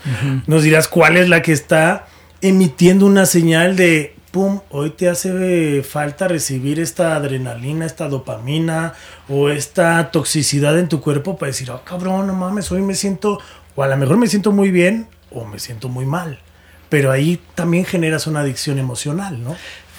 nos 0.45 0.63
dirás 0.63 0.89
cuál 0.89 1.15
es 1.15 1.29
la 1.29 1.41
que 1.41 1.53
está 1.53 2.07
emitiendo 2.41 3.05
una 3.05 3.25
señal 3.25 3.77
de, 3.77 4.15
pum, 4.31 4.59
hoy 4.69 4.89
te 4.89 5.07
hace 5.07 5.83
falta 5.83 6.27
recibir 6.27 6.79
esta 6.79 7.15
adrenalina, 7.15 7.85
esta 7.85 8.09
dopamina 8.09 8.93
o 9.29 9.49
esta 9.49 10.11
toxicidad 10.11 10.77
en 10.77 10.89
tu 10.89 10.99
cuerpo 10.99 11.37
para 11.37 11.47
decir, 11.47 11.71
oh 11.71 11.81
cabrón, 11.85 12.27
no 12.27 12.33
mames, 12.33 12.71
hoy 12.73 12.81
me 12.81 12.95
siento, 12.95 13.39
o 13.75 13.83
a 13.83 13.87
lo 13.87 13.95
mejor 13.95 14.17
me 14.17 14.27
siento 14.27 14.51
muy 14.51 14.69
bien 14.69 15.07
o 15.31 15.45
me 15.45 15.59
siento 15.59 15.87
muy 15.87 16.05
mal 16.05 16.39
pero 16.91 17.09
ahí 17.11 17.39
también 17.55 17.85
generas 17.85 18.27
una 18.27 18.41
adicción 18.41 18.77
emocional, 18.77 19.41
¿no? 19.43 19.55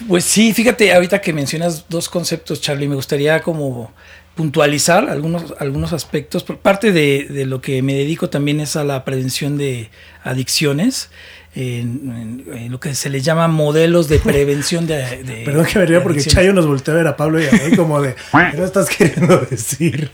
Pues 0.06 0.24
sí, 0.24 0.52
fíjate, 0.52 0.92
ahorita 0.94 1.20
que 1.20 1.32
mencionas 1.32 1.86
dos 1.88 2.08
conceptos, 2.08 2.60
Charlie, 2.60 2.86
me 2.86 2.94
gustaría 2.94 3.40
como 3.40 3.92
puntualizar 4.36 5.08
algunos, 5.10 5.54
algunos 5.58 5.92
aspectos. 5.92 6.42
Por 6.44 6.58
parte 6.58 6.92
de, 6.92 7.26
de 7.28 7.44
lo 7.46 7.60
que 7.60 7.82
me 7.82 7.94
dedico 7.94 8.30
también 8.30 8.60
es 8.60 8.76
a 8.76 8.84
la 8.84 9.04
prevención 9.04 9.58
de 9.58 9.90
adicciones. 10.22 11.10
En, 11.54 12.42
en- 12.48 12.56
en 12.56 12.72
lo 12.72 12.80
que 12.80 12.94
se 12.94 13.10
le 13.10 13.20
llama 13.20 13.46
modelos 13.46 14.08
de 14.08 14.18
prevención 14.18 14.86
de, 14.86 15.22
de- 15.22 15.42
Perdón 15.44 15.66
que 15.66 15.78
me 15.78 15.84
ría 15.84 15.98
de 15.98 16.02
porque. 16.02 16.22
Chayo 16.22 16.54
nos 16.54 16.66
volteó 16.66 16.94
a 16.94 16.96
ver 16.96 17.06
a 17.06 17.14
Pablo 17.14 17.42
y 17.42 17.46
a 17.46 17.50
mí 17.52 17.76
como 17.76 18.00
de, 18.00 18.14
¿qué 18.14 18.56
no 18.56 18.64
estás 18.64 18.88
queriendo 18.88 19.36
decir? 19.50 20.10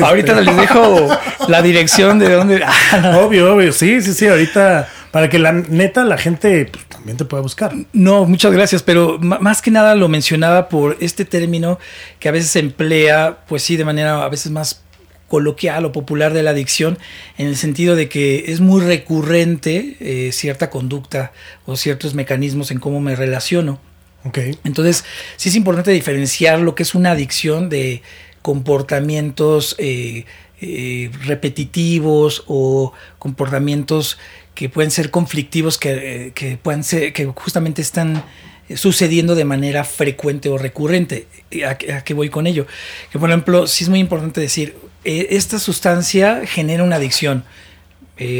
Ahorita 0.00 0.40
les 0.40 0.56
dejo 0.56 1.08
la 1.48 1.60
dirección 1.60 2.20
de 2.20 2.30
dónde. 2.32 2.62
Obvio, 3.20 3.52
obvio, 3.52 3.72
sí, 3.72 4.00
sí, 4.00 4.14
sí, 4.14 4.28
ahorita, 4.28 4.88
para 5.10 5.28
que 5.28 5.38
la 5.38 5.52
neta 5.52 6.04
la 6.04 6.18
gente 6.18 6.66
pues, 6.66 6.84
también 6.86 7.16
te 7.16 7.24
pueda 7.24 7.42
buscar. 7.42 7.72
No, 7.92 8.24
muchas 8.24 8.52
gracias, 8.52 8.82
pero 8.82 9.18
más 9.18 9.62
que 9.62 9.70
nada 9.70 9.94
lo 9.94 10.08
mencionaba 10.08 10.68
por 10.68 10.96
este 11.00 11.24
término 11.24 11.78
que 12.18 12.28
a 12.28 12.32
veces 12.32 12.50
se 12.50 12.60
emplea, 12.60 13.38
pues 13.48 13.62
sí, 13.62 13.76
de 13.76 13.84
manera 13.84 14.24
a 14.24 14.28
veces 14.28 14.52
más 14.52 14.82
coloquial 15.28 15.84
o 15.84 15.92
popular 15.92 16.32
de 16.32 16.42
la 16.42 16.50
adicción, 16.50 16.98
en 17.36 17.48
el 17.48 17.56
sentido 17.56 17.96
de 17.96 18.08
que 18.08 18.44
es 18.48 18.60
muy 18.60 18.80
recurrente 18.80 19.96
eh, 20.00 20.32
cierta 20.32 20.70
conducta 20.70 21.32
o 21.64 21.76
ciertos 21.76 22.14
mecanismos 22.14 22.70
en 22.70 22.78
cómo 22.78 23.00
me 23.00 23.16
relaciono. 23.16 23.80
Ok. 24.24 24.38
Entonces, 24.64 25.04
sí 25.36 25.48
es 25.48 25.56
importante 25.56 25.90
diferenciar 25.90 26.60
lo 26.60 26.74
que 26.74 26.82
es 26.82 26.94
una 26.94 27.12
adicción 27.12 27.68
de 27.68 28.02
comportamientos 28.42 29.74
eh, 29.78 30.24
eh, 30.60 31.10
repetitivos 31.24 32.44
o 32.46 32.92
comportamientos 33.18 34.18
que 34.56 34.70
pueden 34.70 34.90
ser 34.90 35.10
conflictivos, 35.10 35.78
que, 35.78 36.26
eh, 36.26 36.32
que 36.32 36.58
ser, 36.82 37.12
que 37.12 37.26
justamente 37.26 37.82
están 37.82 38.24
eh, 38.68 38.76
sucediendo 38.76 39.34
de 39.34 39.44
manera 39.44 39.84
frecuente 39.84 40.48
o 40.48 40.56
recurrente. 40.58 41.28
¿Y 41.50 41.62
¿A, 41.62 41.72
a 41.72 42.02
qué 42.02 42.14
voy 42.14 42.30
con 42.30 42.48
ello? 42.48 42.66
Que 43.12 43.18
por 43.18 43.28
ejemplo, 43.28 43.66
sí 43.66 43.84
es 43.84 43.90
muy 43.90 44.00
importante 44.00 44.40
decir, 44.40 44.74
eh, 45.04 45.28
esta 45.30 45.60
sustancia 45.60 46.42
genera 46.46 46.82
una 46.82 46.96
adicción. 46.96 47.44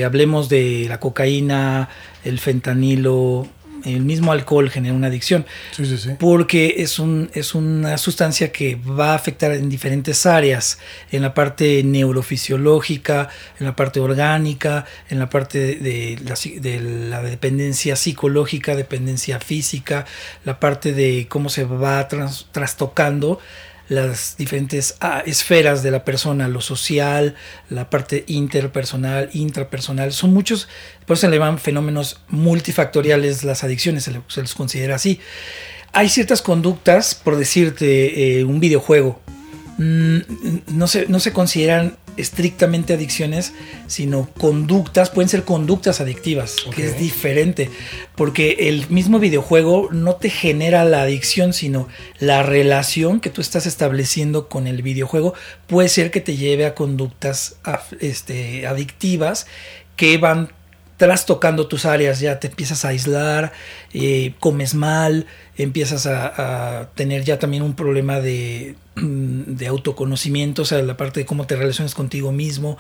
Hablemos 0.07 0.48
de 0.48 0.87
la 0.88 0.98
cocaína, 1.00 1.90
el 2.24 2.38
fentanilo, 2.38 3.46
el 3.84 4.00
mismo 4.00 4.32
alcohol 4.32 4.70
genera 4.70 4.94
una 4.94 5.08
adicción 5.08 5.44
Sí, 5.72 5.84
sí, 5.86 5.98
sí. 5.98 6.10
porque 6.18 6.74
es, 6.78 6.98
un, 6.98 7.30
es 7.34 7.54
una 7.54 7.98
sustancia 7.98 8.50
que 8.52 8.76
va 8.76 9.12
a 9.12 9.14
afectar 9.14 9.52
en 9.52 9.68
diferentes 9.68 10.26
áreas, 10.26 10.78
en 11.12 11.22
la 11.22 11.34
parte 11.34 11.82
neurofisiológica, 11.84 13.28
en 13.60 13.66
la 13.66 13.76
parte 13.76 14.00
orgánica, 14.00 14.84
en 15.08 15.18
la 15.18 15.28
parte 15.28 15.58
de, 15.58 15.74
de 15.76 16.18
la, 16.24 16.36
si- 16.36 16.58
de 16.58 16.80
la 16.80 17.22
dependencia 17.22 17.96
psicológica, 17.96 18.76
dependencia 18.76 19.40
física, 19.40 20.06
la 20.44 20.60
parte 20.60 20.92
de 20.92 21.26
cómo 21.28 21.48
se 21.48 21.64
va 21.64 22.06
trans- 22.08 22.46
trastocando 22.52 23.38
las 23.88 24.37
diferentes 24.37 24.96
ah, 25.01 25.22
esferas 25.25 25.83
de 25.83 25.90
la 25.90 26.05
persona, 26.05 26.49
lo 26.49 26.61
social, 26.61 27.35
la 27.70 27.90
parte 27.90 28.25
interpersonal, 28.27 29.31
intrapersonal, 29.33 30.12
son 30.12 30.33
muchos, 30.33 30.68
por 31.07 31.14
eso 31.14 31.22
se 31.22 31.31
le 31.31 31.38
llaman 31.38 31.59
fenómenos 31.59 32.20
multifactoriales 32.29 33.44
las 33.44 33.64
adicciones, 33.64 34.05
se 34.05 34.42
les 34.42 34.55
considera 34.55 34.96
así. 34.96 35.20
Hay 35.92 36.11
ciertas 36.11 36.42
conductas, 36.42 37.14
por 37.14 37.37
decirte, 37.37 38.38
eh, 38.38 38.44
un 38.44 38.61
videojuego, 38.61 39.20
mm, 39.78 40.18
no, 40.68 40.86
se, 40.86 41.06
no 41.08 41.20
se 41.20 41.32
consideran 41.32 41.96
estrictamente 42.16 42.94
adicciones, 42.94 43.52
sino 43.86 44.28
conductas, 44.38 45.10
pueden 45.10 45.28
ser 45.28 45.44
conductas 45.44 46.00
adictivas, 46.00 46.56
que 46.74 46.86
es 46.86 46.98
diferente, 46.98 47.70
porque 48.14 48.56
el 48.68 48.88
mismo 48.88 49.18
videojuego 49.18 49.88
no 49.92 50.16
te 50.16 50.30
genera 50.30 50.84
la 50.84 51.02
adicción, 51.02 51.52
sino 51.52 51.88
la 52.18 52.42
relación 52.42 53.20
que 53.20 53.30
tú 53.30 53.40
estás 53.40 53.66
estableciendo 53.66 54.48
con 54.48 54.66
el 54.66 54.82
videojuego. 54.82 55.34
Puede 55.66 55.88
ser 55.88 56.10
que 56.10 56.20
te 56.20 56.36
lleve 56.36 56.66
a 56.66 56.74
conductas 56.74 57.56
este, 58.00 58.66
adictivas 58.66 59.46
que 59.96 60.18
van 60.18 60.52
trastocando 60.96 61.68
tus 61.68 61.84
áreas, 61.84 62.20
ya 62.20 62.40
te 62.40 62.46
empiezas 62.46 62.86
a 62.86 62.88
aislar, 62.88 63.52
eh, 63.92 64.32
comes 64.40 64.74
mal, 64.74 65.26
empiezas 65.58 66.06
a, 66.06 66.80
a 66.80 66.90
tener 66.92 67.22
ya 67.22 67.38
también 67.38 67.62
un 67.62 67.74
problema 67.74 68.20
de, 68.20 68.76
de 68.96 69.66
autoconocimiento, 69.66 70.62
o 70.62 70.64
sea, 70.64 70.80
la 70.82 70.96
parte 70.96 71.20
de 71.20 71.26
cómo 71.26 71.46
te 71.46 71.54
relacionas 71.56 71.94
contigo 71.94 72.32
mismo, 72.32 72.78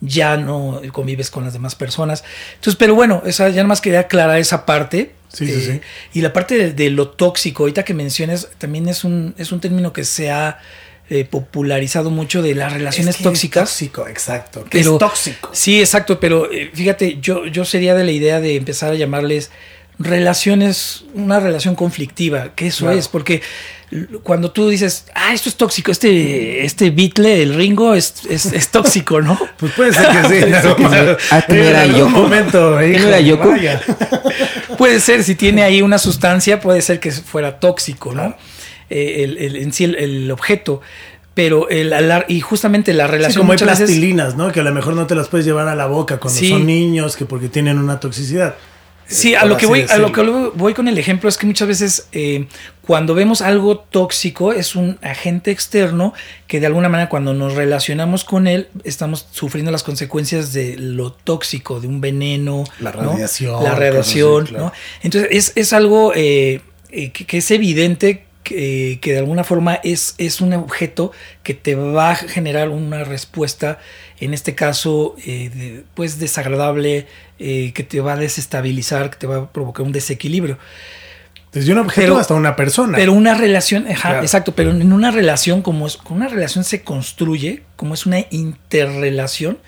ya 0.00 0.36
no 0.36 0.80
convives 0.92 1.30
con 1.30 1.44
las 1.44 1.52
demás 1.52 1.74
personas. 1.74 2.22
Entonces, 2.54 2.76
pero 2.76 2.94
bueno, 2.94 3.22
esa, 3.26 3.48
ya 3.48 3.56
nada 3.56 3.68
más 3.68 3.80
quería 3.80 4.00
aclarar 4.00 4.38
esa 4.38 4.64
parte. 4.66 4.98
eh, 5.00 5.12
Sí, 5.28 5.46
sí, 5.48 5.60
sí. 5.60 5.80
Y 6.14 6.20
la 6.22 6.32
parte 6.32 6.56
de, 6.56 6.72
de 6.72 6.90
lo 6.90 7.08
tóxico, 7.08 7.64
ahorita 7.64 7.84
que 7.84 7.94
mencionas, 7.94 8.48
también 8.58 8.88
es 8.88 9.04
un, 9.04 9.34
es 9.38 9.50
un 9.52 9.60
término 9.60 9.92
que 9.92 10.04
se 10.04 10.30
ha 10.30 10.58
eh, 11.10 11.24
popularizado 11.24 12.10
mucho 12.10 12.42
de 12.42 12.54
las 12.54 12.72
relaciones 12.72 13.10
Es 13.10 13.16
que 13.16 13.22
es 13.22 13.24
tóxicas. 13.30 13.68
tóxico, 13.70 14.06
exacto. 14.08 14.64
Que 14.64 14.78
Pero- 14.78 14.92
es 14.94 14.98
tóxico. 14.98 15.50
Sí, 15.52 15.80
exacto, 15.80 16.20
pero 16.20 16.50
eh, 16.52 16.70
fíjate, 16.72 17.18
yo, 17.20 17.46
yo 17.46 17.64
sería 17.64 17.94
de 17.94 18.04
la 18.04 18.12
idea 18.12 18.40
de 18.40 18.56
empezar 18.56 18.92
a 18.92 18.94
llamarles 18.94 19.50
relaciones, 19.98 21.04
una 21.14 21.40
relación 21.40 21.74
conflictiva, 21.74 22.50
que 22.54 22.66
eso 22.68 22.84
Claro. 22.84 22.98
es, 22.98 23.08
porque 23.08 23.40
cuando 24.22 24.50
tú 24.50 24.68
dices, 24.68 25.06
ah, 25.14 25.32
esto 25.32 25.48
es 25.48 25.54
tóxico, 25.56 25.90
este, 25.92 26.64
este 26.64 26.90
Beatle, 26.90 27.42
el 27.42 27.54
Ringo, 27.54 27.94
es, 27.94 28.14
es, 28.28 28.46
es 28.46 28.68
tóxico, 28.68 29.20
¿no? 29.20 29.38
Pues 29.58 29.72
puede 29.72 29.92
ser 29.92 30.08
que 30.08 30.28
sí. 30.28 30.52
Ah, 31.30 31.42
puede 34.78 35.00
ser, 35.00 35.24
si 35.24 35.34
tiene 35.34 35.62
ahí 35.62 35.82
una 35.82 35.98
sustancia, 35.98 36.60
puede 36.60 36.82
ser 36.82 37.00
que 37.00 37.10
fuera 37.12 37.58
tóxico, 37.60 38.10
¿no? 38.10 38.22
Claro. 38.22 38.36
Eh, 38.90 39.24
el, 39.24 39.38
el- 39.38 39.56
en 39.56 39.72
sí 39.72 39.84
el, 39.84 39.94
el 39.96 40.30
objeto. 40.30 40.80
Pero 41.34 41.68
el 41.68 41.92
alar- 41.92 42.24
y 42.28 42.40
justamente 42.40 42.94
la 42.94 43.04
Sí, 43.06 43.10
relación 43.12 43.42
como 43.42 43.52
hay 43.52 43.58
veces- 43.58 43.76
plastilinas, 43.76 44.36
¿no? 44.36 44.52
Que 44.52 44.60
a 44.60 44.62
lo 44.62 44.72
mejor 44.72 44.94
no 44.94 45.06
te 45.06 45.14
las 45.14 45.28
puedes 45.28 45.44
llevar 45.44 45.68
a 45.68 45.74
la 45.74 45.84
boca 45.86 46.16
cuando 46.18 46.38
Sí. 46.40 46.48
son 46.48 46.64
niños, 46.66 47.14
que 47.14 47.26
porque 47.26 47.48
tienen 47.50 47.78
una 47.78 48.00
toxicidad. 48.00 48.54
Sí, 49.08 49.34
a 49.34 49.44
lo 49.44 49.56
que 49.56 49.66
voy, 49.66 49.86
a 49.88 49.98
lo 49.98 50.12
que 50.12 50.22
voy 50.22 50.74
con 50.74 50.88
el 50.88 50.98
ejemplo 50.98 51.28
es 51.28 51.36
que 51.36 51.46
muchas 51.46 51.68
veces 51.68 52.08
eh, 52.12 52.48
cuando 52.82 53.14
vemos 53.14 53.40
algo 53.40 53.78
tóxico 53.78 54.52
es 54.52 54.74
un 54.74 54.98
agente 55.00 55.50
externo 55.52 56.12
que 56.48 56.58
de 56.58 56.66
alguna 56.66 56.88
manera 56.88 57.08
cuando 57.08 57.32
nos 57.32 57.54
relacionamos 57.54 58.24
con 58.24 58.46
él 58.48 58.68
estamos 58.84 59.28
sufriendo 59.30 59.70
las 59.70 59.84
consecuencias 59.84 60.52
de 60.52 60.76
lo 60.76 61.12
tóxico, 61.12 61.80
de 61.80 61.86
un 61.86 62.00
veneno, 62.00 62.64
La 62.80 62.92
¿no? 62.92 63.12
radiación, 63.12 63.62
la 63.62 63.74
radiación. 63.76 64.48
Entonces 65.02 65.30
es, 65.30 65.52
es 65.54 65.72
algo 65.72 66.12
eh, 66.14 66.60
eh, 66.90 67.12
que, 67.12 67.26
que 67.26 67.38
es 67.38 67.50
evidente 67.52 68.24
que, 68.42 68.98
que 69.00 69.12
de 69.12 69.18
alguna 69.18 69.44
forma 69.44 69.74
es, 69.82 70.14
es 70.18 70.40
un 70.40 70.52
objeto 70.52 71.12
que 71.42 71.54
te 71.54 71.74
va 71.74 72.10
a 72.10 72.14
generar 72.16 72.68
una 72.68 73.04
respuesta, 73.04 73.78
en 74.20 74.34
este 74.34 74.54
caso, 74.54 75.14
eh, 75.26 75.50
de- 75.54 75.84
pues 75.94 76.18
desagradable, 76.18 77.06
eh, 77.38 77.72
que 77.74 77.82
te 77.82 78.00
va 78.00 78.14
a 78.14 78.16
desestabilizar, 78.16 79.10
que 79.10 79.16
te 79.18 79.26
va 79.26 79.36
a 79.36 79.52
provocar 79.52 79.84
un 79.84 79.92
desequilibio. 79.92 80.58
Desde 81.52 81.72
un 81.72 81.78
objeto 81.78 82.08
Pero- 82.08 82.18
hasta 82.18 82.34
una 82.34 82.54
persona. 82.56 82.98
Pero 82.98 83.12
una 83.14 83.34
relación, 83.34 83.86
ajá, 83.86 84.08
Claro. 84.10 84.22
exacto, 84.22 84.54
pero 84.54 84.70
en 84.72 84.92
una 84.92 85.10
relación 85.10 85.62
como 85.62 85.86
es, 85.86 85.96
con 85.96 86.16
una 86.18 86.28
relación 86.28 86.64
se 86.64 86.82
construye, 86.82 87.62
como 87.76 87.94
es 87.94 88.04
una 88.04 88.20
interrelación 88.30 89.58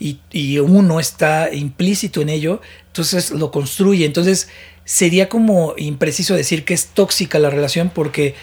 y, 0.00 0.20
y 0.30 0.58
uno 0.58 1.00
está 1.00 1.52
implícito 1.52 2.22
en 2.22 2.28
ello, 2.30 2.60
entonces 2.86 3.30
lo 3.30 3.50
construye. 3.50 4.04
Entonces 4.06 4.48
sería 4.84 5.28
como 5.28 5.74
impreciso 5.76 6.34
decir 6.34 6.64
que 6.64 6.72
es 6.72 6.86
tóxica 6.86 7.38
la 7.38 7.50
relación 7.50 7.90
porque 7.94 8.34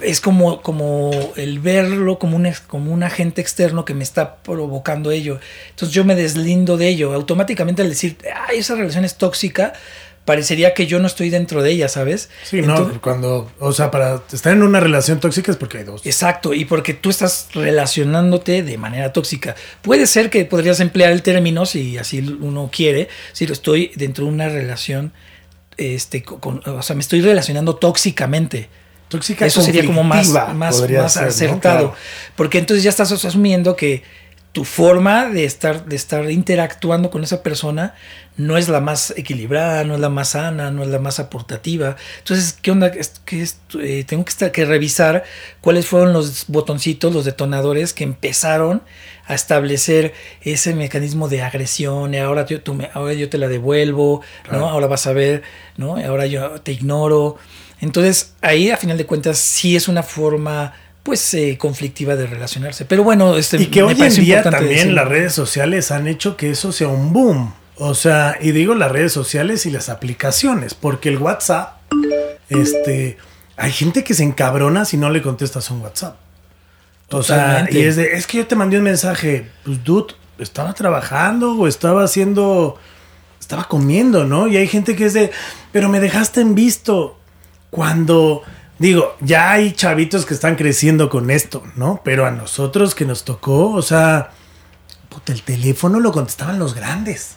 es 0.00 0.20
como, 0.20 0.60
como 0.62 1.10
el 1.36 1.60
verlo 1.60 2.18
como 2.18 2.36
un, 2.36 2.50
como 2.66 2.92
un 2.92 3.02
agente 3.02 3.40
externo 3.40 3.84
que 3.84 3.94
me 3.94 4.02
está 4.02 4.36
provocando 4.36 5.10
ello. 5.10 5.38
Entonces 5.70 5.94
yo 5.94 6.04
me 6.04 6.14
deslindo 6.14 6.76
de 6.76 6.88
ello. 6.88 7.12
Automáticamente 7.12 7.82
al 7.82 7.88
decir, 7.88 8.16
ay, 8.48 8.58
esa 8.58 8.74
relación 8.74 9.04
es 9.04 9.16
tóxica, 9.16 9.74
parecería 10.24 10.74
que 10.74 10.86
yo 10.86 10.98
no 10.98 11.06
estoy 11.06 11.30
dentro 11.30 11.62
de 11.62 11.70
ella, 11.70 11.88
¿sabes? 11.88 12.30
Sí, 12.44 12.62
no, 12.62 13.00
cuando, 13.00 13.50
o 13.60 13.72
sea, 13.72 13.90
para 13.90 14.22
estar 14.32 14.52
en 14.52 14.62
una 14.62 14.80
relación 14.80 15.20
tóxica 15.20 15.52
es 15.52 15.58
porque 15.58 15.78
hay 15.78 15.84
dos. 15.84 16.04
Exacto, 16.04 16.54
y 16.54 16.64
porque 16.64 16.94
tú 16.94 17.10
estás 17.10 17.48
relacionándote 17.52 18.62
de 18.62 18.78
manera 18.78 19.12
tóxica. 19.12 19.54
Puede 19.82 20.06
ser 20.06 20.30
que 20.30 20.44
podrías 20.44 20.80
emplear 20.80 21.12
el 21.12 21.22
término 21.22 21.66
si 21.66 21.98
así 21.98 22.20
uno 22.40 22.70
quiere, 22.72 23.08
si 23.32 23.46
lo 23.46 23.52
estoy 23.52 23.92
dentro 23.96 24.24
de 24.24 24.32
una 24.32 24.48
relación, 24.48 25.12
este, 25.76 26.22
con, 26.22 26.62
o 26.66 26.82
sea, 26.82 26.96
me 26.96 27.02
estoy 27.02 27.20
relacionando 27.20 27.76
tóxicamente. 27.76 28.68
Tóxica 29.08 29.46
Eso 29.46 29.60
sería 29.62 29.84
como 29.84 30.02
más, 30.02 30.28
más, 30.28 30.54
más 30.54 30.76
ser, 30.78 30.90
¿no? 30.92 31.04
acertado. 31.04 31.60
Claro. 31.60 31.94
Porque 32.36 32.58
entonces 32.58 32.82
ya 32.82 32.90
estás 32.90 33.12
asumiendo 33.12 33.76
que 33.76 34.02
tu 34.52 34.64
forma 34.64 35.28
de 35.30 35.44
estar, 35.44 35.84
de 35.84 35.96
estar 35.96 36.30
interactuando 36.30 37.10
con 37.10 37.24
esa 37.24 37.42
persona 37.42 37.94
no 38.36 38.56
es 38.56 38.68
la 38.68 38.80
más 38.80 39.12
equilibrada, 39.16 39.82
no 39.84 39.94
es 39.94 40.00
la 40.00 40.08
más 40.10 40.30
sana, 40.30 40.70
no 40.70 40.82
es 40.84 40.88
la 40.88 41.00
más 41.00 41.18
aportativa. 41.18 41.96
Entonces, 42.18 42.56
¿qué 42.62 42.70
onda? 42.70 42.86
Es- 42.88 43.20
¿Qué 43.24 43.42
es? 43.42 43.58
Eh, 43.80 44.04
tengo 44.06 44.24
que, 44.24 44.30
estar, 44.30 44.52
que 44.52 44.64
revisar 44.64 45.24
cuáles 45.60 45.86
fueron 45.86 46.12
los 46.12 46.44
botoncitos, 46.48 47.12
los 47.12 47.24
detonadores 47.24 47.92
que 47.92 48.04
empezaron 48.04 48.82
a 49.26 49.34
establecer 49.34 50.14
ese 50.42 50.74
mecanismo 50.74 51.28
de 51.28 51.42
agresión. 51.42 52.14
y 52.14 52.18
Ahora 52.18 52.46
yo, 52.46 52.60
tú 52.60 52.74
me- 52.74 52.90
ahora 52.94 53.12
yo 53.14 53.28
te 53.28 53.38
la 53.38 53.48
devuelvo, 53.48 54.22
¿no? 54.50 54.68
Ahora 54.68 54.86
vas 54.86 55.06
a 55.08 55.12
ver, 55.12 55.42
¿no? 55.76 55.96
Ahora 55.96 56.26
yo 56.26 56.60
te 56.60 56.72
ignoro. 56.72 57.38
Entonces, 57.80 58.34
ahí 58.40 58.70
a 58.70 58.76
final 58.76 58.96
de 58.96 59.06
cuentas 59.06 59.38
sí 59.38 59.76
es 59.76 59.88
una 59.88 60.02
forma 60.02 60.72
pues 61.02 61.34
eh, 61.34 61.58
conflictiva 61.58 62.16
de 62.16 62.26
relacionarse. 62.26 62.86
Pero 62.86 63.04
bueno, 63.04 63.36
este 63.36 63.58
Y 63.58 63.66
que 63.66 63.82
me 63.82 63.88
hoy 63.92 64.00
en 64.00 64.14
día 64.14 64.42
también 64.42 64.68
decirlo. 64.70 64.94
las 64.94 65.08
redes 65.08 65.34
sociales 65.34 65.90
han 65.90 66.08
hecho 66.08 66.36
que 66.36 66.50
eso 66.50 66.72
sea 66.72 66.88
un 66.88 67.12
boom. 67.12 67.54
O 67.76 67.94
sea, 67.94 68.38
y 68.40 68.52
digo 68.52 68.74
las 68.74 68.90
redes 68.90 69.12
sociales 69.12 69.66
y 69.66 69.70
las 69.70 69.88
aplicaciones, 69.88 70.74
porque 70.74 71.08
el 71.08 71.18
WhatsApp, 71.18 71.76
este, 72.48 73.18
hay 73.56 73.72
gente 73.72 74.04
que 74.04 74.14
se 74.14 74.22
encabrona 74.22 74.84
si 74.84 74.96
no 74.96 75.10
le 75.10 75.20
contestas 75.20 75.70
un 75.70 75.82
WhatsApp. 75.82 76.16
O 77.10 77.22
sea, 77.22 77.68
y 77.70 77.80
es 77.80 77.96
de, 77.96 78.14
es 78.14 78.26
que 78.26 78.38
yo 78.38 78.46
te 78.46 78.56
mandé 78.56 78.78
un 78.78 78.84
mensaje, 78.84 79.48
pues 79.64 79.82
dude, 79.84 80.14
estaba 80.38 80.72
trabajando 80.72 81.52
o 81.52 81.68
estaba 81.68 82.02
haciendo, 82.02 82.78
estaba 83.38 83.64
comiendo, 83.64 84.24
¿no? 84.24 84.48
Y 84.48 84.56
hay 84.56 84.66
gente 84.66 84.96
que 84.96 85.06
es 85.06 85.12
de, 85.12 85.30
pero 85.70 85.88
me 85.88 86.00
dejaste 86.00 86.40
en 86.40 86.54
visto. 86.54 87.18
Cuando, 87.74 88.42
digo, 88.78 89.16
ya 89.20 89.50
hay 89.50 89.72
chavitos 89.72 90.26
que 90.26 90.34
están 90.34 90.54
creciendo 90.54 91.10
con 91.10 91.28
esto, 91.28 91.64
¿no? 91.74 92.00
Pero 92.04 92.24
a 92.24 92.30
nosotros 92.30 92.94
que 92.94 93.04
nos 93.04 93.24
tocó, 93.24 93.72
o 93.72 93.82
sea, 93.82 94.30
puta, 95.08 95.32
el 95.32 95.42
teléfono 95.42 95.98
lo 95.98 96.12
contestaban 96.12 96.60
los 96.60 96.72
grandes. 96.76 97.34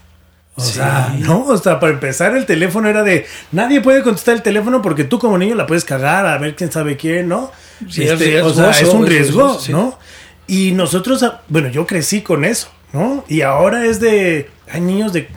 O 0.53 0.61
Sí. 0.61 0.73
sea, 0.73 1.15
no, 1.17 1.43
o 1.45 1.57
sea, 1.57 1.79
para 1.79 1.91
empezar 1.93 2.37
el 2.37 2.45
teléfono 2.45 2.87
era 2.87 3.01
de 3.01 3.25
nadie 3.51 3.81
puede 3.81 4.03
contestar 4.03 4.35
el 4.35 4.43
teléfono 4.43 4.83
porque 4.83 5.05
tú 5.05 5.17
como 5.17 5.39
niño 5.39 5.55
la 5.55 5.65
puedes 5.65 5.83
cagar 5.85 6.27
a 6.27 6.37
ver 6.37 6.55
quién 6.55 6.71
sabe 6.71 6.97
quién, 6.97 7.27
¿no? 7.27 7.51
Sí, 7.89 8.03
es 8.03 8.11
Este, 8.11 8.39
o 8.43 8.53
sea, 8.53 8.69
es 8.69 8.87
un 8.89 9.05
es 9.05 9.09
riesgo, 9.09 9.59
sí. 9.59 9.71
¿no? 9.71 9.97
Y 10.45 10.73
nosotros, 10.73 11.23
ah, 11.23 11.41
bueno, 11.47 11.69
yo 11.69 11.87
crecí 11.87 12.21
con 12.21 12.45
eso, 12.45 12.67
¿no? 12.93 13.25
Y 13.27 13.41
ahora 13.41 13.85
es 13.87 13.99
de, 13.99 14.51
hay 14.71 14.81
niños 14.81 15.13
de 15.13 15.29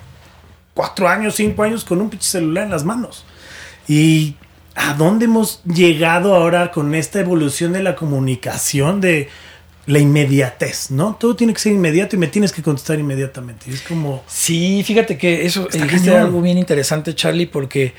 cuatro 0.75 1.09
años, 1.09 1.37
cinco 1.37 1.63
años 1.63 1.87
con 1.87 2.03
un 2.03 2.11
pinche 2.11 2.29
celular 2.29 2.65
en 2.65 2.71
las 2.71 2.85
manos. 2.85 3.25
Y 3.89 4.37
a 4.81 4.95
dónde 4.95 5.27
hemos 5.27 5.63
llegado 5.65 6.35
ahora 6.35 6.71
con 6.71 6.95
esta 6.95 7.21
evolución 7.21 7.73
de 7.73 7.83
la 7.83 7.97
comunicación, 7.97 9.01
de 9.01 9.29
la 9.87 9.99
inmediatez, 9.99 10.91
¿no? 10.91 11.17
Todo 11.19 11.37
tiene 11.37 11.53
que 11.53 11.61
ser 11.61 11.73
inmediato 11.73 12.17
y 12.17 12.19
me 12.19 12.29
tienes 12.29 12.53
que 12.53 12.63
contestar 12.63 12.99
inmediatamente. 12.99 13.67
Y 13.71 13.75
es 13.75 13.83
como, 13.83 14.23
Sí, 14.27 14.83
fíjate 14.85 15.19
que 15.19 15.45
eso 15.45 15.69
dijiste 15.71 16.17
algo 16.17 16.41
bien 16.41 16.57
interesante, 16.57 17.15
Charlie, 17.15 17.47
porque 17.47 17.95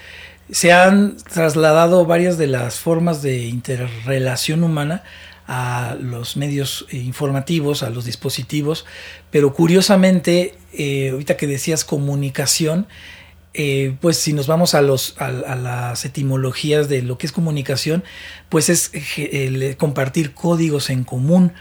se 0.49 0.71
han 0.73 1.17
trasladado 1.17 2.05
varias 2.05 2.37
de 2.37 2.47
las 2.47 2.79
formas 2.79 3.21
de 3.21 3.45
interrelación 3.45 4.63
humana 4.63 5.03
a 5.47 5.95
los 5.99 6.37
medios 6.37 6.87
eh, 6.89 6.97
informativos, 6.97 7.83
a 7.83 7.89
los 7.89 8.05
dispositivos, 8.05 8.85
pero 9.29 9.53
curiosamente, 9.53 10.55
eh, 10.73 11.09
ahorita 11.11 11.37
que 11.37 11.45
decías 11.45 11.85
comunicación, 11.85 12.87
eh, 13.53 13.95
pues 13.99 14.17
si 14.17 14.31
nos 14.33 14.47
vamos 14.47 14.73
a 14.75 14.81
los 14.81 15.15
a, 15.19 15.25
a 15.27 15.55
las 15.55 16.05
etimologías 16.05 16.87
de 16.89 17.01
lo 17.01 17.17
que 17.17 17.25
es 17.27 17.31
comunicación, 17.33 18.03
pues 18.49 18.69
es 18.69 18.91
eh, 18.93 19.47
el 19.47 19.75
compartir 19.77 20.33
códigos 20.33 20.89
en 20.89 21.03
común 21.03 21.51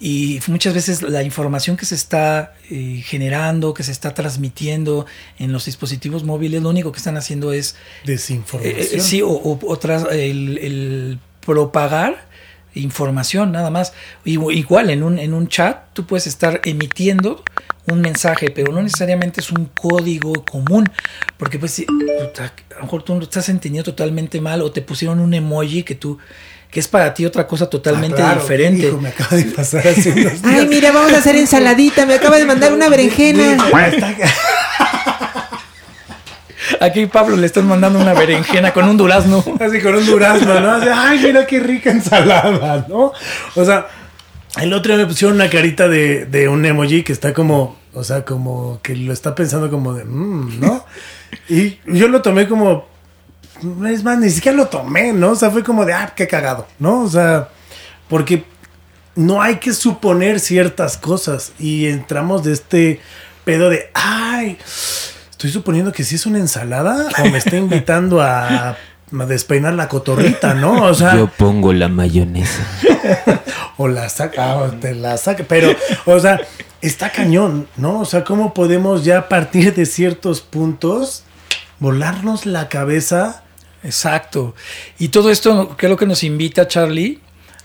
y 0.00 0.40
muchas 0.48 0.74
veces 0.74 1.00
la 1.02 1.22
información 1.22 1.76
que 1.76 1.86
se 1.86 1.94
está 1.94 2.52
eh, 2.70 3.02
generando, 3.06 3.72
que 3.74 3.82
se 3.82 3.92
está 3.92 4.12
transmitiendo 4.12 5.06
en 5.38 5.52
los 5.52 5.64
dispositivos 5.64 6.24
móviles, 6.24 6.62
lo 6.62 6.68
único 6.68 6.92
que 6.92 6.98
están 6.98 7.16
haciendo 7.16 7.52
es 7.52 7.76
desinformación. 8.04 8.78
eh, 8.78 8.88
eh, 8.92 9.00
sí, 9.00 9.22
o, 9.22 9.28
o- 9.30 9.58
o 9.66 9.78
tras- 9.78 10.10
el, 10.12 10.58
el 10.58 11.18
propagar 11.40 12.26
información 12.74 13.52
nada 13.52 13.70
más. 13.70 13.94
Igu- 14.24 14.52
Igual 14.54 14.90
en 14.90 15.02
un, 15.02 15.18
en 15.18 15.32
un 15.32 15.48
chat 15.48 15.86
tú 15.94 16.04
puedes 16.06 16.26
estar 16.26 16.60
emitiendo 16.64 17.42
un 17.88 18.00
mensaje, 18.00 18.50
pero 18.50 18.72
no 18.72 18.82
necesariamente 18.82 19.40
es 19.40 19.50
un 19.50 19.66
código 19.66 20.32
común, 20.50 20.88
porque 21.36 21.58
pues 21.58 21.80
a 21.80 22.74
lo 22.76 22.82
mejor 22.82 23.02
tú 23.02 23.14
lo 23.16 23.22
estás 23.22 23.48
entendiendo 23.48 23.90
totalmente 23.92 24.40
mal 24.40 24.62
o 24.62 24.70
te 24.72 24.82
pusieron 24.82 25.20
un 25.20 25.32
emoji 25.34 25.82
que 25.82 25.94
tú 25.94 26.18
que 26.70 26.80
es 26.80 26.88
para 26.88 27.14
ti 27.14 27.24
otra 27.24 27.46
cosa 27.46 27.70
totalmente 27.70 28.20
Ah, 28.20 28.26
claro, 28.26 28.40
diferente. 28.40 28.88
hijo, 28.88 28.98
me 29.00 29.08
acaba 29.10 29.36
de 29.36 29.44
pasar 29.44 29.86
hace 29.86 30.10
unos 30.10 30.42
días. 30.42 30.44
Ay, 30.44 30.66
mira, 30.66 30.90
vamos 30.92 31.12
a 31.12 31.18
hacer 31.18 31.36
ensaladita. 31.36 32.04
Me 32.06 32.14
acaba 32.14 32.38
de 32.38 32.44
mandar 32.44 32.72
una 32.72 32.88
berenjena. 32.88 33.56
Aquí 36.80 37.06
Pablo 37.06 37.36
le 37.36 37.46
están 37.46 37.66
mandando 37.66 38.00
una 38.00 38.12
berenjena 38.14 38.72
con 38.72 38.88
un 38.88 38.96
durazno. 38.96 39.42
Así 39.60 39.80
con 39.80 39.94
un 39.94 40.04
durazno, 40.04 40.58
¿no? 40.60 40.72
Ay, 40.92 41.20
mira 41.22 41.46
qué 41.46 41.60
rica 41.60 41.90
ensalada, 41.90 42.84
¿no? 42.88 43.12
O 43.54 43.64
sea, 43.64 43.86
el 44.56 44.72
otro 44.72 44.94
día 44.94 45.04
me 45.04 45.10
pusieron 45.10 45.36
una 45.36 45.50
carita 45.50 45.88
de, 45.88 46.26
de 46.26 46.48
un 46.48 46.64
emoji 46.64 47.02
que 47.02 47.12
está 47.12 47.32
como, 47.32 47.76
o 47.92 48.04
sea, 48.04 48.24
como 48.24 48.80
que 48.82 48.96
lo 48.96 49.12
está 49.12 49.34
pensando 49.34 49.70
como 49.70 49.94
de, 49.94 50.04
mmm, 50.04 50.60
¿no? 50.60 50.84
Y 51.48 51.78
yo 51.86 52.08
lo 52.08 52.22
tomé 52.22 52.48
como, 52.48 52.86
es 53.88 54.04
más, 54.04 54.18
ni 54.18 54.30
siquiera 54.30 54.56
lo 54.56 54.68
tomé, 54.68 55.12
¿no? 55.12 55.30
O 55.30 55.36
sea, 55.36 55.50
fue 55.50 55.62
como 55.62 55.84
de, 55.84 55.92
ah, 55.92 56.12
qué 56.14 56.26
cagado, 56.26 56.66
¿no? 56.78 57.02
O 57.02 57.10
sea, 57.10 57.48
porque 58.08 58.44
no 59.16 59.42
hay 59.42 59.56
que 59.56 59.72
suponer 59.72 60.40
ciertas 60.40 60.96
cosas 60.96 61.52
y 61.58 61.86
entramos 61.86 62.44
de 62.44 62.52
este 62.52 63.00
pedo 63.44 63.70
de, 63.70 63.90
ay, 63.94 64.58
estoy 65.30 65.50
suponiendo 65.50 65.92
que 65.92 66.04
sí 66.04 66.14
es 66.14 66.26
una 66.26 66.38
ensalada 66.38 67.08
o 67.18 67.30
me 67.30 67.38
está 67.38 67.56
invitando 67.56 68.22
a 68.22 68.76
despeinar 69.10 69.74
la 69.74 69.88
cotorrita, 69.88 70.54
¿no? 70.54 70.84
O 70.84 70.94
sea, 70.94 71.16
Yo 71.16 71.28
pongo 71.28 71.72
la 71.72 71.88
mayonesa. 71.88 72.66
o 73.76 73.88
la 73.88 74.08
saca, 74.08 74.56
o 74.56 74.70
te 74.72 74.94
la 74.94 75.16
saca, 75.16 75.44
pero, 75.48 75.70
o 76.04 76.18
sea, 76.18 76.40
está 76.80 77.10
cañón, 77.10 77.68
¿no? 77.76 78.00
O 78.00 78.04
sea, 78.04 78.24
¿cómo 78.24 78.52
podemos 78.52 79.04
ya 79.04 79.18
a 79.18 79.28
partir 79.28 79.74
de 79.74 79.86
ciertos 79.86 80.40
puntos 80.40 81.24
volarnos 81.78 82.46
la 82.46 82.68
cabeza? 82.68 83.44
Exacto. 83.82 84.54
Y 84.98 85.08
todo 85.08 85.30
esto, 85.30 85.76
¿qué 85.76 85.86
es 85.86 85.90
lo 85.90 85.96
que 85.96 86.06
nos 86.06 86.24
invita, 86.24 86.66
Charlie? 86.66 87.20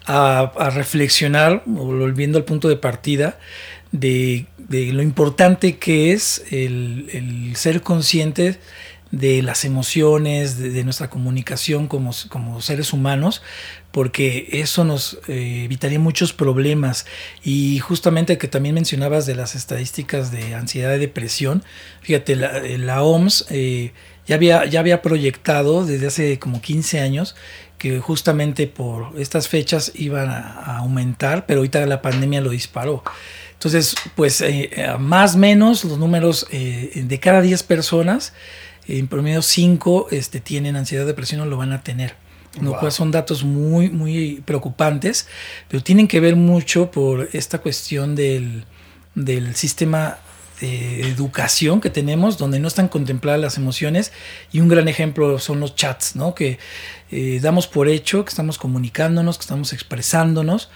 A, 0.06 0.52
a 0.58 0.70
reflexionar, 0.70 1.64
volviendo 1.66 2.38
al 2.38 2.44
punto 2.44 2.68
de 2.68 2.76
partida, 2.76 3.38
de, 3.92 4.46
de 4.58 4.94
lo 4.94 5.02
importante 5.02 5.78
que 5.78 6.14
es 6.14 6.44
el, 6.52 7.10
el 7.12 7.56
ser 7.56 7.82
conscientes 7.82 8.60
de 9.12 9.42
las 9.42 9.66
emociones, 9.66 10.58
de, 10.58 10.84
nuestra 10.84 11.10
comunicación 11.10 11.88
como, 11.88 12.12
como, 12.30 12.62
seres 12.62 12.94
humanos, 12.94 13.42
porque 13.92 14.48
eso 14.54 14.86
nos 14.86 15.20
eh, 15.28 15.64
evitaría 15.66 16.00
muchos 16.00 16.32
problemas. 16.32 17.06
Y 17.44 17.80
justamente 17.80 18.38
que 18.38 18.48
también 18.48 18.76
mencionabas 18.76 19.26
de 19.26 19.36
las 19.36 19.56
estadísticas 19.56 20.32
de 20.32 20.56
ansiedad 20.56 20.96
y 20.96 21.00
depresión, 21.00 21.64
fíjate, 22.02 22.38
la, 22.38 22.62
la 22.62 23.04
OMS 23.04 23.46
eh, 23.50 23.92
ya, 24.28 24.36
había, 24.36 24.66
ya 24.66 24.80
había 24.80 25.02
proyectado 25.02 25.86
desde 25.86 26.08
hace 26.08 26.40
como 26.40 26.62
15 26.62 27.02
años 27.02 27.36
que 27.78 28.00
justamente 28.00 28.68
por 28.68 29.20
estas 29.20 29.48
fechas 29.48 29.92
iban 29.96 30.30
a, 30.30 30.78
aumentar, 30.78 31.48
pero 31.48 31.62
ahorita 31.62 31.84
la 31.88 32.02
pandemia 32.02 32.40
lo 32.40 32.52
disparó. 32.52 33.04
Entonces, 33.54 33.96
pues 34.16 34.40
eh, 34.42 34.70
más 35.00 35.34
o 35.34 35.40
menos 35.40 35.84
los 35.84 35.98
números 35.98 36.46
eh, 36.52 37.04
de 37.08 37.20
cada 37.20 37.42
10 37.42 37.64
personas, 37.64 38.34
en 38.88 39.08
promedio 39.08 39.42
5 39.42 40.08
este, 40.12 40.40
tienen 40.40 40.76
ansiedad, 40.76 41.06
depresión 41.06 41.42
o 41.42 41.46
lo 41.46 41.58
van 41.58 41.72
a 41.74 41.82
tener. 41.84 42.16
Lo 42.60 42.72
Wow. 42.72 42.80
cual 42.80 42.92
son 42.92 43.12
datos 43.12 43.44
muy, 43.46 43.90
muy 43.90 44.44
preocupantes, 44.46 45.28
pero 45.70 45.82
tienen 45.82 46.08
que 46.08 46.20
ver 46.20 46.36
mucho 46.36 46.92
por 46.92 47.30
esta 47.32 47.60
cuestión 47.60 48.14
del, 48.16 48.66
del 49.16 49.56
sistema 49.56 50.18
de 50.60 51.08
educación 51.08 51.82
que 51.82 51.90
tenemos, 51.90 52.38
donde 52.38 52.60
no 52.60 52.68
están 52.68 52.88
contempladas 52.88 53.40
las 53.40 53.58
emociones. 53.58 54.12
Y 54.52 54.60
un 54.60 54.68
gran 54.68 54.88
ejemplo 54.88 55.40
son 55.40 55.60
los 55.60 55.76
chats, 55.76 56.16
¿no? 56.16 56.36
Que 56.36 56.60
eh, 57.10 57.40
damos 57.42 57.68
por 57.68 57.88
hecho 57.88 58.24
que 58.26 58.30
estamos 58.30 58.58
comunicándonos, 58.58 59.38
que 59.38 59.44
estamos 59.44 59.74
expresándonos, 59.74 60.70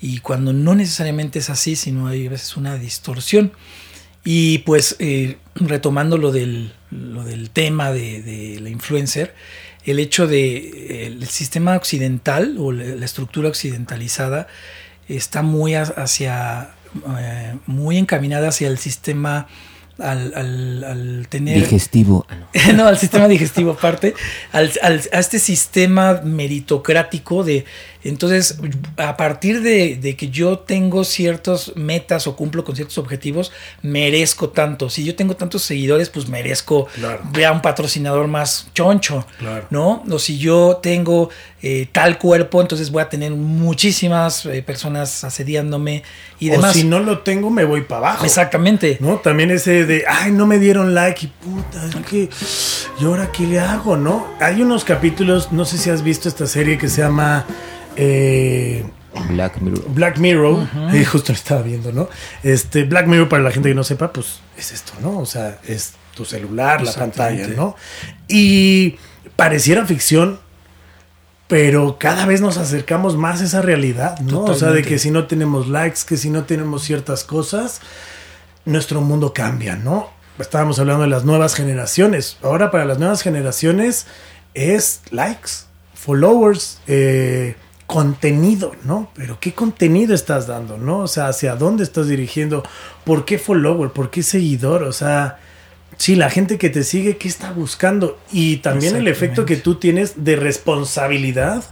y 0.00 0.20
cuando 0.20 0.52
no 0.52 0.74
necesariamente 0.74 1.38
es 1.38 1.50
así, 1.50 1.76
sino 1.76 2.06
hay 2.06 2.26
a 2.26 2.30
veces 2.30 2.56
una 2.56 2.76
distorsión. 2.76 3.52
Y 4.26 4.58
pues 4.58 4.96
eh, 4.98 5.38
retomando 5.54 6.18
lo 6.18 6.32
del, 6.32 6.72
lo 6.90 7.24
del 7.24 7.48
tema 7.50 7.92
de, 7.92 8.20
de, 8.20 8.60
la 8.60 8.68
influencer, 8.68 9.34
el 9.84 10.00
hecho 10.00 10.26
de 10.26 11.06
el 11.06 11.26
sistema 11.28 11.76
occidental 11.76 12.56
o 12.58 12.72
la 12.72 13.04
estructura 13.04 13.48
occidentalizada 13.48 14.48
está 15.08 15.42
muy 15.42 15.74
hacia 15.74 16.70
eh, 17.18 17.54
muy 17.66 17.98
encaminada 17.98 18.48
hacia 18.48 18.68
el 18.68 18.78
sistema 18.78 19.46
al, 19.98 20.32
al, 20.34 20.84
al 20.84 21.26
tener 21.28 21.60
digestivo 21.60 22.26
no. 22.66 22.72
no 22.74 22.86
al 22.86 22.98
sistema 22.98 23.28
digestivo 23.28 23.72
aparte 23.72 24.14
al, 24.52 24.70
al, 24.82 25.00
a 25.12 25.18
este 25.18 25.38
sistema 25.38 26.20
meritocrático 26.22 27.44
de 27.44 27.64
Entonces, 28.04 28.58
a 28.96 29.16
partir 29.16 29.62
de, 29.62 29.96
de, 29.96 30.16
que 30.16 30.28
yo 30.28 30.58
tengo 30.60 31.04
ciertas 31.04 31.72
metas 31.76 32.26
o 32.26 32.36
cumplo 32.36 32.64
con 32.64 32.76
ciertos 32.76 32.98
objetivos, 32.98 33.52
merezco 33.82 34.50
tanto. 34.50 34.88
Si 34.90 35.04
yo 35.04 35.14
tengo 35.14 35.36
tantos 35.36 35.62
seguidores, 35.62 36.08
pues 36.10 36.28
merezco 36.28 36.86
Claro. 36.94 37.22
a 37.46 37.52
un 37.52 37.62
patrocinador 37.62 38.28
más 38.28 38.68
choncho, 38.74 39.26
Claro. 39.38 39.66
¿no? 39.70 40.04
O 40.10 40.18
si 40.18 40.38
yo 40.38 40.78
tengo 40.82 41.30
eh, 41.62 41.88
tal 41.90 42.18
cuerpo, 42.18 42.60
entonces 42.60 42.90
voy 42.90 43.02
a 43.02 43.08
tener 43.08 43.32
muchísimas 43.32 44.46
eh, 44.46 44.62
personas 44.62 45.24
asediándome 45.24 46.02
y 46.38 46.48
o 46.50 46.52
demás. 46.52 46.74
si 46.74 46.84
no 46.84 47.00
lo 47.00 47.20
tengo, 47.20 47.50
me 47.50 47.64
voy 47.64 47.80
para 47.82 48.10
abajo. 48.10 48.24
Exactamente. 48.24 48.98
¿No? 49.00 49.16
También 49.16 49.50
ese 49.50 49.84
de, 49.86 50.04
ay, 50.08 50.30
no 50.32 50.46
me 50.46 50.58
dieron 50.58 50.94
like 50.94 51.26
y 51.26 51.28
puta, 51.28 51.84
es 51.86 51.96
que, 52.06 52.28
¿y 53.00 53.04
ahora 53.04 53.32
qué 53.32 53.44
le 53.46 53.58
hago, 53.58 53.96
no? 53.96 54.26
Hay 54.40 54.62
unos 54.62 54.84
capítulos, 54.84 55.50
no 55.52 55.64
sé 55.64 55.78
si 55.78 55.90
has 55.90 56.02
visto 56.02 56.28
esta 56.28 56.46
serie 56.46 56.78
que 56.78 56.88
se 56.88 57.02
llama 57.02 57.44
eh, 57.96 58.84
Black 59.28 59.60
Mirror. 59.60 59.84
Black 59.88 60.18
Mirror, 60.18 60.68
eh, 60.92 61.04
justo 61.04 61.32
lo 61.32 61.36
estaba 61.36 61.62
viendo, 61.62 61.92
¿no? 61.92 62.08
Este, 62.42 62.84
Black 62.84 63.06
Mirror, 63.06 63.28
para 63.28 63.42
la 63.42 63.50
gente 63.50 63.68
que 63.68 63.74
no 63.74 63.84
sepa, 63.84 64.12
pues 64.12 64.40
es 64.56 64.72
esto, 64.72 64.92
¿no? 65.00 65.18
O 65.18 65.26
sea, 65.26 65.58
es 65.66 65.94
tu 66.14 66.24
celular, 66.24 66.82
la 66.82 66.92
pantalla, 66.92 67.46
¿no? 67.48 67.76
Y 68.28 68.96
pareciera 69.36 69.84
ficción, 69.86 70.38
pero 71.48 71.98
cada 71.98 72.26
vez 72.26 72.40
nos 72.40 72.56
acercamos 72.56 73.16
más 73.16 73.40
a 73.40 73.44
esa 73.44 73.62
realidad, 73.62 74.18
¿no? 74.20 74.42
O 74.44 74.54
sea, 74.54 74.70
de 74.70 74.82
que 74.82 74.98
si 74.98 75.10
no 75.10 75.26
tenemos 75.26 75.68
likes, 75.68 76.00
que 76.06 76.16
si 76.16 76.30
no 76.30 76.44
tenemos 76.44 76.82
ciertas 76.82 77.24
cosas, 77.24 77.80
nuestro 78.64 79.00
mundo 79.00 79.32
cambia, 79.32 79.76
¿no? 79.76 80.10
Estábamos 80.38 80.78
hablando 80.78 81.02
de 81.02 81.08
las 81.08 81.24
nuevas 81.24 81.54
generaciones. 81.54 82.36
Ahora 82.42 82.70
para 82.70 82.84
las 82.84 82.98
nuevas 82.98 83.22
generaciones 83.22 84.06
es 84.54 85.00
likes, 85.10 85.50
followers, 85.94 86.80
eh, 86.86 87.56
contenido, 87.86 88.72
¿no? 88.84 89.10
Pero 89.14 89.38
¿qué 89.40 89.52
contenido 89.52 90.14
estás 90.14 90.46
dando, 90.46 90.76
no? 90.76 91.00
O 91.00 91.08
sea, 91.08 91.28
¿hacia 91.28 91.54
dónde 91.56 91.84
estás 91.84 92.08
dirigiendo? 92.08 92.62
¿Por 93.04 93.24
qué 93.24 93.38
follower? 93.38 93.90
¿Por 93.90 94.10
qué 94.10 94.22
seguidor? 94.22 94.82
O 94.82 94.92
sea, 94.92 95.38
sí, 95.96 96.16
la 96.16 96.28
gente 96.28 96.58
que 96.58 96.68
te 96.68 96.82
sigue, 96.82 97.16
¿qué 97.16 97.28
está 97.28 97.52
buscando? 97.52 98.18
Y 98.32 98.58
también 98.58 98.96
el 98.96 99.08
efecto 99.08 99.44
que 99.44 99.56
tú 99.56 99.76
tienes 99.76 100.24
de 100.24 100.36
responsabilidad 100.36 101.64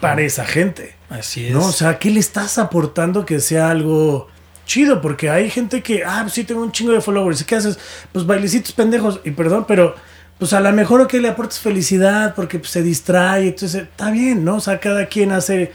para 0.00 0.22
esa 0.22 0.44
gente. 0.44 0.94
Así 1.08 1.46
es. 1.46 1.52
¿No? 1.52 1.66
O 1.66 1.72
sea, 1.72 1.98
¿qué 1.98 2.10
le 2.10 2.20
estás 2.20 2.58
aportando 2.58 3.24
que 3.24 3.40
sea 3.40 3.70
algo 3.70 4.28
chido? 4.66 5.00
Porque 5.00 5.30
hay 5.30 5.50
gente 5.50 5.82
que, 5.82 6.04
ah, 6.04 6.26
sí, 6.30 6.44
tengo 6.44 6.62
un 6.62 6.72
chingo 6.72 6.92
de 6.92 7.00
followers. 7.00 7.40
¿Y 7.40 7.44
qué 7.44 7.56
haces? 7.56 7.78
Pues 8.12 8.26
bailecitos 8.26 8.72
pendejos. 8.72 9.20
Y 9.24 9.30
perdón, 9.30 9.64
pero 9.66 9.94
pues 10.42 10.54
a 10.54 10.60
lo 10.60 10.72
mejor 10.72 11.06
que 11.06 11.20
le 11.20 11.28
aportes 11.28 11.60
felicidad 11.60 12.34
porque 12.34 12.58
pues, 12.58 12.72
se 12.72 12.82
distrae. 12.82 13.46
Entonces, 13.46 13.82
está 13.82 14.10
bien, 14.10 14.44
¿no? 14.44 14.56
O 14.56 14.60
sea, 14.60 14.80
cada 14.80 15.06
quien 15.06 15.30
hace. 15.30 15.70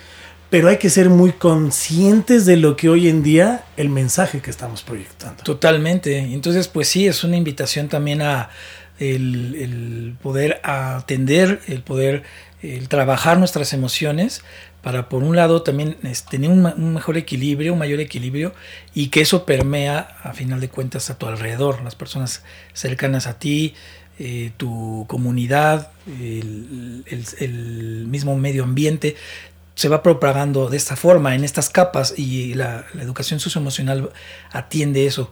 Pero 0.50 0.68
hay 0.68 0.76
que 0.76 0.90
ser 0.90 1.10
muy 1.10 1.32
conscientes 1.32 2.46
de 2.46 2.58
lo 2.58 2.76
que 2.76 2.90
hoy 2.90 3.08
en 3.08 3.24
día 3.24 3.64
el 3.78 3.88
mensaje 3.88 4.42
que 4.42 4.50
estamos 4.50 4.84
proyectando. 4.84 5.42
Totalmente. 5.42 6.18
Entonces, 6.18 6.68
pues 6.68 6.90
sí, 6.90 7.08
es 7.08 7.24
una 7.24 7.38
invitación 7.38 7.88
también 7.88 8.22
a 8.22 8.50
el, 9.00 9.56
el 9.56 10.16
poder 10.22 10.60
atender, 10.66 11.62
el 11.68 11.82
poder 11.82 12.24
el 12.62 12.90
trabajar 12.90 13.38
nuestras 13.38 13.72
emociones 13.72 14.42
para 14.82 15.08
por 15.08 15.24
un 15.24 15.36
lado 15.36 15.62
también 15.62 15.96
tener 16.30 16.50
un, 16.50 16.66
un 16.66 16.94
mejor 16.94 17.16
equilibrio, 17.16 17.72
un 17.72 17.80
mayor 17.80 18.02
equilibrio 18.02 18.54
y 18.94 19.08
que 19.08 19.22
eso 19.22 19.46
permea 19.46 20.18
a 20.24 20.34
final 20.34 20.60
de 20.60 20.68
cuentas 20.68 21.10
a 21.10 21.18
tu 21.18 21.28
alrededor, 21.28 21.82
las 21.84 21.96
personas 21.96 22.44
cercanas 22.74 23.28
a 23.28 23.40
ti, 23.40 23.76
eh, 24.20 24.52
tu 24.58 25.06
comunidad, 25.08 25.92
el, 26.08 28.06
mismo 28.08 28.36
medio 28.38 28.64
ambiente 28.64 29.16
se 29.76 29.90
va 29.90 30.02
propagando 30.02 30.70
de 30.70 30.78
esta 30.78 30.96
forma, 30.96 31.36
en 31.36 31.44
estas 31.44 31.70
capas, 31.70 32.16
y 32.18 32.56
la, 32.56 32.86
la 32.94 33.04
educación 33.04 33.40
socioemocional 33.40 34.10
atiende 34.52 35.06
eso. 35.06 35.30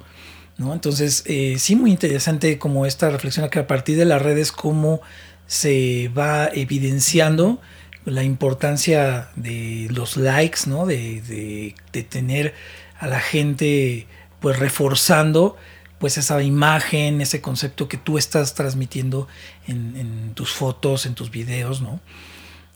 ¿no? 0.57 0.71
Entonces, 0.73 1.23
eh, 1.25 1.55
sí, 1.57 1.75
muy 1.75 1.89
interesante 1.91 2.59
como 2.59 2.85
esta 2.85 3.09
reflexión 3.09 3.49
que 3.49 3.59
a 3.59 3.67
partir 3.67 3.97
de 3.97 4.05
las 4.05 4.21
redes, 4.21 4.51
cómo 4.51 5.01
se 5.47 6.11
va 6.15 6.47
evidenciando 6.53 7.59
la 8.05 8.23
importancia 8.23 9.29
de 9.35 9.87
los 9.89 10.15
likes, 10.15 10.61
¿no? 10.67 10.85
de, 10.85 11.21
de- 11.21 11.75
de 11.91 12.03
tener 12.03 12.53
a 12.99 13.07
la 13.07 13.19
gente 13.19 14.05
pues 14.39 14.59
reforzando 14.59 15.57
pues 15.99 16.17
esa 16.17 16.41
imagen, 16.43 17.21
ese 17.21 17.41
concepto 17.41 17.87
que 17.87 17.97
tú 17.97 18.17
estás 18.17 18.53
transmitiendo 18.53 19.27
en, 19.67 19.95
en 19.95 20.33
tus 20.33 20.51
fotos, 20.51 21.05
en 21.05 21.15
tus 21.15 21.31
videos, 21.31 21.81
¿no? 21.81 21.99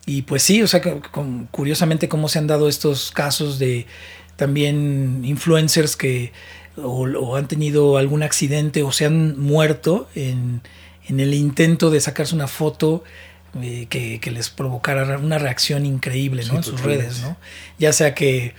Y 0.05 0.23
pues 0.23 0.41
sí, 0.41 0.61
o 0.63 0.67
sea, 0.67 0.81
con- 0.81 1.45
curiosamente 1.51 2.07
cómo 2.09 2.29
se 2.29 2.39
han 2.39 2.47
dado 2.47 2.67
estos 2.69 3.11
casos 3.11 3.59
de 3.59 3.85
también 4.37 5.21
influencers 5.25 5.95
que 5.95 6.31
o, 6.77 7.03
o 7.09 7.35
han 7.35 7.47
tenido 7.47 7.97
algún 7.97 8.23
accidente 8.23 8.83
o 8.83 8.91
se 8.91 9.05
han 9.05 9.37
muerto 9.37 10.07
en, 10.15 10.61
en 11.07 11.19
el 11.19 11.33
intento 11.33 11.89
de 11.89 11.99
sacarse 11.99 12.33
una 12.33 12.47
foto 12.47 13.03
eh, 13.61 13.87
que, 13.89 14.19
que 14.19 14.31
les 14.31 14.49
provocara 14.49 15.17
una 15.17 15.37
reacción 15.39 15.85
increíble 15.85 16.43
¿no? 16.45 16.51
Sí, 16.51 16.55
en 16.57 16.63
sus 16.63 16.81
redes, 16.81 17.21
¿no? 17.21 17.35
Ya 17.77 17.91
sea 17.91 18.15
que 18.15 18.53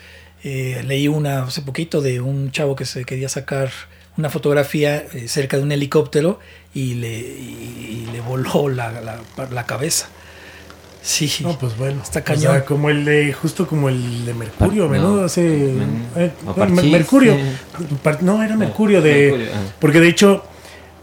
eh, 0.44 0.82
leí 0.86 1.08
una 1.08 1.44
hace 1.44 1.62
poquito 1.62 2.00
de 2.02 2.20
un 2.20 2.50
chavo 2.52 2.76
que 2.76 2.84
se 2.84 3.04
quería 3.04 3.28
sacar 3.30 3.70
una 4.16 4.30
fotografía 4.30 4.96
eh, 5.12 5.28
cerca 5.28 5.56
de 5.56 5.62
un 5.62 5.72
helicóptero 5.72 6.38
y 6.74 6.94
le, 6.94 7.08
y- 7.18 8.06
y 8.08 8.12
le 8.12 8.20
voló 8.20 8.68
la, 8.68 8.90
la- 9.00 9.20
la 9.50 9.66
cabeza. 9.66 10.08
Sí. 11.02 11.32
No, 11.40 11.58
pues 11.58 11.76
bueno. 11.78 12.02
Está 12.02 12.20
O 12.20 12.24
cañón. 12.24 12.52
sea, 12.52 12.64
como 12.66 12.90
el 12.90 13.04
de, 13.06 13.32
justo 13.32 13.66
como 13.66 13.88
el 13.88 14.26
de 14.26 14.34
Mercurio, 14.34 14.82
Par- 14.84 14.90
menudo 14.92 15.16
no. 15.20 15.24
hace. 15.24 15.70
Eh, 16.16 16.30
o 16.46 16.66
Mercurio. 16.66 17.32
eh. 17.32 17.56
Par- 18.02 18.22
No, 18.22 18.42
era 18.42 18.54
Mercurio 18.56 19.00
de. 19.00 19.30
Mercurio, 19.30 19.46
ah. 19.54 19.72
Porque 19.80 20.00
de 20.00 20.08
hecho, 20.08 20.44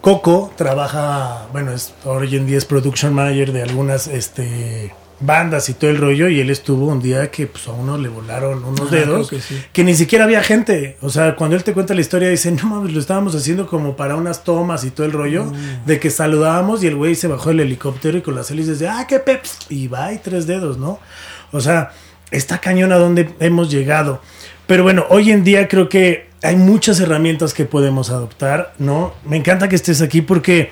Coco 0.01 0.53
trabaja, 0.55 1.47
bueno, 1.51 1.71
es, 1.73 1.93
hoy 2.05 2.35
en 2.35 2.45
día 2.45 2.59
es 2.59 2.65
production 2.65 3.13
manager 3.15 3.51
de 3.51 3.63
algunas 3.63 4.05
este, 4.07 4.93
bandas 5.19 5.69
y 5.69 5.73
todo 5.73 5.89
el 5.89 5.97
rollo. 5.97 6.29
Y 6.29 6.39
él 6.39 6.49
estuvo 6.49 6.87
un 6.87 7.01
día 7.01 7.29
que 7.31 7.47
pues, 7.47 7.67
a 7.67 7.71
uno 7.71 7.97
le 7.97 8.09
volaron 8.09 8.63
unos 8.63 8.91
Ah, 8.91 8.95
dedos. 8.95 9.27
creo 9.27 9.39
que 9.41 9.45
sí. 9.47 9.61
que 9.73 9.83
ni 9.83 9.95
siquiera 9.95 10.25
había 10.25 10.43
gente. 10.43 10.97
O 11.01 11.09
sea, 11.09 11.35
cuando 11.35 11.55
él 11.55 11.63
te 11.63 11.73
cuenta 11.73 11.93
la 11.93 12.01
historia, 12.01 12.29
dice, 12.29 12.51
no 12.51 12.63
mames, 12.67 12.93
lo 12.93 12.99
estábamos 12.99 13.35
haciendo 13.35 13.67
como 13.67 13.95
para 13.95 14.15
unas 14.15 14.43
tomas 14.43 14.83
y 14.83 14.91
todo 14.91 15.05
el 15.05 15.11
rollo, 15.13 15.45
Mm. 15.45 15.85
de 15.85 15.99
que 15.99 16.09
saludábamos 16.09 16.83
y 16.83 16.87
el 16.87 16.95
güey 16.95 17.15
se 17.15 17.27
bajó 17.27 17.49
del 17.49 17.61
helicóptero 17.61 18.17
y 18.17 18.21
con 18.21 18.35
las 18.35 18.49
hélices 18.51 18.79
de, 18.79 18.87
ah, 18.87 19.05
qué 19.07 19.19
peps, 19.19 19.59
y 19.69 19.87
va, 19.87 20.13
y 20.13 20.17
tres 20.19 20.47
dedos, 20.47 20.77
¿no? 20.77 20.99
O 21.51 21.59
sea, 21.61 21.91
está 22.31 22.59
cañón 22.59 22.91
a 22.91 22.97
donde 22.97 23.29
hemos 23.39 23.71
llegado. 23.71 24.21
Pero 24.67 24.83
bueno, 24.83 25.05
hoy 25.09 25.31
en 25.31 25.43
día 25.43 25.67
creo 25.67 25.87
que 25.87 26.27
hay 26.43 26.55
muchas 26.57 26.99
herramientas 26.99 27.53
que 27.53 27.65
podemos 27.65 28.09
adoptar, 28.09 28.73
¿no? 28.77 29.13
Me 29.25 29.37
encanta 29.37 29.69
que 29.69 29.75
estés 29.75 30.01
aquí 30.01 30.21
porque 30.21 30.71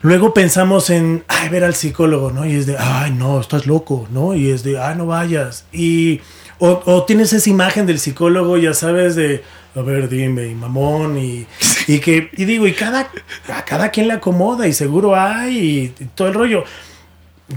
luego 0.00 0.34
pensamos 0.34 0.90
en, 0.90 1.24
ay, 1.28 1.48
ver 1.48 1.64
al 1.64 1.74
psicólogo, 1.74 2.30
¿no? 2.30 2.46
Y 2.46 2.54
es 2.54 2.66
de, 2.66 2.76
ay, 2.78 3.12
no, 3.12 3.40
estás 3.40 3.66
loco, 3.66 4.06
¿no? 4.10 4.34
Y 4.34 4.50
es 4.50 4.62
de, 4.62 4.78
ah, 4.78 4.94
no 4.94 5.06
vayas. 5.06 5.66
Y, 5.72 6.20
o, 6.58 7.04
tienes 7.04 7.32
esa 7.32 7.50
imagen 7.50 7.86
del 7.86 7.98
psicólogo, 7.98 8.56
ya 8.56 8.72
sabes, 8.72 9.14
de, 9.14 9.42
a 9.74 9.82
ver, 9.82 10.08
dime, 10.08 10.46
y 10.46 10.54
mamón, 10.54 11.18
y, 11.18 11.46
que, 12.00 12.30
y 12.34 12.44
digo, 12.44 12.66
y 12.66 12.72
cada, 12.72 13.10
a 13.52 13.64
cada 13.64 13.90
quien 13.90 14.08
le 14.08 14.14
acomoda, 14.14 14.66
y 14.66 14.72
seguro 14.72 15.14
hay, 15.14 15.94
todo 16.14 16.28
el 16.28 16.34
rollo. 16.34 16.64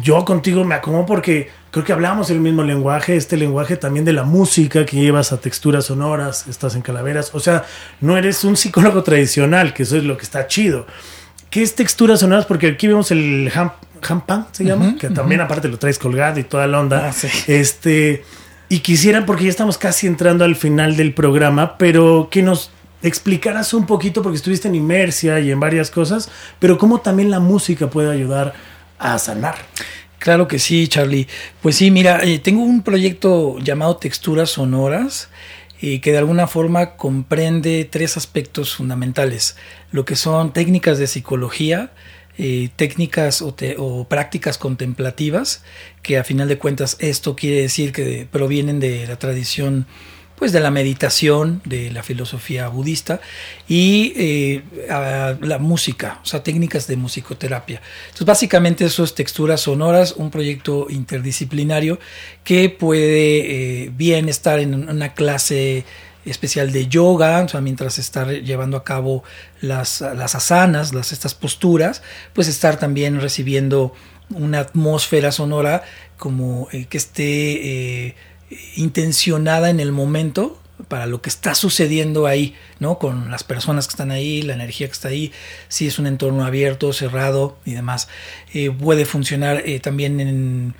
Yo 0.03 0.23
contigo 0.23 0.63
me 0.63 0.75
acomodo 0.75 1.07
porque 1.07 1.49
creo 1.71 1.83
que 1.83 1.93
hablamos 1.93 2.29
el 2.29 2.39
mismo 2.39 2.61
lenguaje, 2.61 3.15
este 3.15 3.37
lenguaje 3.37 3.75
también 3.75 4.05
de 4.05 4.13
la 4.13 4.23
música 4.23 4.85
que 4.85 4.97
llevas 4.97 5.31
a 5.31 5.39
texturas 5.39 5.85
sonoras, 5.85 6.45
estás 6.47 6.75
en 6.75 6.83
calaveras, 6.83 7.31
o 7.33 7.39
sea, 7.39 7.65
no 7.99 8.15
eres 8.15 8.43
un 8.43 8.55
psicólogo 8.55 9.01
tradicional, 9.01 9.73
que 9.73 9.83
eso 9.83 9.97
es 9.97 10.03
lo 10.03 10.15
que 10.15 10.23
está 10.23 10.45
chido. 10.45 10.85
¿Qué 11.49 11.61
es 11.63 11.75
texturas 11.75 12.19
sonoras? 12.19 12.45
Porque 12.45 12.67
aquí 12.67 12.87
vemos 12.87 13.11
el 13.11 13.51
ham, 13.53 13.71
ham 14.07 14.21
pan, 14.21 14.47
se 14.51 14.63
llama, 14.63 14.95
que 14.99 15.09
también 15.09 15.41
aparte 15.41 15.67
lo 15.67 15.77
traes 15.77 15.97
colgado 15.97 16.39
y 16.39 16.43
toda 16.43 16.67
la 16.67 16.79
onda. 16.79 17.07
Ah, 17.07 17.13
sí. 17.13 17.27
Este, 17.47 18.23
y 18.69 18.79
quisiera, 18.79 19.25
porque 19.25 19.45
ya 19.45 19.49
estamos 19.49 19.77
casi 19.77 20.05
entrando 20.05 20.45
al 20.45 20.55
final 20.55 20.95
del 20.95 21.13
programa, 21.13 21.77
pero 21.77 22.27
que 22.29 22.43
nos 22.43 22.71
explicaras 23.01 23.73
un 23.73 23.85
poquito, 23.85 24.21
porque 24.21 24.35
estuviste 24.35 24.67
en 24.67 24.75
Inmersia 24.75 25.39
y 25.39 25.51
en 25.51 25.59
varias 25.59 25.89
cosas, 25.89 26.29
pero 26.59 26.77
cómo 26.77 26.99
también 26.99 27.31
la 27.31 27.39
música 27.39 27.89
puede 27.89 28.11
ayudar 28.11 28.53
a 28.99 29.17
sanar. 29.17 29.55
Claro 30.19 30.47
que 30.47 30.59
sí, 30.59 30.87
Charlie. 30.87 31.27
Pues 31.61 31.77
sí, 31.77 31.91
mira, 31.91 32.19
eh, 32.23 32.39
tengo 32.39 32.61
un 32.61 32.83
proyecto 32.83 33.57
llamado 33.59 33.97
Texturas 33.97 34.51
Sonoras 34.51 35.29
eh, 35.81 36.01
que 36.01 36.11
de 36.11 36.17
alguna 36.17 36.47
forma 36.47 36.95
comprende 36.95 37.87
tres 37.89 38.17
aspectos 38.17 38.75
fundamentales, 38.75 39.55
lo 39.91 40.05
que 40.05 40.15
son 40.15 40.53
técnicas 40.53 40.97
de 40.97 41.07
psicología, 41.07 41.91
eh, 42.37 42.69
técnicas 42.75 43.41
o 43.41 44.05
prácticas 44.07 44.57
contemplativas, 44.57 45.63
que 46.01 46.17
a 46.17 46.23
final 46.23 46.47
de 46.47 46.57
cuentas 46.57 46.95
esto 46.99 47.35
quiere 47.35 47.61
decir 47.61 47.91
que 47.91 48.27
provienen 48.31 48.79
de 48.79 49.07
la 49.07 49.17
tradición 49.19 49.87
pues 50.39 50.53
de 50.53 50.61
la 50.61 50.71
meditación, 50.71 51.61
de 51.65 51.91
la 51.91 52.01
filosofía 52.01 52.69
budista 52.69 53.19
y 53.67 54.13
eh, 54.15 54.63
la 55.41 55.57
música, 55.59 56.21
o 56.23 56.25
sea, 56.25 56.41
técnicas 56.41 56.87
de 56.87 56.95
musicoterapia. 56.95 57.81
Entonces, 58.05 58.25
básicamente 58.25 58.85
eso 58.85 59.03
es 59.03 59.13
texturas 59.13 59.61
sonoras, 59.61 60.13
un 60.13 60.31
proyecto 60.31 60.87
interdisciplinario 60.89 61.99
que 62.45 62.69
puede 62.69 63.83
eh, 63.83 63.91
bien 63.93 64.29
estar 64.29 64.59
en 64.59 64.89
una 64.89 65.13
clase 65.13 65.83
especial 66.25 66.71
de 66.71 66.87
yoga, 66.87 67.41
o 67.41 67.49
sea, 67.49 67.59
mientras 67.59 67.99
estar 67.99 68.29
llevando 68.29 68.77
a 68.77 68.83
cabo 68.85 69.23
las, 69.59 69.99
las 69.99 70.35
asanas, 70.35 70.93
las, 70.93 71.11
estas 71.11 71.35
posturas, 71.35 72.01
pues 72.33 72.47
estar 72.47 72.79
también 72.79 73.19
recibiendo 73.19 73.93
una 74.29 74.59
atmósfera 74.59 75.31
sonora 75.31 75.83
como 76.17 76.67
que 76.67 76.97
esté 76.97 78.05
eh, 78.05 78.15
intencionada 78.75 79.69
en 79.69 79.79
el 79.79 79.91
momento 79.91 80.59
para 80.87 81.05
lo 81.05 81.21
que 81.21 81.29
está 81.29 81.55
sucediendo 81.55 82.25
ahí, 82.25 82.55
¿no? 82.79 82.99
Con 82.99 83.29
las 83.31 83.43
personas 83.43 83.87
que 83.87 83.91
están 83.91 84.11
ahí, 84.11 84.41
la 84.41 84.53
energía 84.53 84.87
que 84.87 84.93
está 84.93 85.09
ahí, 85.09 85.31
si 85.67 85.87
es 85.87 85.99
un 85.99 86.07
entorno 86.07 86.45
abierto, 86.45 86.93
cerrado 86.93 87.57
y 87.65 87.73
demás. 87.73 88.07
Eh, 88.53 88.71
puede 88.71 89.05
funcionar 89.05 89.63
también 89.81 90.19
en, 90.19 90.75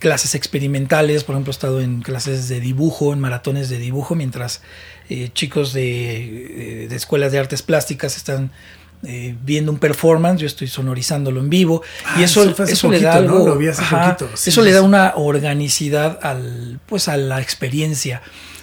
clases 0.00 0.34
experimentales, 0.34 1.24
por 1.24 1.34
ejemplo, 1.34 1.50
he 1.50 1.52
estado 1.52 1.80
en 1.82 2.00
clases 2.00 2.48
de 2.48 2.58
dibujo, 2.58 3.12
en 3.12 3.20
maratones 3.20 3.68
de 3.68 3.78
dibujo, 3.78 4.14
mientras 4.14 4.62
chicos 5.34 5.74
de, 5.74 6.86
de 6.88 6.96
escuelas 6.96 7.32
de 7.32 7.38
artes 7.38 7.62
plásticas 7.62 8.16
están 8.16 8.50
eh, 9.04 9.36
viendo 9.44 9.70
un 9.70 9.78
performance, 9.78 10.40
yo 10.40 10.46
estoy 10.46 10.66
sonorizándolo 10.66 11.40
en 11.40 11.48
vivo 11.48 11.82
y 12.18 12.22
eso, 12.24 12.42
eso, 12.66 12.90
le 12.90 13.00
da 13.00 13.14
algo, 13.14 13.58
eso 13.60 14.62
le 14.62 14.72
da 14.72 14.82
una 14.82 15.12
organicidad 15.14 16.18
al, 16.22 16.80
pues 16.86 17.08
a 17.08 17.16
la 17.16 17.40
experiencia, 17.40 18.22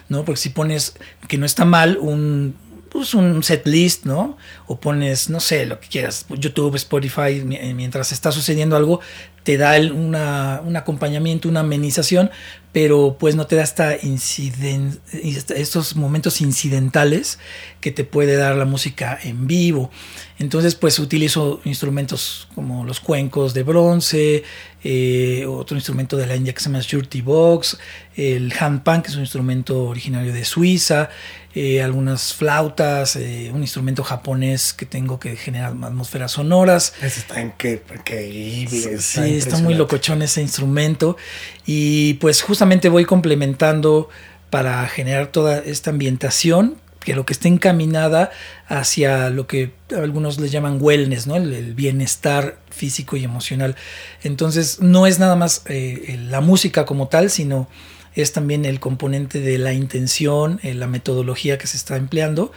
¿no? 0.09 0.25
Porque 0.25 0.41
si 0.41 0.49
pones 0.49 0.95
que 1.27 1.38
no 1.38 1.45
está 1.45 1.63
mal 1.63 1.97
un 1.99 2.55
pues 2.89 3.13
un 3.13 3.43
set 3.43 3.67
list, 3.67 4.05
¿no? 4.05 4.38
O 4.68 4.80
pones, 4.80 5.30
no 5.30 5.39
sé, 5.39 5.66
lo 5.66 5.80
que 5.80 5.88
quieras, 5.88 6.26
YouTube, 6.30 6.76
Spotify, 6.76 7.41
mientras 7.43 8.11
está 8.11 8.32
sucediendo 8.32 8.76
algo, 8.76 8.99
te 9.43 9.57
da 9.57 9.78
una, 9.93 10.61
un 10.66 10.76
acompañamiento, 10.76 11.47
una 11.47 11.59
amenización, 11.59 12.32
pero 12.72 13.16
pues 13.20 13.36
no 13.36 13.47
te 13.47 13.55
da 13.55 13.63
esta 13.63 13.93
estos 13.93 15.95
momentos 15.95 16.41
incidentales 16.41 17.39
que 17.80 17.91
te 17.91 18.03
puede 18.03 18.36
dar 18.36 18.55
la 18.55 18.66
música 18.66 19.18
en 19.24 19.45
vivo. 19.45 19.91
Entonces 20.39 20.76
pues 20.76 20.99
utilizo 20.99 21.61
instrumentos 21.63 22.47
como 22.55 22.84
los 22.84 22.99
cuencos 22.99 23.53
de 23.53 23.63
bronce, 23.63 24.43
eh, 24.84 25.45
otro 25.47 25.78
instrumento 25.78 26.18
de 26.18 26.26
la 26.26 26.36
India 26.36 26.53
que 26.53 26.59
se 26.59 26.70
llama 26.70 26.82
Shurty 26.82 27.22
Box, 27.22 27.78
el 28.16 28.51
handpan 28.59 29.03
que 29.03 29.09
es 29.09 29.16
un 29.16 29.22
instrumento 29.22 29.84
originario 29.84 30.34
de 30.34 30.43
Suiza, 30.43 31.09
eh, 31.53 31.82
algunas 31.82 32.34
flautas, 32.34 33.16
eh, 33.16 33.51
un 33.53 33.61
instrumento 33.61 34.03
japonés 34.03 34.54
que 34.73 34.85
tengo 34.85 35.19
que 35.19 35.35
genera 35.35 35.67
atmósferas 35.67 36.33
sonoras. 36.33 36.93
Ese 37.01 37.19
está 37.19 37.41
increíble. 37.41 38.99
Sí, 38.99 39.37
está 39.37 39.57
muy 39.57 39.73
locochón 39.73 40.21
ese 40.21 40.41
instrumento. 40.41 41.17
Y 41.65 42.15
pues 42.15 42.41
justamente 42.41 42.89
voy 42.89 43.05
complementando 43.05 44.09
para 44.49 44.87
generar 44.87 45.27
toda 45.27 45.59
esta 45.59 45.89
ambientación 45.89 46.77
que 47.05 47.13
lo 47.13 47.25
que 47.25 47.33
esté 47.33 47.47
encaminada 47.47 48.31
hacia 48.67 49.29
lo 49.29 49.45
que 49.47 49.71
algunos 49.95 50.39
les 50.39 50.51
llaman 50.51 50.79
wellness, 50.81 51.27
¿no? 51.27 51.35
el, 51.35 51.75
bienestar 51.75 52.57
físico 52.71 53.15
y 53.15 53.23
emocional. 53.23 53.75
Entonces 54.23 54.79
no 54.81 55.05
es 55.05 55.19
nada 55.19 55.35
más 55.35 55.61
eh, 55.67 56.19
la 56.27 56.41
música 56.41 56.85
como 56.85 57.07
tal, 57.07 57.29
sino 57.29 57.69
es 58.16 58.32
también 58.32 58.66
el 58.66 58.80
componente 58.80 59.39
de 59.39 59.57
la 59.57 59.74
intención, 59.74 60.59
eh, 60.63 60.74
la 60.74 60.88
metodología 60.88 61.57
que 61.57 61.68
se 61.68 61.78
está 61.78 61.97
empleando 61.97 62.51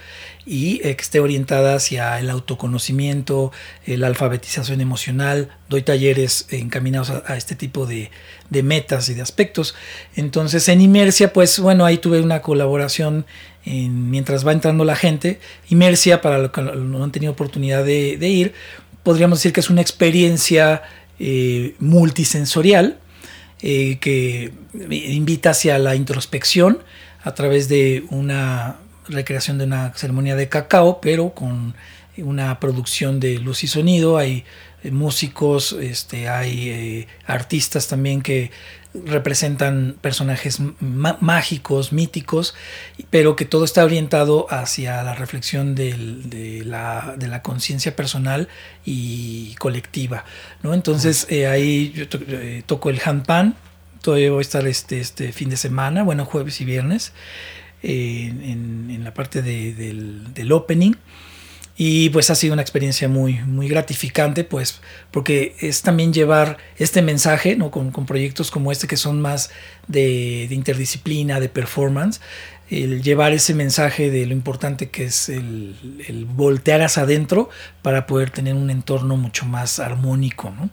y 0.45 0.81
eh, 0.83 0.95
que 0.95 1.01
esté 1.01 1.19
orientada 1.19 1.75
hacia 1.75 2.17
el 2.19 2.29
autoconocimiento, 2.29 3.51
la 3.85 4.07
alfabetización 4.07 4.81
emocional. 4.81 5.49
Doy 5.67 5.81
talleres 5.81 6.47
encaminados 6.49 7.09
a, 7.09 7.35
este 7.35 7.55
tipo 7.55 7.85
de, 7.85 8.09
metas 8.63 9.09
y 9.09 9.13
de 9.13 9.21
aspectos. 9.21 9.75
Entonces 10.15 10.67
en 10.69 10.81
Imersia, 10.81 11.33
pues 11.33 11.59
bueno, 11.59 11.85
ahí 11.85 11.97
tuve 11.97 12.21
una 12.21 12.41
colaboración 12.41 13.25
mientras 13.65 14.47
va 14.47 14.53
entrando 14.53 14.85
la 14.85 14.95
gente. 14.95 15.39
Imersia, 15.69 16.21
para 16.21 16.37
los 16.37 16.51
que 16.51 16.61
no 16.61 17.03
han 17.03 17.11
tenido 17.11 17.33
oportunidad 17.33 17.83
de, 17.83 18.17
ir, 18.27 18.53
podríamos 19.03 19.39
decir 19.39 19.53
que 19.53 19.59
es 19.59 19.69
una 19.69 19.81
experiencia 19.81 20.83
eh, 21.19 21.75
multisensorial 21.79 22.97
eh, 23.61 23.97
que 23.99 24.53
invita 24.89 25.51
hacia 25.51 25.77
la 25.79 25.95
introspección 25.95 26.79
a 27.23 27.33
través 27.33 27.67
de 27.67 28.05
una 28.09 28.77
recreación 29.07 29.57
de 29.57 29.65
una 29.65 29.93
ceremonia 29.95 30.35
de 30.35 30.47
cacao, 30.47 31.01
pero 31.01 31.31
con 31.31 31.73
una 32.17 32.59
producción 32.59 33.19
de 33.19 33.39
luz 33.39 33.63
y 33.63 33.67
sonido. 33.67 34.17
Hay 34.17 34.45
eh, 34.83 34.91
músicos, 34.91 35.73
este, 35.73 36.29
hay 36.29 36.69
eh, 36.69 37.07
artistas 37.25 37.87
también 37.87 38.21
que 38.21 38.51
representan 38.93 39.95
personajes 40.01 40.59
mágicos, 40.79 41.93
míticos, 41.93 42.55
pero 43.11 43.35
que 43.35 43.45
todo 43.45 43.63
está 43.63 43.85
orientado 43.85 44.47
hacia 44.49 45.03
la 45.03 45.13
reflexión 45.13 45.75
de 45.75 46.63
la, 46.65 47.15
de 47.17 47.27
la 47.27 47.43
conciencia 47.43 47.95
personal 47.95 48.47
y 48.85 49.53
colectiva. 49.55 50.25
¿no? 50.63 50.73
Entonces 50.73 51.27
eh, 51.29 51.47
ahí 51.47 51.91
yo 51.95 52.05
eh, 52.27 52.63
toco 52.65 52.89
el 52.89 52.99
handpan, 53.03 53.55
todavía 54.01 54.31
voy 54.31 54.39
a 54.39 54.41
estar 54.41 54.65
este, 54.65 54.99
este 54.99 55.33
fin 55.33 55.49
de 55.49 55.57
semana, 55.57 56.03
bueno, 56.03 56.25
jueves 56.25 56.59
y 56.61 56.65
viernes, 56.65 57.13
eh, 57.83 58.27
en, 58.27 59.03
la 59.03 59.13
parte 59.13 59.41
del, 59.41 60.33
del 60.33 60.51
opening. 60.51 60.93
Y 61.81 62.09
pues 62.09 62.29
ha 62.29 62.35
sido 62.35 62.51
una 62.51 62.61
experiencia 62.61 63.07
muy, 63.07 63.35
muy 63.35 63.69
gratificante, 63.69 64.43
pues, 64.43 64.81
porque 65.11 65.55
es 65.61 65.81
también 65.81 66.11
llevar 66.11 66.57
este 66.77 67.01
mensaje, 67.01 67.55
¿no? 67.55 67.71
Con, 67.71 67.93
proyectos 68.05 68.51
como 68.51 68.73
este 68.73 68.85
que 68.85 68.97
son 68.97 69.21
más 69.21 69.49
de, 69.87 70.49
interdisciplina, 70.51 71.39
de 71.39 71.47
performance, 71.47 72.19
el 72.69 73.01
llevar 73.01 73.31
ese 73.31 73.53
mensaje 73.53 74.11
de 74.11 74.25
lo 74.25 74.33
importante 74.33 74.89
que 74.89 75.05
es 75.05 75.29
el, 75.29 76.03
el, 76.05 76.25
voltear 76.25 76.81
hacia 76.81 77.03
adentro 77.03 77.49
para 77.81 78.07
poder 78.07 78.29
tener 78.29 78.55
un 78.55 78.69
entorno 78.69 79.15
mucho 79.15 79.45
más 79.45 79.79
armónico, 79.79 80.49
¿no? 80.49 80.69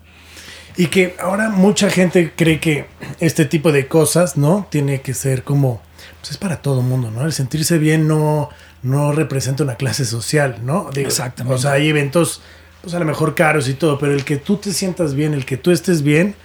Y 0.75 0.87
que 0.87 1.15
ahora 1.21 1.49
mucha 1.49 1.89
gente 1.89 2.33
cree 2.35 2.59
que 2.59 2.85
este 3.21 3.45
tipo 3.45 3.71
de 3.71 3.87
cosas, 3.87 4.35
¿no? 4.35 4.67
Tiene 4.69 4.99
que 4.99 5.13
ser 5.13 5.43
como, 5.43 5.81
pues 6.19 6.31
es 6.31 6.37
para 6.37 6.61
todo 6.61 6.81
mundo, 6.81 7.11
¿no? 7.11 7.25
El 7.25 7.31
sentirse 7.31 7.77
bien 7.77 8.09
no 8.09 8.49
no 8.87 9.11
representa 9.11 9.63
una 9.63 9.75
clase 9.75 10.05
social, 10.05 10.59
¿no? 10.63 10.89
Exactamente. 10.95 11.55
O 11.55 11.57
sea, 11.57 11.73
hay 11.73 11.89
eventos, 11.89 12.41
pues 12.81 12.93
a 12.95 12.99
lo 12.99 13.05
mejor 13.05 13.35
caros 13.35 13.67
y 13.67 13.73
todo, 13.73 13.99
pero 13.99 14.13
el 14.13 14.23
que 14.23 14.37
tú 14.37 14.57
te 14.57 14.71
sientas 14.73 15.13
bien, 15.13 15.33
el 15.33 15.45
que 15.45 15.57
tú 15.57 15.71
estés 15.71 16.01
bien, 16.01 16.35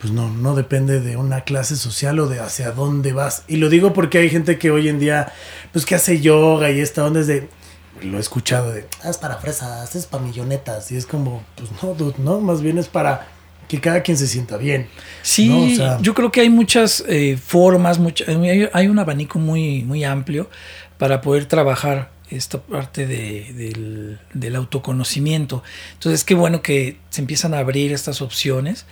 pues 0.00 0.12
no, 0.12 0.30
no 0.30 0.54
depende 0.54 1.00
de 1.00 1.16
una 1.16 1.40
clase 1.42 1.76
social 1.76 2.18
o 2.20 2.28
de 2.28 2.40
hacia 2.40 2.70
dónde 2.70 3.12
vas. 3.12 3.44
Y 3.48 3.56
lo 3.56 3.68
digo 3.68 3.92
porque 3.92 4.18
hay 4.18 4.30
gente 4.30 4.58
que 4.58 4.70
hoy 4.70 4.88
en 4.88 4.98
día, 4.98 5.32
pues 5.72 5.84
que 5.86 5.94
hace 5.94 6.20
yoga 6.20 6.70
y 6.70 6.80
esta 6.80 7.04
onda 7.04 7.20
es 7.20 7.26
de, 7.26 7.48
lo 8.02 8.18
he 8.18 8.20
escuchado 8.20 8.72
de, 8.72 8.86
ah, 9.02 9.10
es 9.10 9.18
para 9.18 9.38
fresas, 9.38 9.96
es 9.96 10.06
para 10.06 10.22
millonetas. 10.22 10.92
Y 10.92 10.96
es 10.96 11.06
como, 11.06 11.42
pues 11.56 11.70
no, 11.82 12.14
no, 12.18 12.40
más 12.40 12.60
bien 12.60 12.78
es 12.78 12.88
para 12.88 13.26
que 13.66 13.80
cada 13.80 14.02
quien 14.02 14.16
se 14.16 14.26
sienta 14.26 14.56
bien. 14.56 14.88
Sí, 15.22 15.78
yo 16.00 16.14
creo 16.14 16.32
que 16.32 16.40
hay 16.40 16.50
muchas 16.50 17.04
eh, 17.06 17.36
formas, 17.36 18.00
hay, 18.72 18.88
un 18.88 18.98
abanico 18.98 19.38
muy, 19.38 19.82
muy 19.82 20.04
amplio 20.04 20.48
para 20.98 21.20
poder 21.20 21.46
trabajar 21.46 22.10
esta 22.30 22.60
parte 22.60 23.06
de, 23.06 24.18
del, 24.34 24.56
autoconocimiento. 24.56 25.62
Entonces, 25.94 26.24
qué 26.24 26.34
bueno 26.34 26.60
que 26.60 26.98
se 27.10 27.20
empiezan 27.20 27.54
a 27.54 27.58
abrir 27.58 27.92
estas 27.92 28.20
opciones 28.20 28.84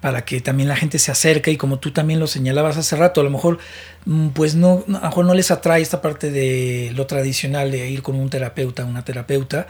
para 0.00 0.24
que 0.24 0.40
también 0.40 0.68
la 0.68 0.74
gente 0.74 0.98
se 0.98 1.12
acerque 1.12 1.52
y 1.52 1.56
como 1.56 1.78
tú 1.78 1.92
también 1.92 2.18
lo 2.18 2.26
señalabas 2.26 2.76
hace 2.76 2.96
rato, 2.96 3.20
a 3.20 3.24
lo 3.24 3.30
mejor 3.30 3.58
mm, 4.04 4.28
pues 4.30 4.56
no, 4.56 4.84
a 4.88 4.90
lo 4.90 5.00
mejor 5.00 5.24
no 5.26 5.34
les 5.34 5.52
atrae 5.52 5.80
esta 5.80 6.02
parte 6.02 6.32
de 6.32 6.90
lo 6.96 7.06
tradicional 7.06 7.70
de 7.70 7.88
ir 7.88 8.02
con 8.02 8.16
un 8.16 8.28
terapeuta, 8.28 8.84
una 8.84 9.04
terapeuta, 9.04 9.68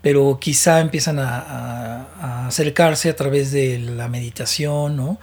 pero 0.00 0.38
quizá 0.40 0.80
empiezan 0.80 1.18
a, 1.18 2.46
acercarse 2.46 3.10
a 3.10 3.16
través 3.16 3.50
de 3.50 3.78
la 3.78 4.08
meditación, 4.08 4.96
¿no? 4.96 5.18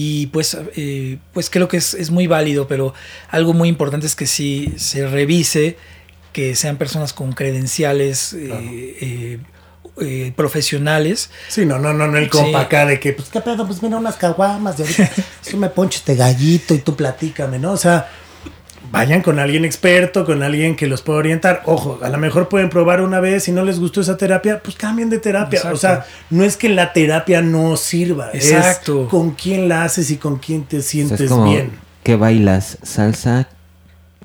Y 0.00 0.28
pues, 0.28 0.56
eh, 0.76 1.18
pues 1.32 1.50
creo 1.50 1.66
que 1.66 1.78
es, 1.78 2.10
muy 2.12 2.28
válido, 2.28 2.68
pero 2.68 2.94
algo 3.30 3.52
muy 3.52 3.68
importante 3.68 4.06
es 4.06 4.14
que 4.14 4.28
si 4.28 4.72
se 4.76 5.08
revise, 5.08 5.76
que 6.32 6.54
sean 6.54 6.76
personas 6.76 7.12
con 7.12 7.32
credenciales 7.32 8.32
eh, 8.32 9.40
eh, 10.00 10.32
profesionales. 10.36 11.30
Sí, 11.48 11.66
no, 11.66 11.80
no, 11.80 11.92
no, 11.92 12.06
no 12.06 12.16
el 12.16 12.30
compa 12.30 12.60
acá 12.60 12.86
de 12.86 13.00
que, 13.00 13.12
pues 13.12 13.28
qué 13.28 13.40
pedo, 13.40 13.66
pues 13.66 13.82
mira 13.82 13.96
unas 13.96 14.14
caguamas 14.14 14.76
de 14.76 14.84
ahorita, 14.84 15.10
me 15.56 15.68
ponche 15.68 15.98
este 15.98 16.14
gallito 16.14 16.74
y 16.74 16.78
tú 16.78 16.94
platícame, 16.94 17.58
¿no? 17.58 17.72
O 17.72 17.76
sea, 17.76 18.08
vayan 18.90 19.22
con 19.22 19.38
alguien 19.38 19.64
experto, 19.64 20.24
con 20.24 20.42
alguien 20.42 20.76
que 20.76 20.86
los 20.86 21.02
pueda 21.02 21.18
orientar. 21.18 21.62
Ojo, 21.66 21.98
a 22.02 22.08
lo 22.08 22.18
mejor 22.18 22.48
pueden 22.48 22.70
probar 22.70 23.00
una 23.00 23.20
vez 23.20 23.48
y 23.48 23.52
no 23.52 23.64
les 23.64 23.78
gustó 23.78 24.00
esa 24.00 24.16
terapia, 24.16 24.60
pues 24.62 24.76
cambien 24.76 25.10
de 25.10 25.18
terapia. 25.18 25.60
O 25.72 25.76
sea, 25.76 26.06
no 26.30 26.44
es 26.44 26.56
que 26.56 26.68
la 26.68 26.92
terapia 26.92 27.42
no 27.42 27.76
sirva, 27.76 28.30
Exacto. 28.32 29.04
es 29.04 29.08
con 29.08 29.32
quién 29.32 29.68
la 29.68 29.84
haces 29.84 30.10
y 30.10 30.16
con 30.16 30.38
quién 30.38 30.64
te 30.64 30.82
sientes 30.82 31.30
bien. 31.44 31.72
Que 32.02 32.16
bailas 32.16 32.78
salsa 32.82 33.48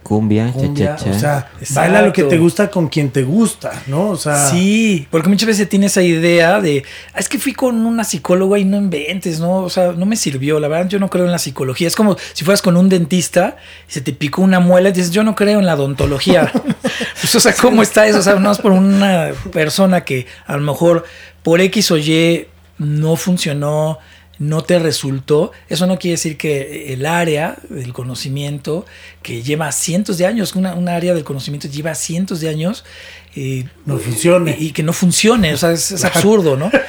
Cumbia, 0.04 0.52
cumbia, 0.52 0.96
cha, 0.98 1.06
cha, 1.06 1.12
cha. 1.20 1.48
o 1.62 1.66
sea, 1.66 1.82
baila 1.82 2.02
lo 2.02 2.12
que 2.14 2.24
te 2.24 2.38
gusta 2.38 2.70
con 2.70 2.88
quien 2.90 3.10
te 3.10 3.24
gusta, 3.24 3.72
¿no? 3.88 4.10
O 4.10 4.18
sea, 4.18 4.50
Sí, 4.50 5.08
porque 5.10 5.30
muchas 5.30 5.48
veces 5.48 5.70
tiene 5.70 5.86
esa 5.86 6.02
idea 6.04 6.60
de, 6.60 6.84
"Ah, 7.14 7.20
es 7.20 7.30
que 7.30 7.40
fui 7.40 7.54
con 7.54 7.86
una 7.86 8.04
psicóloga 8.04 8.60
y 8.60 8.66
no 8.66 8.78
inventes, 8.78 9.40
¿no? 9.40 9.60
O 9.64 9.70
sea, 9.70 9.94
no 9.94 10.06
me 10.06 10.16
sirvió, 10.18 10.60
la 10.60 10.68
verdad 10.68 10.90
yo 10.90 11.00
no 11.00 11.10
creo 11.10 11.26
en 11.26 11.32
la 11.32 11.40
psicología. 11.40 11.88
Es 11.88 11.96
como 11.96 12.18
si 12.34 12.44
fueras 12.44 12.62
con 12.62 12.76
un 12.78 12.90
dentista 12.90 13.56
y 13.88 13.92
se 13.94 14.02
te 14.02 14.12
picó 14.14 14.42
una 14.42 14.60
muela 14.60 14.90
y 14.90 14.92
dices, 14.92 15.12
yo 15.12 15.24
no 15.24 15.36
creo 15.36 15.60
en 15.60 15.66
la 15.66 15.76
odontología. 15.76 16.52
pues, 17.22 17.34
o 17.36 17.40
sea, 17.40 17.54
¿cómo 17.54 17.82
está 17.82 18.06
eso? 18.06 18.20
O 18.20 18.22
sea, 18.24 18.36
no 18.36 18.52
es 18.52 18.58
por 18.58 18.74
una 18.74 19.30
persona 19.52 20.02
que 20.04 20.28
a 20.46 20.58
lo 20.58 20.64
mejor 20.64 21.06
por 21.44 21.62
X 21.62 21.92
o 21.92 21.98
Y 21.98 22.48
no 22.78 23.16
funcionó, 23.16 24.00
no 24.40 24.64
te 24.64 24.80
resultó, 24.80 25.52
eso 25.70 25.86
no 25.86 26.00
quiere 26.00 26.14
decir 26.14 26.38
que 26.38 26.94
el 26.94 27.06
área 27.06 27.58
del 27.70 27.94
conocimiento 27.94 28.86
que 29.22 29.44
lleva 29.44 29.72
cientos 29.72 30.18
de 30.18 30.26
años, 30.26 30.56
una, 30.56 30.74
una 30.74 30.96
área 30.96 31.14
del 31.14 31.24
conocimiento 31.24 31.68
lleva 31.68 31.96
cientos 31.96 32.40
de 32.42 32.50
años, 32.50 32.84
eh, 33.36 33.66
No 33.86 33.98
funcione. 33.98 34.56
Y, 34.60 34.68
y 34.68 34.72
que 34.72 34.84
no 34.84 34.94
funcione, 34.94 35.54
o 35.54 35.58
sea, 35.58 35.72
es, 35.72 35.92
es 35.92 36.04
absurdo, 36.04 36.58
¿no? 36.58 36.72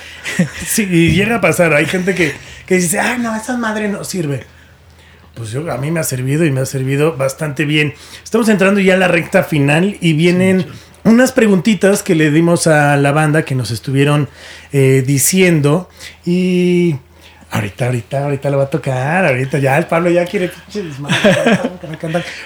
Sí, 0.67 0.89
y 0.91 1.13
llega 1.13 1.37
a 1.37 1.41
pasar. 1.41 1.75
Hay 1.75 1.87
gente 1.87 2.15
que, 2.15 2.33
que 2.67 2.77
dice, 2.77 2.99
ay, 2.99 3.19
no, 3.21 3.37
esa 3.37 3.57
madre 3.57 3.89
no 3.89 4.03
sirve. 4.05 4.45
Pues 5.35 5.51
yo, 5.51 5.71
a 5.71 5.77
mí 5.79 5.91
me 5.91 6.01
ha 6.01 6.05
servido 6.05 6.45
y 6.45 6.51
me 6.51 6.61
ha 6.61 6.67
servido 6.67 7.17
bastante 7.17 7.65
bien. 7.65 7.95
Estamos 8.23 8.49
entrando 8.49 8.81
ya 8.81 8.95
a 8.95 8.97
la 8.97 9.09
recta 9.09 9.45
final 9.45 9.97
y 10.01 10.13
vienen 10.13 10.67
unas 11.05 11.33
preguntitas 11.33 12.03
que 12.03 12.15
le 12.15 12.31
dimos 12.31 12.67
a 12.67 12.97
la 12.97 13.13
banda 13.13 13.45
que 13.45 13.55
nos 13.55 13.71
estuvieron 13.71 14.29
eh, 14.73 15.05
diciendo. 15.07 15.89
Y 16.25 16.97
ahorita, 17.55 17.87
ahorita, 17.87 18.25
ahorita 18.25 18.51
lo 18.51 18.59
va 18.59 18.65
a 18.65 18.71
tocar. 18.71 19.27
Ahorita 19.27 19.59
ya 19.59 19.79
el 19.79 19.87
Pablo 19.87 20.11
ya 20.11 20.25
quiere. 20.27 20.51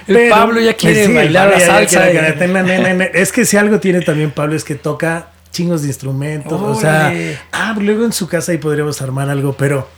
El 0.06 0.28
Pablo 0.28 0.60
ya 0.60 0.74
quiere 0.74 1.08
bailar 1.12 1.48
la 1.50 1.58
ya- 1.58 1.60
ya 1.60 1.66
salsa 1.66 2.10
quiere 2.10 2.28
y- 2.28 2.30
cantar. 2.30 2.48
Na, 2.50 2.62
na, 2.62 2.78
na, 2.78 2.94
na. 2.94 3.04
Es 3.04 3.32
que 3.32 3.44
si 3.44 3.56
algo 3.56 3.80
tiene 3.80 4.00
también 4.00 4.30
Pablo 4.30 4.54
es 4.56 4.64
que 4.64 4.74
toca 4.74 5.28
chingos 5.50 5.82
de 5.82 5.88
instrumentos. 5.88 6.60
O 6.60 6.74
sea, 6.80 7.12
ah, 7.52 7.74
luego 7.78 8.04
en 8.04 8.12
su 8.12 8.28
casa 8.28 8.52
ahí 8.52 8.58
podríamos 8.58 9.00
armar 9.02 9.28
algo, 9.30 9.54
pero 9.54 9.88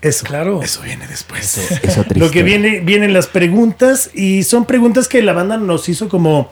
eso, 0.00 0.24
Claro. 0.26 0.62
eso 0.62 0.82
viene 0.82 1.06
después. 1.06 1.58
Es 1.82 1.98
otra 1.98 2.12
Lo 2.18 2.30
que 2.30 2.42
viene, 2.42 2.80
vienen 2.80 3.12
las 3.12 3.26
preguntas 3.26 4.10
y 4.14 4.42
son 4.44 4.64
preguntas 4.64 5.08
que 5.08 5.22
la 5.22 5.32
banda 5.32 5.56
nos 5.56 5.88
hizo 5.88 6.08
como, 6.08 6.50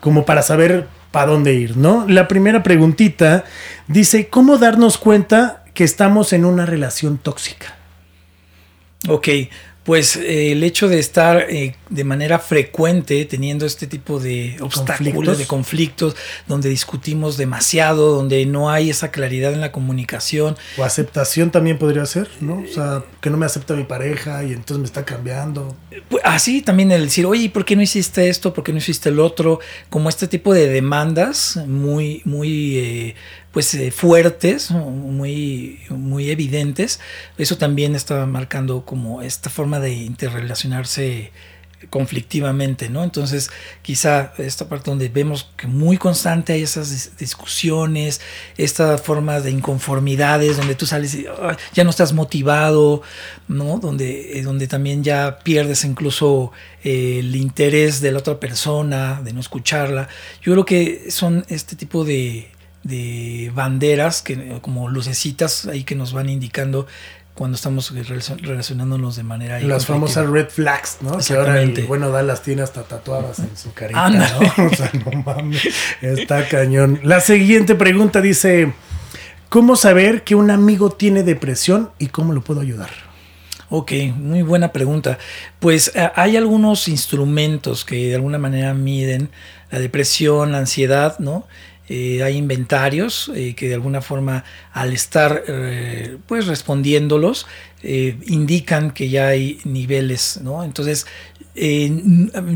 como 0.00 0.24
para 0.24 0.42
saber 0.42 0.88
para 1.10 1.26
dónde 1.30 1.52
ir, 1.54 1.76
¿no? 1.76 2.06
La 2.08 2.26
primera 2.26 2.62
preguntita 2.62 3.44
dice, 3.86 4.28
¿cómo 4.28 4.56
darnos 4.58 4.96
cuenta 4.96 5.61
que 5.74 5.84
estamos 5.84 6.32
en 6.32 6.44
una 6.44 6.66
relación 6.66 7.18
tóxica? 7.18 7.76
Ok, 9.08 9.28
pues 9.84 10.14
eh, 10.14 10.52
el 10.52 10.62
hecho 10.62 10.88
de 10.88 11.00
estar 11.00 11.46
eh, 11.50 11.74
de 11.90 12.04
manera 12.04 12.38
frecuente 12.38 13.24
teniendo 13.24 13.66
este 13.66 13.88
tipo 13.88 14.20
de 14.20 14.56
obstáculos, 14.60 15.12
Conflictos. 15.12 15.38
de 15.38 15.46
conflictos, 15.46 16.16
donde 16.46 16.68
discutimos 16.68 17.36
demasiado, 17.36 18.14
donde 18.14 18.46
no 18.46 18.70
hay 18.70 18.90
esa 18.90 19.10
claridad 19.10 19.52
en 19.52 19.60
la 19.60 19.72
comunicación, 19.72 20.56
O 20.78 20.84
aceptación 20.84 21.50
también 21.50 21.78
podría 21.78 22.06
ser, 22.06 22.28
¿no? 22.40 22.62
O 22.62 22.72
sea, 22.72 23.02
que 23.20 23.28
no 23.30 23.36
me 23.36 23.46
acepta 23.46 23.74
mi 23.74 23.82
pareja 23.82 24.44
y 24.44 24.52
entonces 24.52 24.78
me 24.78 24.84
está 24.84 25.04
cambiando. 25.04 25.76
Pues, 26.08 26.22
Así 26.24 26.62
también 26.62 26.92
el 26.92 27.06
decir, 27.06 27.26
oye, 27.26 27.50
¿por 27.50 27.64
qué 27.64 27.74
no 27.74 27.82
hiciste 27.82 28.28
esto? 28.28 28.54
¿Por 28.54 28.62
qué 28.62 28.70
no 28.70 28.78
hiciste 28.78 29.08
el 29.08 29.18
otro? 29.18 29.58
Como 29.90 30.08
este 30.08 30.28
tipo 30.28 30.54
de 30.54 30.68
demandas 30.68 31.58
muy, 31.66 32.22
muy 32.24 32.78
eh, 32.78 33.14
pues, 33.52 33.72
eh, 33.74 33.90
fuertes, 33.90 34.70
muy, 34.70 35.80
muy 35.90 36.30
evidentes. 36.30 37.00
Eso 37.38 37.56
también 37.58 37.94
está 37.94 38.24
marcando 38.26 38.84
como 38.84 39.22
esta 39.22 39.50
forma 39.50 39.78
de 39.80 39.92
interrelacionarse 39.92 41.30
conflictivamente, 41.90 42.88
¿no? 42.88 43.02
Entonces, 43.02 43.50
quizá 43.82 44.32
esta 44.38 44.68
parte 44.68 44.88
donde 44.88 45.08
vemos 45.08 45.50
que 45.56 45.66
muy 45.66 45.96
constante 45.96 46.52
hay 46.52 46.62
esas 46.62 46.92
dis- 46.92 47.16
discusiones, 47.18 48.20
esta 48.56 48.98
forma 48.98 49.40
de 49.40 49.50
inconformidades, 49.50 50.56
donde 50.56 50.76
tú 50.76 50.86
sales 50.86 51.12
y 51.16 51.26
"Ay, 51.26 51.56
ya 51.74 51.82
no 51.82 51.90
estás 51.90 52.12
motivado, 52.12 53.02
¿no? 53.48 53.78
Donde, 53.80 54.38
eh, 54.38 54.42
donde 54.42 54.68
también 54.68 55.02
ya 55.02 55.40
pierdes 55.42 55.84
incluso 55.84 56.52
eh, 56.84 57.18
el 57.18 57.34
interés 57.34 58.00
de 58.00 58.12
la 58.12 58.18
otra 58.20 58.38
persona, 58.38 59.20
de 59.22 59.32
no 59.32 59.40
escucharla. 59.40 60.08
Yo 60.40 60.52
creo 60.52 60.64
que 60.64 61.10
son 61.10 61.44
este 61.48 61.74
tipo 61.74 62.04
de, 62.04 62.48
de 62.82 63.50
banderas, 63.54 64.22
que, 64.22 64.58
como 64.60 64.88
lucecitas 64.88 65.66
ahí 65.66 65.84
que 65.84 65.94
nos 65.94 66.12
van 66.12 66.28
indicando 66.28 66.86
cuando 67.34 67.54
estamos 67.56 67.92
relacion- 67.94 68.40
relacionándonos 68.42 69.16
de 69.16 69.22
manera 69.22 69.58
Las 69.60 69.86
famosas 69.86 70.28
red 70.28 70.48
flags, 70.48 70.98
¿no? 71.00 71.16
Que 71.18 71.32
ahora 71.34 71.62
el 71.62 71.72
bueno 71.86 72.10
Dallas 72.10 72.42
tiene 72.42 72.60
hasta 72.62 72.82
tatuadas 72.82 73.38
en 73.38 73.56
su 73.56 73.72
carita, 73.72 74.04
Ándale. 74.06 74.34
¿no? 74.58 74.64
O 74.66 74.74
sea, 74.74 74.90
no 74.92 75.22
mames, 75.22 75.62
está 76.02 76.46
cañón. 76.48 77.00
La 77.04 77.20
siguiente 77.20 77.74
pregunta 77.74 78.20
dice, 78.20 78.72
¿cómo 79.48 79.76
saber 79.76 80.24
que 80.24 80.34
un 80.34 80.50
amigo 80.50 80.90
tiene 80.90 81.22
depresión 81.22 81.90
y 81.98 82.08
cómo 82.08 82.32
lo 82.34 82.42
puedo 82.42 82.60
ayudar? 82.60 82.90
Ok, 83.70 83.92
muy 84.16 84.42
buena 84.42 84.70
pregunta. 84.72 85.16
Pues 85.58 85.92
eh, 85.94 86.10
hay 86.14 86.36
algunos 86.36 86.86
instrumentos 86.88 87.86
que 87.86 88.08
de 88.08 88.14
alguna 88.16 88.36
manera 88.36 88.74
miden 88.74 89.30
la 89.70 89.78
depresión, 89.78 90.52
la 90.52 90.58
ansiedad, 90.58 91.18
¿no? 91.18 91.46
Eh, 91.94 92.22
hay 92.22 92.36
inventarios 92.38 93.30
eh, 93.34 93.54
que 93.54 93.68
de 93.68 93.74
alguna 93.74 94.00
forma 94.00 94.44
al 94.72 94.92
estar 94.92 95.42
eh, 95.46 96.16
pues 96.26 96.46
respondiéndolos 96.46 97.46
indican 98.26 98.92
que 98.92 99.08
ya 99.10 99.26
hay 99.26 99.58
niveles, 99.64 100.38
¿no? 100.42 100.62
Entonces 100.62 101.04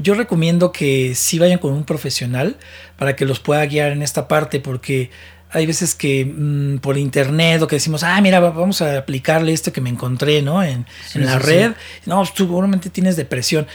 yo 0.02 0.14
recomiendo 0.14 0.72
que 0.72 1.14
sí 1.14 1.38
vayan 1.38 1.58
con 1.58 1.72
un 1.72 1.84
profesional 1.84 2.56
para 2.96 3.16
que 3.16 3.24
los 3.24 3.40
pueda 3.40 3.64
guiar 3.66 3.92
en 3.92 4.02
esta 4.02 4.28
parte 4.28 4.60
porque 4.60 5.10
hay 5.50 5.64
veces 5.66 5.94
que 5.94 6.24
mm, 6.24 6.78
por 6.78 6.98
internet 6.98 7.62
o 7.62 7.66
que 7.66 7.76
decimos, 7.76 8.02
ah, 8.02 8.20
mira, 8.20 8.40
va- 8.40 8.50
vamos 8.50 8.82
a 8.82 8.98
aplicarle 8.98 9.52
esto 9.52 9.72
que 9.72 9.80
me 9.80 9.90
encontré, 9.90 10.42
¿no? 10.42 10.62
En, 10.62 10.86
Sí, 11.06 11.18
en 11.18 11.26
la 11.26 11.38
sí, 11.40 11.46
red. 11.46 11.72
No, 12.04 12.16
pues, 12.18 12.34
tú 12.34 12.44
seguramente 12.44 12.90
tienes 12.90 13.16
depresión. 13.16 13.66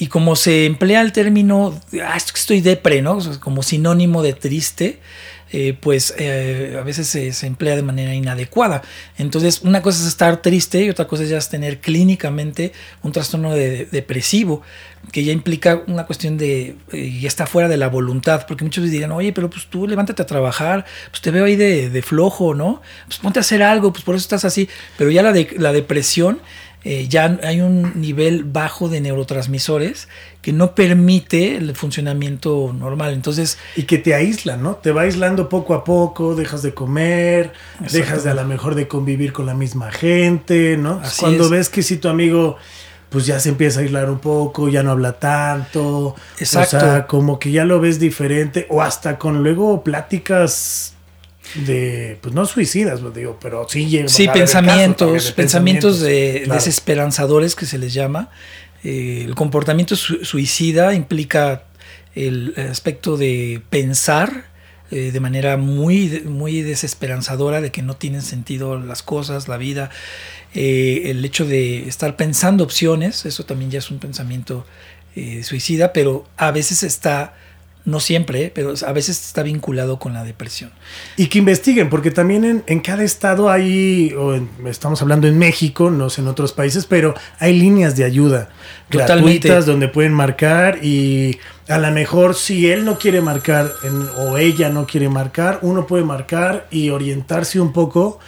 Y 0.00 0.06
como 0.06 0.34
se 0.34 0.64
emplea 0.64 1.02
el 1.02 1.12
término, 1.12 1.78
ah, 2.02 2.16
estoy 2.16 2.62
depre, 2.62 3.02
¿no? 3.02 3.18
Como 3.38 3.62
sinónimo 3.62 4.22
de 4.22 4.32
triste, 4.32 4.98
eh, 5.52 5.76
pues 5.78 6.14
eh, 6.16 6.74
a 6.80 6.82
veces 6.82 7.06
se, 7.08 7.46
emplea 7.46 7.76
de 7.76 7.82
manera 7.82 8.14
inadecuada. 8.14 8.80
Entonces, 9.18 9.60
una 9.60 9.82
cosa 9.82 10.00
es 10.00 10.08
estar 10.08 10.40
triste 10.40 10.82
y 10.82 10.88
otra 10.88 11.06
cosa 11.06 11.24
ya 11.24 11.36
es 11.36 11.50
tener 11.50 11.80
clínicamente 11.80 12.72
un 13.02 13.12
trastorno 13.12 13.52
de- 13.52 13.88
depresivo, 13.92 14.62
que 15.12 15.22
ya 15.22 15.32
implica 15.32 15.82
una 15.86 16.06
cuestión 16.06 16.38
de, 16.38 16.76
eh, 16.92 17.18
ya 17.20 17.28
está 17.28 17.44
fuera 17.46 17.68
de 17.68 17.76
la 17.76 17.88
voluntad, 17.88 18.46
porque 18.48 18.64
muchos 18.64 18.90
dirán, 18.90 19.12
oye, 19.12 19.34
pero 19.34 19.50
pues 19.50 19.66
tú 19.66 19.86
levántate 19.86 20.22
a 20.22 20.26
trabajar, 20.26 20.86
pues 21.10 21.20
te 21.20 21.30
veo 21.30 21.44
ahí 21.44 21.56
de, 21.56 21.90
de 21.90 22.00
flojo, 22.00 22.54
¿no? 22.54 22.80
Pues 23.06 23.18
ponte 23.18 23.38
a 23.38 23.42
hacer 23.42 23.62
algo, 23.62 23.92
pues 23.92 24.02
por 24.02 24.14
eso 24.14 24.22
estás 24.22 24.46
así. 24.46 24.66
Pero 24.96 25.10
ya 25.10 25.22
la, 25.22 25.34
de, 25.34 25.54
la 25.58 25.72
depresión 25.74 26.40
eh, 26.82 27.06
ya 27.08 27.38
hay 27.42 27.60
un 27.60 28.00
nivel 28.00 28.44
bajo 28.44 28.88
de 28.88 29.00
neurotransmisores 29.00 30.08
que 30.40 30.52
no 30.52 30.74
permite 30.74 31.56
el 31.56 31.74
funcionamiento 31.76 32.74
normal. 32.76 33.12
Entonces, 33.12 33.58
Y 33.76 33.82
que 33.82 33.98
te 33.98 34.14
aísla, 34.14 34.56
¿no? 34.56 34.76
Te 34.76 34.90
va 34.90 35.02
aislando 35.02 35.48
poco 35.48 35.74
a 35.74 35.84
poco, 35.84 36.34
dejas 36.34 36.62
de 36.62 36.72
comer, 36.72 37.52
dejas 37.92 38.24
de 38.24 38.30
a 38.30 38.34
lo 38.34 38.44
mejor 38.44 38.74
de 38.74 38.88
convivir 38.88 39.32
con 39.32 39.44
la 39.46 39.54
misma 39.54 39.92
gente, 39.92 40.76
¿no? 40.78 41.00
Así 41.02 41.20
Cuando 41.20 41.44
es. 41.44 41.50
ves 41.50 41.68
que 41.68 41.82
si 41.82 41.98
tu 41.98 42.08
amigo 42.08 42.56
pues 43.10 43.26
ya 43.26 43.40
se 43.40 43.48
empieza 43.48 43.80
a 43.80 43.82
aislar 43.82 44.08
un 44.08 44.20
poco, 44.20 44.68
ya 44.68 44.84
no 44.84 44.92
habla 44.92 45.18
tanto, 45.18 46.14
Exacto. 46.38 46.76
o 46.76 46.80
sea, 46.80 47.06
como 47.08 47.40
que 47.40 47.50
ya 47.50 47.64
lo 47.64 47.80
ves 47.80 47.98
diferente 47.98 48.66
o 48.70 48.82
hasta 48.82 49.18
con 49.18 49.42
luego 49.42 49.82
pláticas 49.82 50.94
de 51.54 52.18
pues 52.20 52.34
no 52.34 52.46
suicidas, 52.46 53.00
lo 53.00 53.10
digo, 53.10 53.38
pero 53.40 53.66
sí 53.68 53.86
llega 53.88 54.08
sí, 54.08 54.26
a 54.26 54.30
haber 54.32 54.42
casos 54.44 54.54
pensamientos, 54.62 55.24
de 55.26 55.32
pensamientos 55.32 56.00
de 56.00 56.40
claro. 56.44 56.54
desesperanzadores 56.54 57.54
que 57.56 57.66
se 57.66 57.78
les 57.78 57.92
llama. 57.92 58.30
Eh, 58.84 59.24
el 59.26 59.34
comportamiento 59.34 59.96
su- 59.96 60.24
suicida 60.24 60.94
implica 60.94 61.64
el 62.14 62.54
aspecto 62.70 63.16
de 63.16 63.62
pensar 63.70 64.46
eh, 64.90 65.10
de 65.12 65.20
manera 65.20 65.56
muy, 65.56 66.22
muy 66.24 66.62
desesperanzadora 66.62 67.60
de 67.60 67.70
que 67.70 67.82
no 67.82 67.94
tienen 67.96 68.22
sentido 68.22 68.78
las 68.78 69.02
cosas, 69.02 69.46
la 69.48 69.56
vida. 69.56 69.90
Eh, 70.54 71.02
el 71.06 71.24
hecho 71.24 71.44
de 71.46 71.86
estar 71.88 72.16
pensando 72.16 72.64
opciones, 72.64 73.24
eso 73.26 73.44
también 73.44 73.70
ya 73.70 73.78
es 73.78 73.90
un 73.90 73.98
pensamiento 73.98 74.66
suicida, 75.42 75.92
pero 75.92 76.24
a 76.36 76.50
veces 76.52 76.82
está, 76.84 77.34
no 77.90 78.00
siempre, 78.00 78.44
eh, 78.46 78.52
pero 78.54 78.72
a 78.86 78.92
veces 78.92 79.20
está 79.26 79.42
vinculado 79.42 79.98
con 79.98 80.14
la 80.14 80.24
depresión. 80.24 80.70
Y 81.16 81.26
que 81.26 81.38
investiguen, 81.38 81.90
porque 81.90 82.10
también 82.10 82.44
en, 82.44 82.62
en 82.66 82.80
cada 82.80 83.02
estado 83.02 83.50
hay, 83.50 84.12
o 84.16 84.34
en- 84.34 84.48
estamos 84.66 85.02
hablando 85.02 85.26
en 85.28 85.38
México, 85.38 85.90
no 85.90 86.08
sé 86.08 86.22
en 86.22 86.28
otros 86.28 86.52
países, 86.52 86.86
pero 86.86 87.14
hay 87.38 87.58
líneas 87.58 87.96
de 87.96 88.04
ayuda 88.04 88.48
Totalmente. 88.88 89.48
gratuitas 89.48 89.66
donde 89.66 89.88
pueden 89.88 90.12
marcar 90.14 90.78
y 90.82 91.38
a 91.68 91.78
lo 91.78 91.90
mejor 91.90 92.34
si 92.34 92.70
él 92.70 92.84
no 92.84 92.98
quiere 92.98 93.20
marcar 93.20 93.72
en- 93.84 94.08
o 94.18 94.38
ella 94.38 94.70
no 94.70 94.86
quiere 94.86 95.08
marcar, 95.08 95.58
uno 95.62 95.86
puede 95.86 96.04
marcar 96.04 96.66
y 96.70 96.90
orientarse 96.90 97.60
un 97.60 97.72
poco 97.72 98.18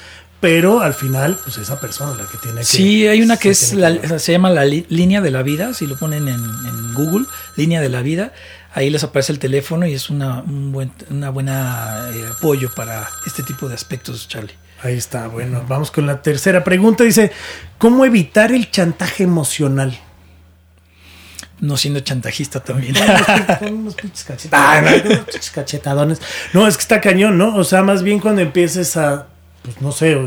pero 0.40 0.80
al 0.80 0.92
final, 0.92 1.38
pues 1.44 1.56
esa 1.58 1.78
persona 1.78 2.16
la 2.20 2.28
que 2.28 2.36
tiene 2.38 2.58
que. 2.62 2.66
Sí, 2.66 3.06
hay 3.06 3.22
una 3.22 3.36
que 3.36 3.54
se 3.54 3.64
es 3.76 3.80
la- 3.80 4.18
se 4.18 4.32
llama 4.32 4.50
la 4.50 4.64
línea 4.64 5.20
de 5.20 5.30
la 5.30 5.44
vida, 5.44 5.72
si 5.72 5.86
lo 5.86 5.96
ponen 5.96 6.26
en, 6.26 6.34
en 6.34 6.94
Google, 6.94 7.26
línea 7.56 7.80
de 7.80 7.88
la 7.88 8.02
vida, 8.02 8.32
ahí 8.74 8.90
les 8.90 9.04
aparece 9.04 9.32
el 9.32 9.38
teléfono 9.38 9.86
y 9.86 9.94
es 9.94 10.10
una, 10.10 10.40
un 10.40 10.72
buen, 10.72 10.92
una 11.10 11.30
buena 11.30 12.10
eh, 12.14 12.24
apoyo 12.36 12.70
para 12.74 13.08
este 13.26 13.42
tipo 13.42 13.68
de 13.68 13.74
aspectos, 13.74 14.28
Charlie. 14.28 14.54
Ahí 14.82 14.96
está, 14.96 15.28
bueno, 15.28 15.64
vamos 15.68 15.90
con 15.90 16.06
la 16.06 16.22
tercera 16.22 16.64
pregunta. 16.64 17.04
Dice, 17.04 17.30
¿cómo 17.78 18.04
evitar 18.04 18.50
el 18.50 18.70
chantaje 18.70 19.22
emocional? 19.22 19.96
No 21.60 21.76
siendo 21.76 22.00
chantajista 22.00 22.58
también. 22.58 22.96
Con 23.60 23.74
unos 23.74 23.94
pinches 23.94 24.24
cachetadones. 24.24 24.50
Ah, 24.52 24.80
no, 24.82 25.10
unos 25.10 25.24
pinches 25.26 25.50
cachetadones. 25.52 26.20
No, 26.52 26.66
es 26.66 26.76
que 26.76 26.80
está 26.80 27.00
cañón, 27.00 27.38
¿no? 27.38 27.54
O 27.54 27.62
sea, 27.62 27.82
más 27.82 28.02
bien 28.02 28.18
cuando 28.18 28.40
empieces 28.40 28.96
a, 28.96 29.28
pues 29.62 29.80
no 29.80 29.92
sé, 29.92 30.16
o, 30.16 30.26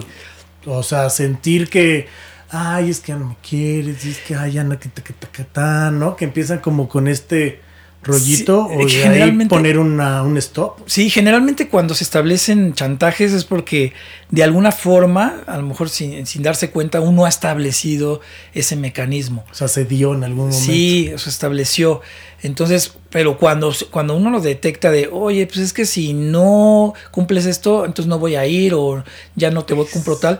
o 0.65 0.81
sea, 0.81 1.09
sentir 1.09 1.69
que, 1.69 2.07
ay, 2.49 2.89
es 2.89 3.01
que 3.01 3.11
ya 3.11 3.17
no 3.17 3.25
me 3.25 3.37
quieres, 3.45 4.05
y 4.05 4.11
es 4.11 4.19
que, 4.19 4.35
ay, 4.35 4.53
ya 4.53 4.63
no, 4.63 4.79
que, 4.79 4.89
que, 4.89 5.03
que, 5.03 5.13
que, 5.13 5.43
tan, 5.43 5.99
¿no? 5.99 6.15
Que 6.15 6.23
empiezan 6.23 6.59
como 6.59 6.87
con 6.87 7.09
este 7.09 7.64
rollito 8.05 8.67
Sí, 8.69 8.75
o 8.83 8.87
generalmente- 8.87 9.53
poner 9.55 9.77
una, 9.79 10.23
un 10.23 10.37
stop. 10.37 10.77
Sí, 10.85 11.09
generalmente 11.09 11.67
cuando 11.67 11.93
se 11.95 12.03
establecen 12.03 12.73
chantajes 12.73 13.33
es 13.33 13.43
porque 13.43 13.93
de 14.29 14.43
alguna 14.43 14.71
forma, 14.71 15.41
a 15.47 15.57
lo 15.57 15.63
mejor 15.63 15.89
sin, 15.89 16.25
sin 16.25 16.43
darse 16.43 16.69
cuenta, 16.69 17.01
uno 17.01 17.25
ha 17.25 17.29
establecido 17.29 18.21
ese 18.53 18.75
mecanismo. 18.75 19.43
O 19.51 19.53
sea, 19.53 19.67
se 19.67 19.85
dio 19.85 20.13
en 20.13 20.23
algún 20.23 20.49
momento. 20.49 20.65
Sí, 20.71 21.11
se 21.17 21.29
estableció. 21.29 22.01
Entonces, 22.43 22.93
pero 23.09 23.37
cuando, 23.37 23.73
cuando 23.91 24.15
uno 24.15 24.29
lo 24.29 24.39
detecta 24.39 24.91
de, 24.91 25.09
oye, 25.11 25.47
pues 25.47 25.59
es 25.59 25.73
que 25.73 25.85
si 25.85 26.13
no 26.13 26.93
cumples 27.11 27.45
esto, 27.45 27.85
entonces 27.85 28.07
no 28.07 28.19
voy 28.19 28.35
a 28.35 28.45
ir 28.45 28.73
o 28.75 29.03
ya 29.35 29.49
no 29.51 29.65
te 29.65 29.73
voy 29.73 29.87
cumplo 29.87 30.17
tal, 30.17 30.39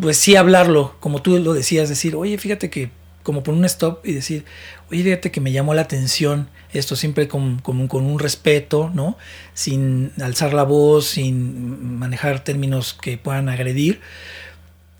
pues 0.00 0.16
sí 0.16 0.36
hablarlo, 0.36 0.94
como 1.00 1.20
tú 1.22 1.38
lo 1.38 1.52
decías, 1.52 1.88
decir, 1.88 2.16
oye, 2.16 2.38
fíjate 2.38 2.70
que 2.70 2.90
como 3.22 3.42
por 3.42 3.54
un 3.54 3.64
stop 3.64 4.04
y 4.06 4.12
decir, 4.12 4.44
oye, 4.90 5.02
fíjate 5.02 5.30
que 5.30 5.40
me 5.40 5.52
llamó 5.52 5.74
la 5.74 5.82
atención 5.82 6.48
esto 6.72 6.96
siempre 6.96 7.28
con, 7.28 7.60
con- 7.60 7.86
con 7.88 8.04
un 8.04 8.18
respeto, 8.18 8.90
¿no? 8.94 9.16
Sin 9.54 10.10
alzar 10.20 10.52
la 10.54 10.64
voz, 10.64 11.06
sin 11.06 11.98
manejar 11.98 12.42
términos 12.42 12.94
que 13.00 13.16
puedan 13.18 13.48
agredir 13.48 14.00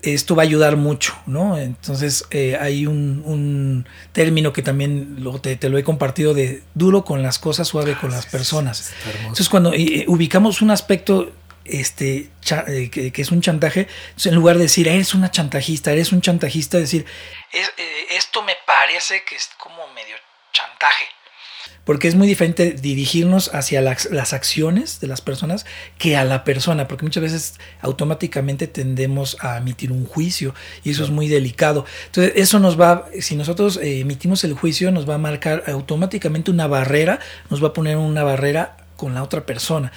esto 0.01 0.35
va 0.35 0.43
a 0.43 0.45
ayudar 0.45 0.77
mucho, 0.77 1.15
¿no? 1.25 1.57
Entonces 1.57 2.25
eh, 2.29 2.55
hay 2.61 2.85
un, 2.85 3.23
un 3.25 3.87
término 4.11 4.53
que 4.53 4.61
también 4.61 5.15
lo- 5.19 5.41
te, 5.41 5.55
te 5.55 5.67
lo 5.67 5.79
he 5.79 5.83
compartido 5.83 6.35
de 6.35 6.61
duro 6.75 7.03
con 7.03 7.23
las 7.23 7.39
cosas, 7.39 7.67
suave 7.67 7.97
con 7.99 8.11
las 8.11 8.27
personas. 8.27 8.81
Está 8.81 9.09
hermoso. 9.09 9.21
Entonces 9.23 9.49
cuando 9.49 9.73
eh, 9.73 10.05
ubicamos 10.07 10.61
un 10.61 10.69
aspecto 10.69 11.31
este, 11.63 12.29
eh, 12.67 12.89
que, 12.91 13.19
es 13.19 13.31
un 13.31 13.41
chantaje, 13.41 13.87
en 14.23 14.35
lugar 14.35 14.57
de 14.57 14.63
decir, 14.63 14.87
eres 14.87 15.15
una 15.15 15.31
chantajista, 15.31 15.91
eres 15.91 16.11
un 16.11 16.21
chantajista, 16.21 16.77
decir, 16.77 17.05
"Es- 17.51 17.69
eh, 17.79 18.15
esto 18.15 18.43
me 18.43 18.53
parece 18.85 19.23
que 19.27 19.35
es 19.35 19.49
como 19.57 19.87
medio 19.95 20.15
chantaje. 20.53 21.05
Porque 21.85 22.07
es 22.07 22.13
muy 22.13 22.27
diferente 22.27 22.73
dirigirnos 22.73 23.53
hacia 23.53 23.81
las, 23.81 24.05
las 24.11 24.31
acciones 24.33 24.99
de 24.99 25.07
las 25.07 25.21
personas 25.21 25.65
que 25.97 26.17
a 26.17 26.23
la 26.23 26.43
persona, 26.43 26.87
porque 26.87 27.03
muchas 27.03 27.23
veces 27.23 27.53
automáticamente 27.81 28.67
tendemos 28.67 29.37
a 29.39 29.57
emitir 29.57 29.91
un 29.91 30.05
juicio 30.05 30.53
y 30.83 30.91
eso 30.91 31.03
es 31.03 31.09
muy 31.09 31.27
delicado. 31.27 31.85
Entonces, 32.05 32.33
eso 32.35 32.59
nos 32.59 32.79
va, 32.79 33.07
si 33.21 33.35
nosotros 33.35 33.77
eh, 33.77 34.01
emitimos 34.01 34.43
el 34.43 34.53
juicio, 34.53 34.91
nos 34.91 35.09
va 35.09 35.15
a 35.15 35.19
marcar 35.19 35.63
automáticamente 35.65 36.51
una 36.51 36.67
barrera, 36.67 37.19
nos 37.49 37.63
va 37.63 37.69
a 37.69 37.73
poner 37.73 37.97
una 37.97 38.23
barrera 38.23 38.77
con 38.97 39.15
la 39.15 39.23
otra 39.23 39.47
persona. 39.47 39.91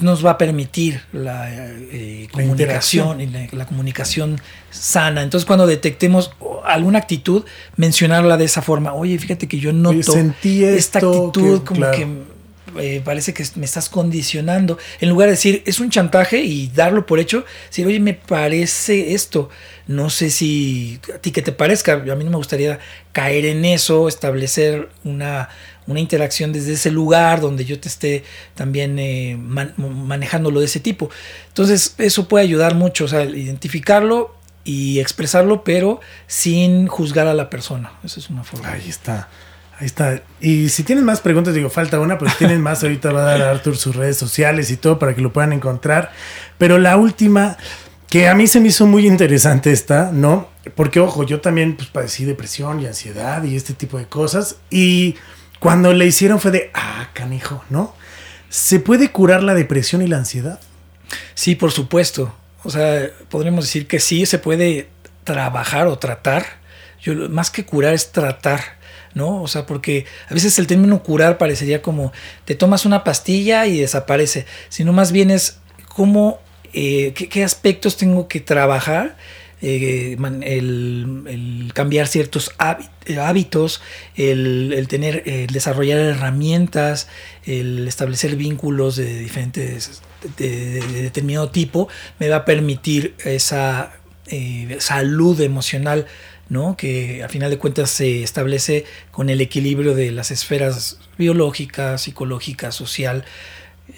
Nos 0.00 0.24
va 0.24 0.32
a 0.32 0.38
permitir 0.38 1.02
la 1.12 1.48
eh, 1.52 2.26
La 2.26 2.32
comunicación 2.32 3.20
y 3.20 3.26
la, 3.26 3.46
la 3.52 3.66
comunicación 3.66 4.40
sana. 4.70 5.22
Entonces 5.22 5.46
cuando 5.46 5.66
detectemos 5.66 6.32
alguna 6.64 6.98
actitud, 6.98 7.44
mencionarla 7.76 8.36
de 8.36 8.44
esa 8.44 8.62
forma. 8.62 8.94
Oye, 8.94 9.18
fíjate 9.18 9.46
que 9.48 9.58
yo 9.58 9.72
noto 9.72 10.12
sentí 10.12 10.64
esta 10.64 10.98
actitud 11.00 11.58
que- 11.60 11.64
como 11.64 11.80
claro. 11.80 11.96
que 11.96 12.32
eh, 12.78 13.02
parece 13.04 13.34
que 13.34 13.44
me 13.56 13.66
estás 13.66 13.90
condicionando. 13.90 14.78
En 15.00 15.10
lugar 15.10 15.26
de 15.28 15.32
decir, 15.32 15.62
es 15.66 15.78
un 15.78 15.90
chantaje 15.90 16.40
y 16.40 16.68
darlo 16.68 17.04
por 17.04 17.18
hecho, 17.20 17.44
decir, 17.68 17.86
oye, 17.86 18.00
me 18.00 18.14
parece 18.14 19.12
esto. 19.12 19.50
No 19.88 20.08
sé 20.08 20.30
si 20.30 20.98
a 21.14 21.18
ti 21.18 21.32
que 21.32 21.42
te 21.42 21.52
parezca. 21.52 21.92
A 21.94 22.14
mí 22.16 22.24
no 22.24 22.30
me 22.30 22.36
gustaría 22.38 22.78
caer 23.12 23.44
en 23.44 23.66
eso, 23.66 24.08
establecer 24.08 24.88
una, 25.04 25.50
una 25.86 26.00
interacción 26.00 26.52
desde 26.52 26.74
ese 26.74 26.90
lugar 26.90 27.40
donde 27.40 27.64
yo 27.64 27.78
te 27.80 27.88
esté 27.88 28.24
también 28.54 28.98
eh, 28.98 29.36
man- 29.38 29.74
manejándolo 29.76 30.60
de 30.60 30.66
ese 30.66 30.80
tipo. 30.80 31.10
Entonces, 31.48 31.94
eso 31.98 32.28
puede 32.28 32.44
ayudar 32.44 32.74
mucho, 32.74 33.04
o 33.04 33.08
sea, 33.08 33.24
identificarlo 33.24 34.34
y 34.64 35.00
expresarlo, 35.00 35.64
pero 35.64 36.00
sin 36.26 36.86
juzgar 36.86 37.26
a 37.26 37.34
la 37.34 37.50
persona. 37.50 37.92
Esa 38.04 38.20
es 38.20 38.30
una 38.30 38.44
forma. 38.44 38.70
Ahí 38.70 38.88
está. 38.88 39.28
Ahí 39.80 39.86
está. 39.86 40.22
Y 40.40 40.68
si 40.68 40.84
tienen 40.84 41.04
más 41.04 41.20
preguntas, 41.20 41.54
digo, 41.54 41.68
falta 41.68 41.98
una, 41.98 42.16
pero 42.16 42.30
si 42.30 42.36
tienen 42.38 42.60
más, 42.60 42.84
ahorita 42.84 43.10
va 43.10 43.22
a 43.22 43.24
dar 43.24 43.42
a 43.42 43.50
Arthur 43.50 43.76
sus 43.76 43.96
redes 43.96 44.16
sociales 44.16 44.70
y 44.70 44.76
todo 44.76 45.00
para 45.00 45.16
que 45.16 45.20
lo 45.20 45.32
puedan 45.32 45.52
encontrar. 45.52 46.12
Pero 46.58 46.78
la 46.78 46.96
última, 46.96 47.56
que 48.08 48.28
a 48.28 48.36
mí 48.36 48.46
se 48.46 48.60
me 48.60 48.68
hizo 48.68 48.86
muy 48.86 49.08
interesante 49.08 49.72
esta, 49.72 50.12
¿no? 50.12 50.48
Porque, 50.76 51.00
ojo, 51.00 51.24
yo 51.24 51.40
también 51.40 51.74
pues, 51.74 51.88
padecí 51.88 52.24
depresión 52.24 52.80
y 52.80 52.86
ansiedad 52.86 53.42
y 53.42 53.56
este 53.56 53.74
tipo 53.74 53.98
de 53.98 54.06
cosas. 54.06 54.58
Y 54.70 55.16
cuando 55.62 55.92
le 55.92 56.04
hicieron 56.06 56.40
fue 56.40 56.50
de, 56.50 56.72
ah, 56.74 57.10
canijo, 57.12 57.62
¿no? 57.70 57.94
¿Se 58.48 58.80
puede 58.80 59.12
curar 59.12 59.44
la 59.44 59.54
depresión 59.54 60.02
y 60.02 60.08
la 60.08 60.16
ansiedad? 60.16 60.58
Sí, 61.36 61.54
por 61.54 61.70
supuesto. 61.70 62.34
O 62.64 62.70
sea, 62.70 63.08
podríamos 63.28 63.66
decir 63.66 63.86
que 63.86 64.00
sí 64.00 64.26
se 64.26 64.40
puede 64.40 64.88
trabajar 65.22 65.86
o 65.86 66.00
tratar. 66.00 66.44
Yo 67.00 67.14
más 67.28 67.52
que 67.52 67.64
curar 67.64 67.94
es 67.94 68.10
tratar, 68.10 68.60
¿no? 69.14 69.40
O 69.40 69.46
sea, 69.46 69.64
porque 69.64 70.04
a 70.28 70.34
veces 70.34 70.58
el 70.58 70.66
término 70.66 71.04
curar 71.04 71.38
parecería 71.38 71.80
como 71.80 72.12
te 72.44 72.56
tomas 72.56 72.84
una 72.84 73.04
pastilla 73.04 73.64
y 73.66 73.78
desaparece, 73.78 74.46
sino 74.68 74.92
más 74.92 75.12
bien 75.12 75.30
es 75.30 75.60
cómo, 75.86 76.40
eh, 76.72 77.12
qué 77.14 77.44
aspectos 77.44 77.96
tengo 77.96 78.26
que 78.26 78.40
trabajar. 78.40 79.16
Eh, 79.62 80.16
el, 80.42 81.22
el 81.26 81.70
cambiar 81.72 82.08
ciertos 82.08 82.50
eh, 83.06 83.18
hábitos, 83.18 83.80
el, 84.16 84.86
tener, 84.88 85.22
el 85.26 85.46
desarrollar 85.48 85.98
herramientas, 85.98 87.08
el 87.44 87.86
establecer 87.88 88.36
vínculos 88.36 88.96
de 88.96 89.18
diferentes, 89.20 90.02
de, 90.36 90.50
de- 90.50 90.86
de 90.86 91.02
determinado 91.02 91.50
tipo, 91.50 91.88
me 92.18 92.28
va 92.28 92.36
a 92.36 92.44
permitir 92.44 93.14
esa 93.24 93.92
eh, 94.26 94.76
salud 94.80 95.40
emocional, 95.40 96.06
¿no? 96.48 96.76
Que 96.76 97.22
al 97.22 97.30
final 97.30 97.50
de 97.50 97.58
cuentas 97.58 97.90
se 97.90 98.22
establece 98.22 98.84
con 99.10 99.30
el 99.30 99.40
equilibrio 99.40 99.94
de 99.94 100.10
las 100.12 100.30
esferas 100.30 100.98
biológica, 101.18 101.96
psicológica, 101.98 102.72
social, 102.72 103.24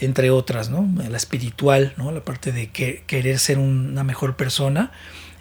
entre 0.01 0.31
otras, 0.31 0.71
¿no? 0.71 0.89
La 1.09 1.17
espiritual, 1.17 1.95
¿no? 1.97 2.11
La 2.12 2.23
parte 2.25 2.53
de 2.53 2.69
que- 2.71 3.03
querer 3.07 3.39
ser 3.39 3.59
una 3.59 4.05
mejor 4.05 4.37
persona, 4.37 4.93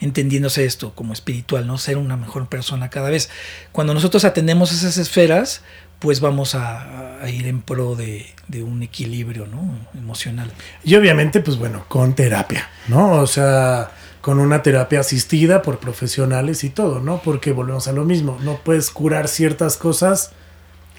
entendiéndose 0.04 0.66
esto 0.66 0.94
como 0.94 1.14
espiritual, 1.14 1.66
¿no? 1.66 1.78
Ser 1.78 1.98
una 1.98 2.18
mejor 2.18 2.48
persona 2.48 2.90
cada 2.90 3.10
vez. 3.10 3.30
Cuando 3.72 3.94
nosotros 3.94 4.26
atendemos 4.26 4.72
esas 4.72 4.98
esferas, 4.98 5.62
pues 6.00 6.20
vamos 6.20 6.56
a, 6.56 7.20
ir 7.28 7.48
en 7.48 7.62
pro 7.62 7.96
de, 7.96 8.26
de 8.50 8.64
un 8.64 8.84
equilibrio, 8.84 9.48
¿no? 9.48 9.80
Emocional. 9.98 10.52
Y 10.84 10.96
obviamente, 10.96 11.40
pues 11.40 11.58
bueno, 11.58 11.86
con 11.88 12.14
terapia, 12.16 12.70
¿no? 12.90 13.14
O 13.14 13.28
sea, 13.28 13.92
con 14.20 14.40
una 14.40 14.62
terapia 14.62 15.00
asistida 15.00 15.62
por 15.62 15.80
profesionales 15.80 16.66
y 16.66 16.70
todo, 16.70 17.00
¿no? 17.00 17.22
Porque 17.22 17.54
volvemos 17.54 17.88
a 17.88 17.94
lo 17.94 18.04
mismo, 18.04 18.38
no 18.42 18.58
puedes 18.58 18.92
curar 18.92 19.30
ciertas 19.30 19.78
cosas 19.78 20.32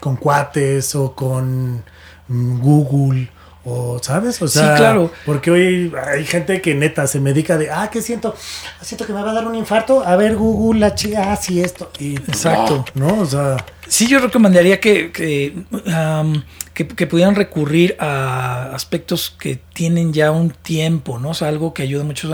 con 0.00 0.16
cuates 0.16 0.94
o 0.94 1.14
con 1.14 1.84
mm, 2.28 2.60
Google 2.60 3.30
o, 3.64 3.98
¿sabes? 4.02 4.40
O 4.42 4.48
Sí, 4.48 4.58
sea, 4.58 4.74
claro. 4.76 5.10
Porque 5.24 5.50
hoy 5.50 5.92
hay 6.06 6.24
gente 6.24 6.60
que 6.60 6.74
neta 6.74 7.06
se 7.06 7.20
medica 7.20 7.56
de, 7.56 7.70
ah, 7.70 7.88
¿qué 7.90 8.02
siento? 8.02 8.34
Siento 8.80 9.06
que 9.06 9.12
me 9.12 9.22
va 9.22 9.30
a 9.30 9.34
dar 9.34 9.46
un 9.46 9.54
infarto. 9.54 10.04
A 10.06 10.16
ver, 10.16 10.36
Google, 10.36 10.80
la 10.80 10.94
chica, 10.94 11.32
ah, 11.32 11.36
sí, 11.36 11.60
esto. 11.60 11.90
Y, 11.98 12.16
Exacto. 12.16 12.84
¿No? 12.94 13.20
O 13.20 13.26
sea, 13.26 13.56
Sí, 13.86 14.06
yo 14.08 14.18
recomendaría 14.18 14.80
que, 14.80 15.12
que, 15.12 15.54
um, 15.70 16.42
que- 16.72 16.88
que 16.88 17.06
pudieran 17.06 17.34
recurrir 17.34 17.96
a 18.00 18.70
aspectos 18.74 19.34
que 19.38 19.58
tienen 19.74 20.12
ya 20.14 20.30
un 20.30 20.50
tiempo, 20.50 21.18
¿no? 21.18 21.30
O 21.30 21.34
sea, 21.34 21.48
algo 21.48 21.74
que 21.74 21.82
ayuda 21.82 22.02
mucho 22.02 22.28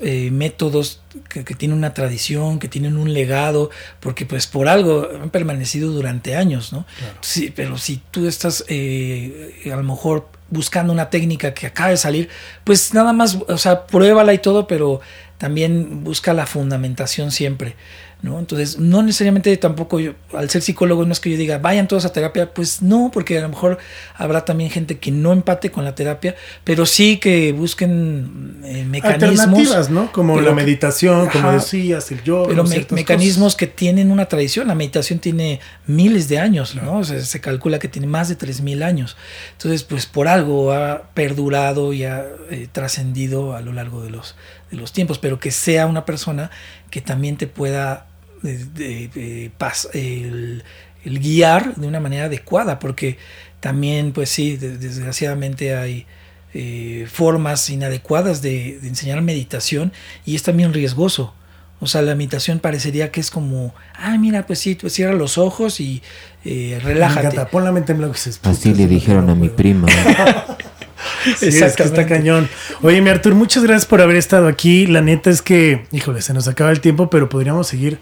eh, 0.00 0.30
métodos 0.30 1.00
que, 1.28 1.44
que 1.44 1.54
tienen 1.54 1.78
una 1.78 1.94
tradición, 1.94 2.58
que 2.58 2.68
tienen 2.68 2.96
un 2.96 3.12
legado, 3.12 3.70
porque 4.00 4.26
pues 4.26 4.46
por 4.46 4.68
algo 4.68 5.08
han 5.22 5.30
permanecido 5.30 5.92
durante 5.92 6.36
años, 6.36 6.72
¿no? 6.72 6.84
Sí, 7.20 7.52
pero 7.54 7.78
si 7.78 8.02
tú 8.10 8.26
estás 8.26 8.64
eh, 8.68 9.62
a 9.72 9.76
lo 9.76 9.82
mejor 9.82 10.28
buscando 10.50 10.92
una 10.92 11.10
técnica 11.10 11.54
que 11.54 11.66
acaba 11.66 11.90
de 11.90 11.96
salir, 11.96 12.28
pues 12.64 12.92
nada 12.92 13.12
más, 13.12 13.38
o 13.48 13.58
sea, 13.58 13.86
pruébala 13.86 14.34
y 14.34 14.38
todo, 14.38 14.66
pero 14.66 15.00
también 15.42 16.04
busca 16.04 16.32
la 16.34 16.46
fundamentación 16.46 17.32
siempre. 17.32 17.74
¿no? 18.22 18.38
Entonces, 18.38 18.78
no 18.78 19.02
necesariamente 19.02 19.56
tampoco 19.56 19.98
yo, 19.98 20.12
al 20.32 20.48
ser 20.48 20.62
psicólogo, 20.62 21.04
no 21.04 21.10
es 21.12 21.18
que 21.18 21.28
yo 21.28 21.36
diga, 21.36 21.58
vayan 21.58 21.88
todos 21.88 22.04
a 22.04 22.12
terapia, 22.12 22.54
pues 22.54 22.80
no, 22.80 23.10
porque 23.12 23.36
a 23.36 23.40
lo 23.42 23.48
mejor 23.48 23.78
habrá 24.14 24.44
también 24.44 24.70
gente 24.70 24.98
que 24.98 25.10
no 25.10 25.32
empate 25.32 25.72
con 25.72 25.84
la 25.84 25.96
terapia, 25.96 26.36
pero 26.62 26.86
sí 26.86 27.16
que 27.16 27.50
busquen 27.50 28.60
eh, 28.64 28.84
mecanismos. 28.88 29.40
Alternativas, 29.40 29.90
¿no? 29.90 30.12
Como 30.12 30.40
la 30.40 30.50
que- 30.50 30.54
meditación, 30.54 31.28
como 31.30 31.48
Ajá. 31.48 31.56
decías, 31.56 32.12
el 32.12 32.22
yoga. 32.22 32.46
Pero 32.46 32.62
me- 32.62 32.86
mecanismos 32.90 33.56
que 33.56 33.66
tienen 33.66 34.12
una 34.12 34.26
tradición. 34.26 34.68
La 34.68 34.76
meditación 34.76 35.18
tiene 35.18 35.58
miles 35.88 36.28
de 36.28 36.38
años, 36.38 36.76
¿no? 36.76 36.98
O 36.98 37.04
sea, 37.04 37.20
se 37.24 37.40
calcula 37.40 37.80
que 37.80 37.88
tiene 37.88 38.06
más 38.06 38.28
de 38.28 38.36
3.000 38.38 38.84
años. 38.84 39.16
Entonces, 39.56 39.82
pues 39.82 40.06
por 40.06 40.28
algo 40.28 40.70
ha 40.72 41.08
perdurado 41.14 41.92
y 41.92 42.04
ha 42.04 42.24
eh, 42.52 42.68
trascendido 42.70 43.56
a 43.56 43.62
lo 43.62 43.72
largo 43.72 44.04
de 44.04 44.10
los, 44.10 44.36
de 44.72 44.76
los 44.76 44.92
tiempos, 44.92 45.18
pero 45.20 45.38
que 45.38 45.52
sea 45.52 45.86
una 45.86 46.04
persona 46.04 46.50
que 46.90 47.00
también 47.00 47.36
te 47.36 47.46
pueda 47.46 48.06
eh, 48.42 48.66
de- 48.74 49.08
de 49.14 49.52
pas- 49.56 49.88
el, 49.94 50.64
el 51.04 51.18
guiar 51.20 51.76
de 51.76 51.86
una 51.86 52.00
manera 52.00 52.24
adecuada, 52.24 52.80
porque 52.80 53.18
también, 53.60 54.10
pues 54.12 54.30
sí, 54.30 54.56
de- 54.56 54.78
desgraciadamente 54.78 55.76
hay 55.76 56.06
eh, 56.54 57.06
formas 57.10 57.70
inadecuadas 57.70 58.42
de, 58.42 58.78
de 58.82 58.88
enseñar 58.88 59.22
meditación 59.22 59.92
y 60.26 60.34
es 60.34 60.42
también 60.42 60.72
riesgoso. 60.74 61.34
O 61.80 61.86
sea, 61.86 62.00
la 62.02 62.14
meditación 62.14 62.60
parecería 62.60 63.10
que 63.10 63.20
es 63.20 63.30
como, 63.30 63.74
ah, 63.96 64.16
mira, 64.18 64.46
pues 64.46 64.58
sí, 64.60 64.76
pues 64.76 64.92
cierra 64.92 65.14
los 65.14 65.36
ojos 65.38 65.80
y 65.80 66.00
eh. 66.44 66.78
Me 66.82 66.90
relájate. 66.94 67.26
encanta, 67.28 67.48
pon 67.50 67.64
la 67.64 67.72
mente 67.72 67.92
en 67.92 67.98
blanco 67.98 68.14
y 68.14 68.18
dices, 68.18 68.38
Así 68.44 68.68
"Puta, 68.70 68.82
le 68.82 68.86
dijeron 68.88 69.26
no 69.26 69.32
a 69.32 69.34
mi 69.34 69.48
puedo". 69.48 69.56
prima. 69.56 69.88
Sí, 71.38 71.48
es 71.48 71.76
que 71.76 71.82
está 71.82 72.06
cañón. 72.06 72.48
Oye, 72.82 73.00
mi 73.00 73.10
Artur, 73.10 73.34
muchas 73.34 73.62
gracias 73.62 73.86
por 73.86 74.00
haber 74.00 74.16
estado 74.16 74.48
aquí. 74.48 74.86
La 74.86 75.00
neta 75.00 75.30
es 75.30 75.42
que, 75.42 75.86
híjole, 75.92 76.22
se 76.22 76.34
nos 76.34 76.48
acaba 76.48 76.70
el 76.70 76.80
tiempo, 76.80 77.10
pero 77.10 77.28
podríamos 77.28 77.66
seguir. 77.68 77.98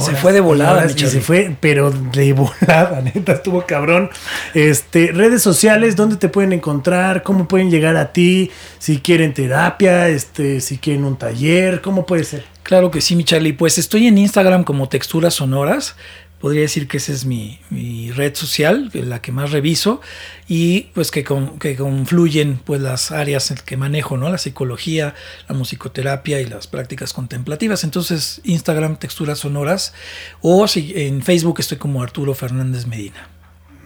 Se 0.00 0.16
fue 0.16 0.32
de 0.32 0.40
volada, 0.40 0.72
horas, 0.72 0.92
se 0.92 1.20
fue, 1.20 1.56
pero 1.60 1.92
de 1.92 2.32
volada, 2.32 3.00
neta, 3.02 3.34
estuvo 3.34 3.64
cabrón. 3.66 4.10
Este, 4.52 5.12
redes 5.12 5.42
sociales, 5.42 5.94
¿dónde 5.94 6.16
te 6.16 6.28
pueden 6.28 6.52
encontrar? 6.52 7.22
¿Cómo 7.22 7.46
pueden 7.46 7.70
llegar 7.70 7.96
a 7.96 8.12
ti? 8.12 8.50
Si 8.78 8.98
quieren 8.98 9.32
terapia, 9.32 10.08
este, 10.08 10.60
si 10.60 10.78
quieren 10.78 11.04
un 11.04 11.16
taller, 11.16 11.82
¿cómo 11.82 12.04
puede 12.04 12.24
ser? 12.24 12.44
Claro 12.64 12.90
que 12.90 13.00
sí, 13.00 13.14
mi 13.14 13.22
Charlie. 13.22 13.52
Pues 13.52 13.78
estoy 13.78 14.08
en 14.08 14.18
Instagram 14.18 14.64
como 14.64 14.88
Texturas 14.88 15.34
Sonoras. 15.34 15.94
Podría 16.40 16.60
decir 16.60 16.86
que 16.86 16.98
esa 16.98 17.12
es 17.12 17.24
mi, 17.24 17.60
mi 17.70 18.10
red 18.12 18.34
social, 18.34 18.90
la 18.92 19.22
que 19.22 19.32
más 19.32 19.52
reviso, 19.52 20.02
y 20.46 20.82
pues 20.94 21.10
que, 21.10 21.24
con- 21.24 21.58
que 21.58 21.76
confluyen 21.76 22.60
pues 22.62 22.80
las 22.82 23.10
áreas 23.10 23.54
que 23.64 23.76
manejo, 23.78 24.18
¿no? 24.18 24.28
La 24.28 24.36
psicología, 24.36 25.14
la 25.48 25.54
musicoterapia 25.54 26.40
y 26.42 26.44
las 26.46 26.66
prácticas 26.66 27.14
contemplativas. 27.14 27.84
Entonces, 27.84 28.42
Instagram, 28.44 28.96
Texturas 28.98 29.38
Sonoras, 29.38 29.94
o 30.42 30.68
si, 30.68 30.92
en 30.94 31.22
Facebook 31.22 31.56
estoy 31.60 31.78
como 31.78 32.02
Arturo 32.02 32.34
Fernández 32.34 32.86
Medina. 32.86 33.28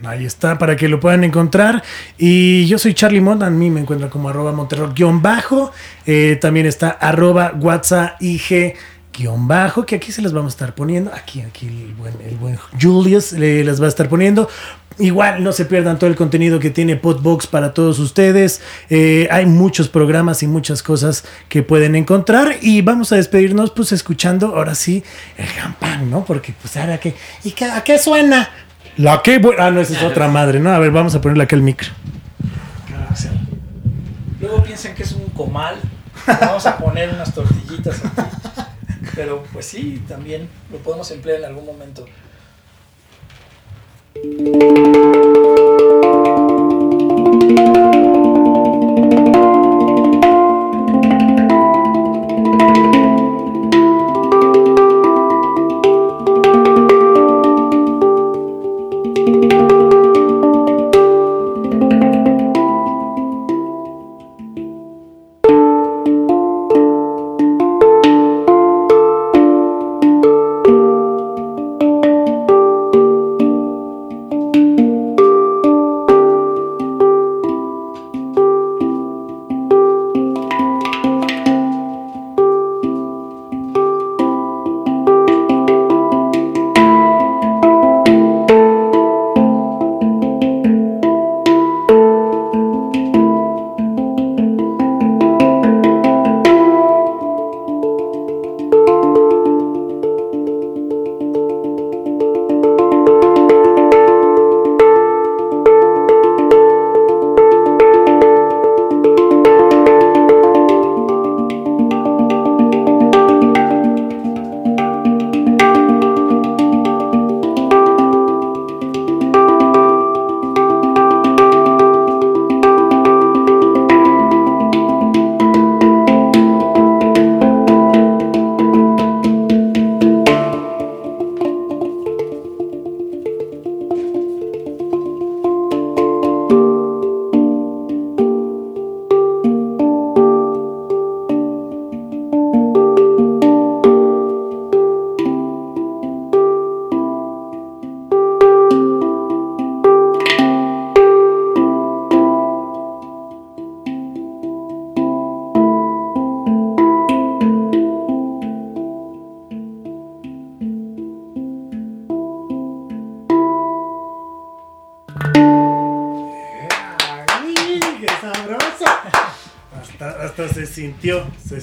Ahí 0.02 0.24
está, 0.24 0.58
para 0.58 0.76
que 0.76 0.88
lo 0.88 0.98
puedan 0.98 1.24
encontrar. 1.24 1.84
Y 2.18 2.66
yo 2.66 2.78
soy 2.78 2.94
Charlie 2.94 3.20
Mont, 3.20 3.42
a 3.42 3.50
mí 3.50 3.68
me 3.70 3.80
encuentran 3.80 4.10
como 4.10 4.28
arroba 4.30 4.50
monterrock-bajo. 4.50 5.72
Eh, 6.06 6.38
también 6.40 6.66
está 6.66 6.88
arroba 6.90 7.52
WhatsApp 7.60 8.20
IG 8.20 8.74
guion 9.20 9.46
bajo, 9.46 9.84
que 9.84 9.96
aquí 9.96 10.12
se 10.12 10.22
las 10.22 10.32
vamos 10.32 10.52
a 10.52 10.54
estar 10.54 10.74
poniendo. 10.74 11.12
Aquí, 11.14 11.42
aquí 11.42 11.66
el 11.66 11.94
buen, 11.94 12.14
el 12.24 12.36
buen 12.36 12.58
Julius 12.80 13.32
le 13.32 13.64
las 13.64 13.80
va 13.80 13.86
a 13.86 13.88
estar 13.88 14.08
poniendo. 14.08 14.48
Igual 14.98 15.42
no 15.42 15.52
se 15.52 15.64
pierdan 15.64 15.98
todo 15.98 16.10
el 16.10 16.16
contenido 16.16 16.58
que 16.58 16.70
tiene 16.70 16.96
Podbox 16.96 17.46
para 17.46 17.72
todos 17.72 17.98
ustedes. 17.98 18.60
Eh, 18.90 19.28
hay 19.30 19.46
muchos 19.46 19.88
programas 19.88 20.42
y 20.42 20.46
muchas 20.46 20.82
cosas 20.82 21.24
que 21.48 21.62
pueden 21.62 21.94
encontrar. 21.94 22.56
Y 22.60 22.82
vamos 22.82 23.12
a 23.12 23.16
despedirnos 23.16 23.70
pues 23.70 23.92
escuchando 23.92 24.48
ahora 24.56 24.74
sí 24.74 25.02
el 25.38 25.46
champán, 25.54 26.10
¿no? 26.10 26.24
Porque 26.24 26.54
pues 26.60 26.76
ahora 26.76 26.98
que... 26.98 27.14
¿Y 27.44 27.52
qué, 27.52 27.64
a 27.66 27.82
qué 27.82 27.98
suena? 27.98 28.50
La 28.96 29.22
que... 29.22 29.40
Ah, 29.58 29.70
no, 29.70 29.80
esa 29.80 29.94
es 29.94 30.02
otra 30.02 30.28
madre, 30.28 30.60
¿no? 30.60 30.70
A 30.70 30.78
ver, 30.78 30.90
vamos 30.90 31.14
a 31.14 31.20
ponerle 31.20 31.44
acá 31.44 31.56
el 31.56 31.62
micro. 31.62 31.88
Luego 34.40 34.62
piensen 34.62 34.94
que 34.94 35.02
es 35.02 35.12
un 35.12 35.24
comal. 35.30 35.76
Vamos 36.26 36.66
a 36.66 36.76
poner 36.76 37.10
unas 37.10 37.32
tortillitas 37.34 38.02
aquí. 38.04 38.66
Pero 39.14 39.44
pues 39.52 39.66
sí, 39.66 40.02
también 40.08 40.48
lo 40.70 40.78
podemos 40.78 41.10
emplear 41.10 41.38
en 41.40 41.46
algún 41.46 41.66
momento. 41.66 42.06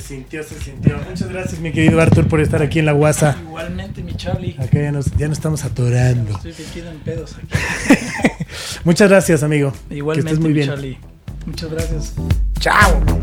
Sintió, 0.07 0.43
se 0.43 0.59
sintió. 0.59 0.97
Muchas 1.09 1.29
gracias, 1.29 1.59
mi 1.59 1.71
querido 1.71 2.01
Arthur, 2.01 2.27
por 2.27 2.39
estar 2.41 2.61
aquí 2.61 2.79
en 2.79 2.85
la 2.85 2.93
guasa. 2.93 3.35
Igualmente, 3.41 4.01
mi 4.03 4.15
Charlie. 4.15 4.55
Acá 4.57 4.79
ya 4.81 4.91
nos, 4.91 5.05
ya 5.17 5.27
nos 5.27 5.37
estamos 5.37 5.63
atorando. 5.65 6.31
Estoy 6.31 6.53
metido 6.65 6.91
en 6.91 6.99
pedos 6.99 7.35
aquí. 7.37 7.47
Muchas 8.83 9.09
gracias, 9.09 9.43
amigo. 9.43 9.73
que 9.89 9.95
Igualmente, 9.97 10.31
estés 10.31 10.39
muy 10.39 10.49
mi 10.49 10.53
bien. 10.55 10.69
Charlie. 10.69 10.97
Muchas 11.45 11.71
gracias. 11.71 12.13
Chao. 12.59 13.16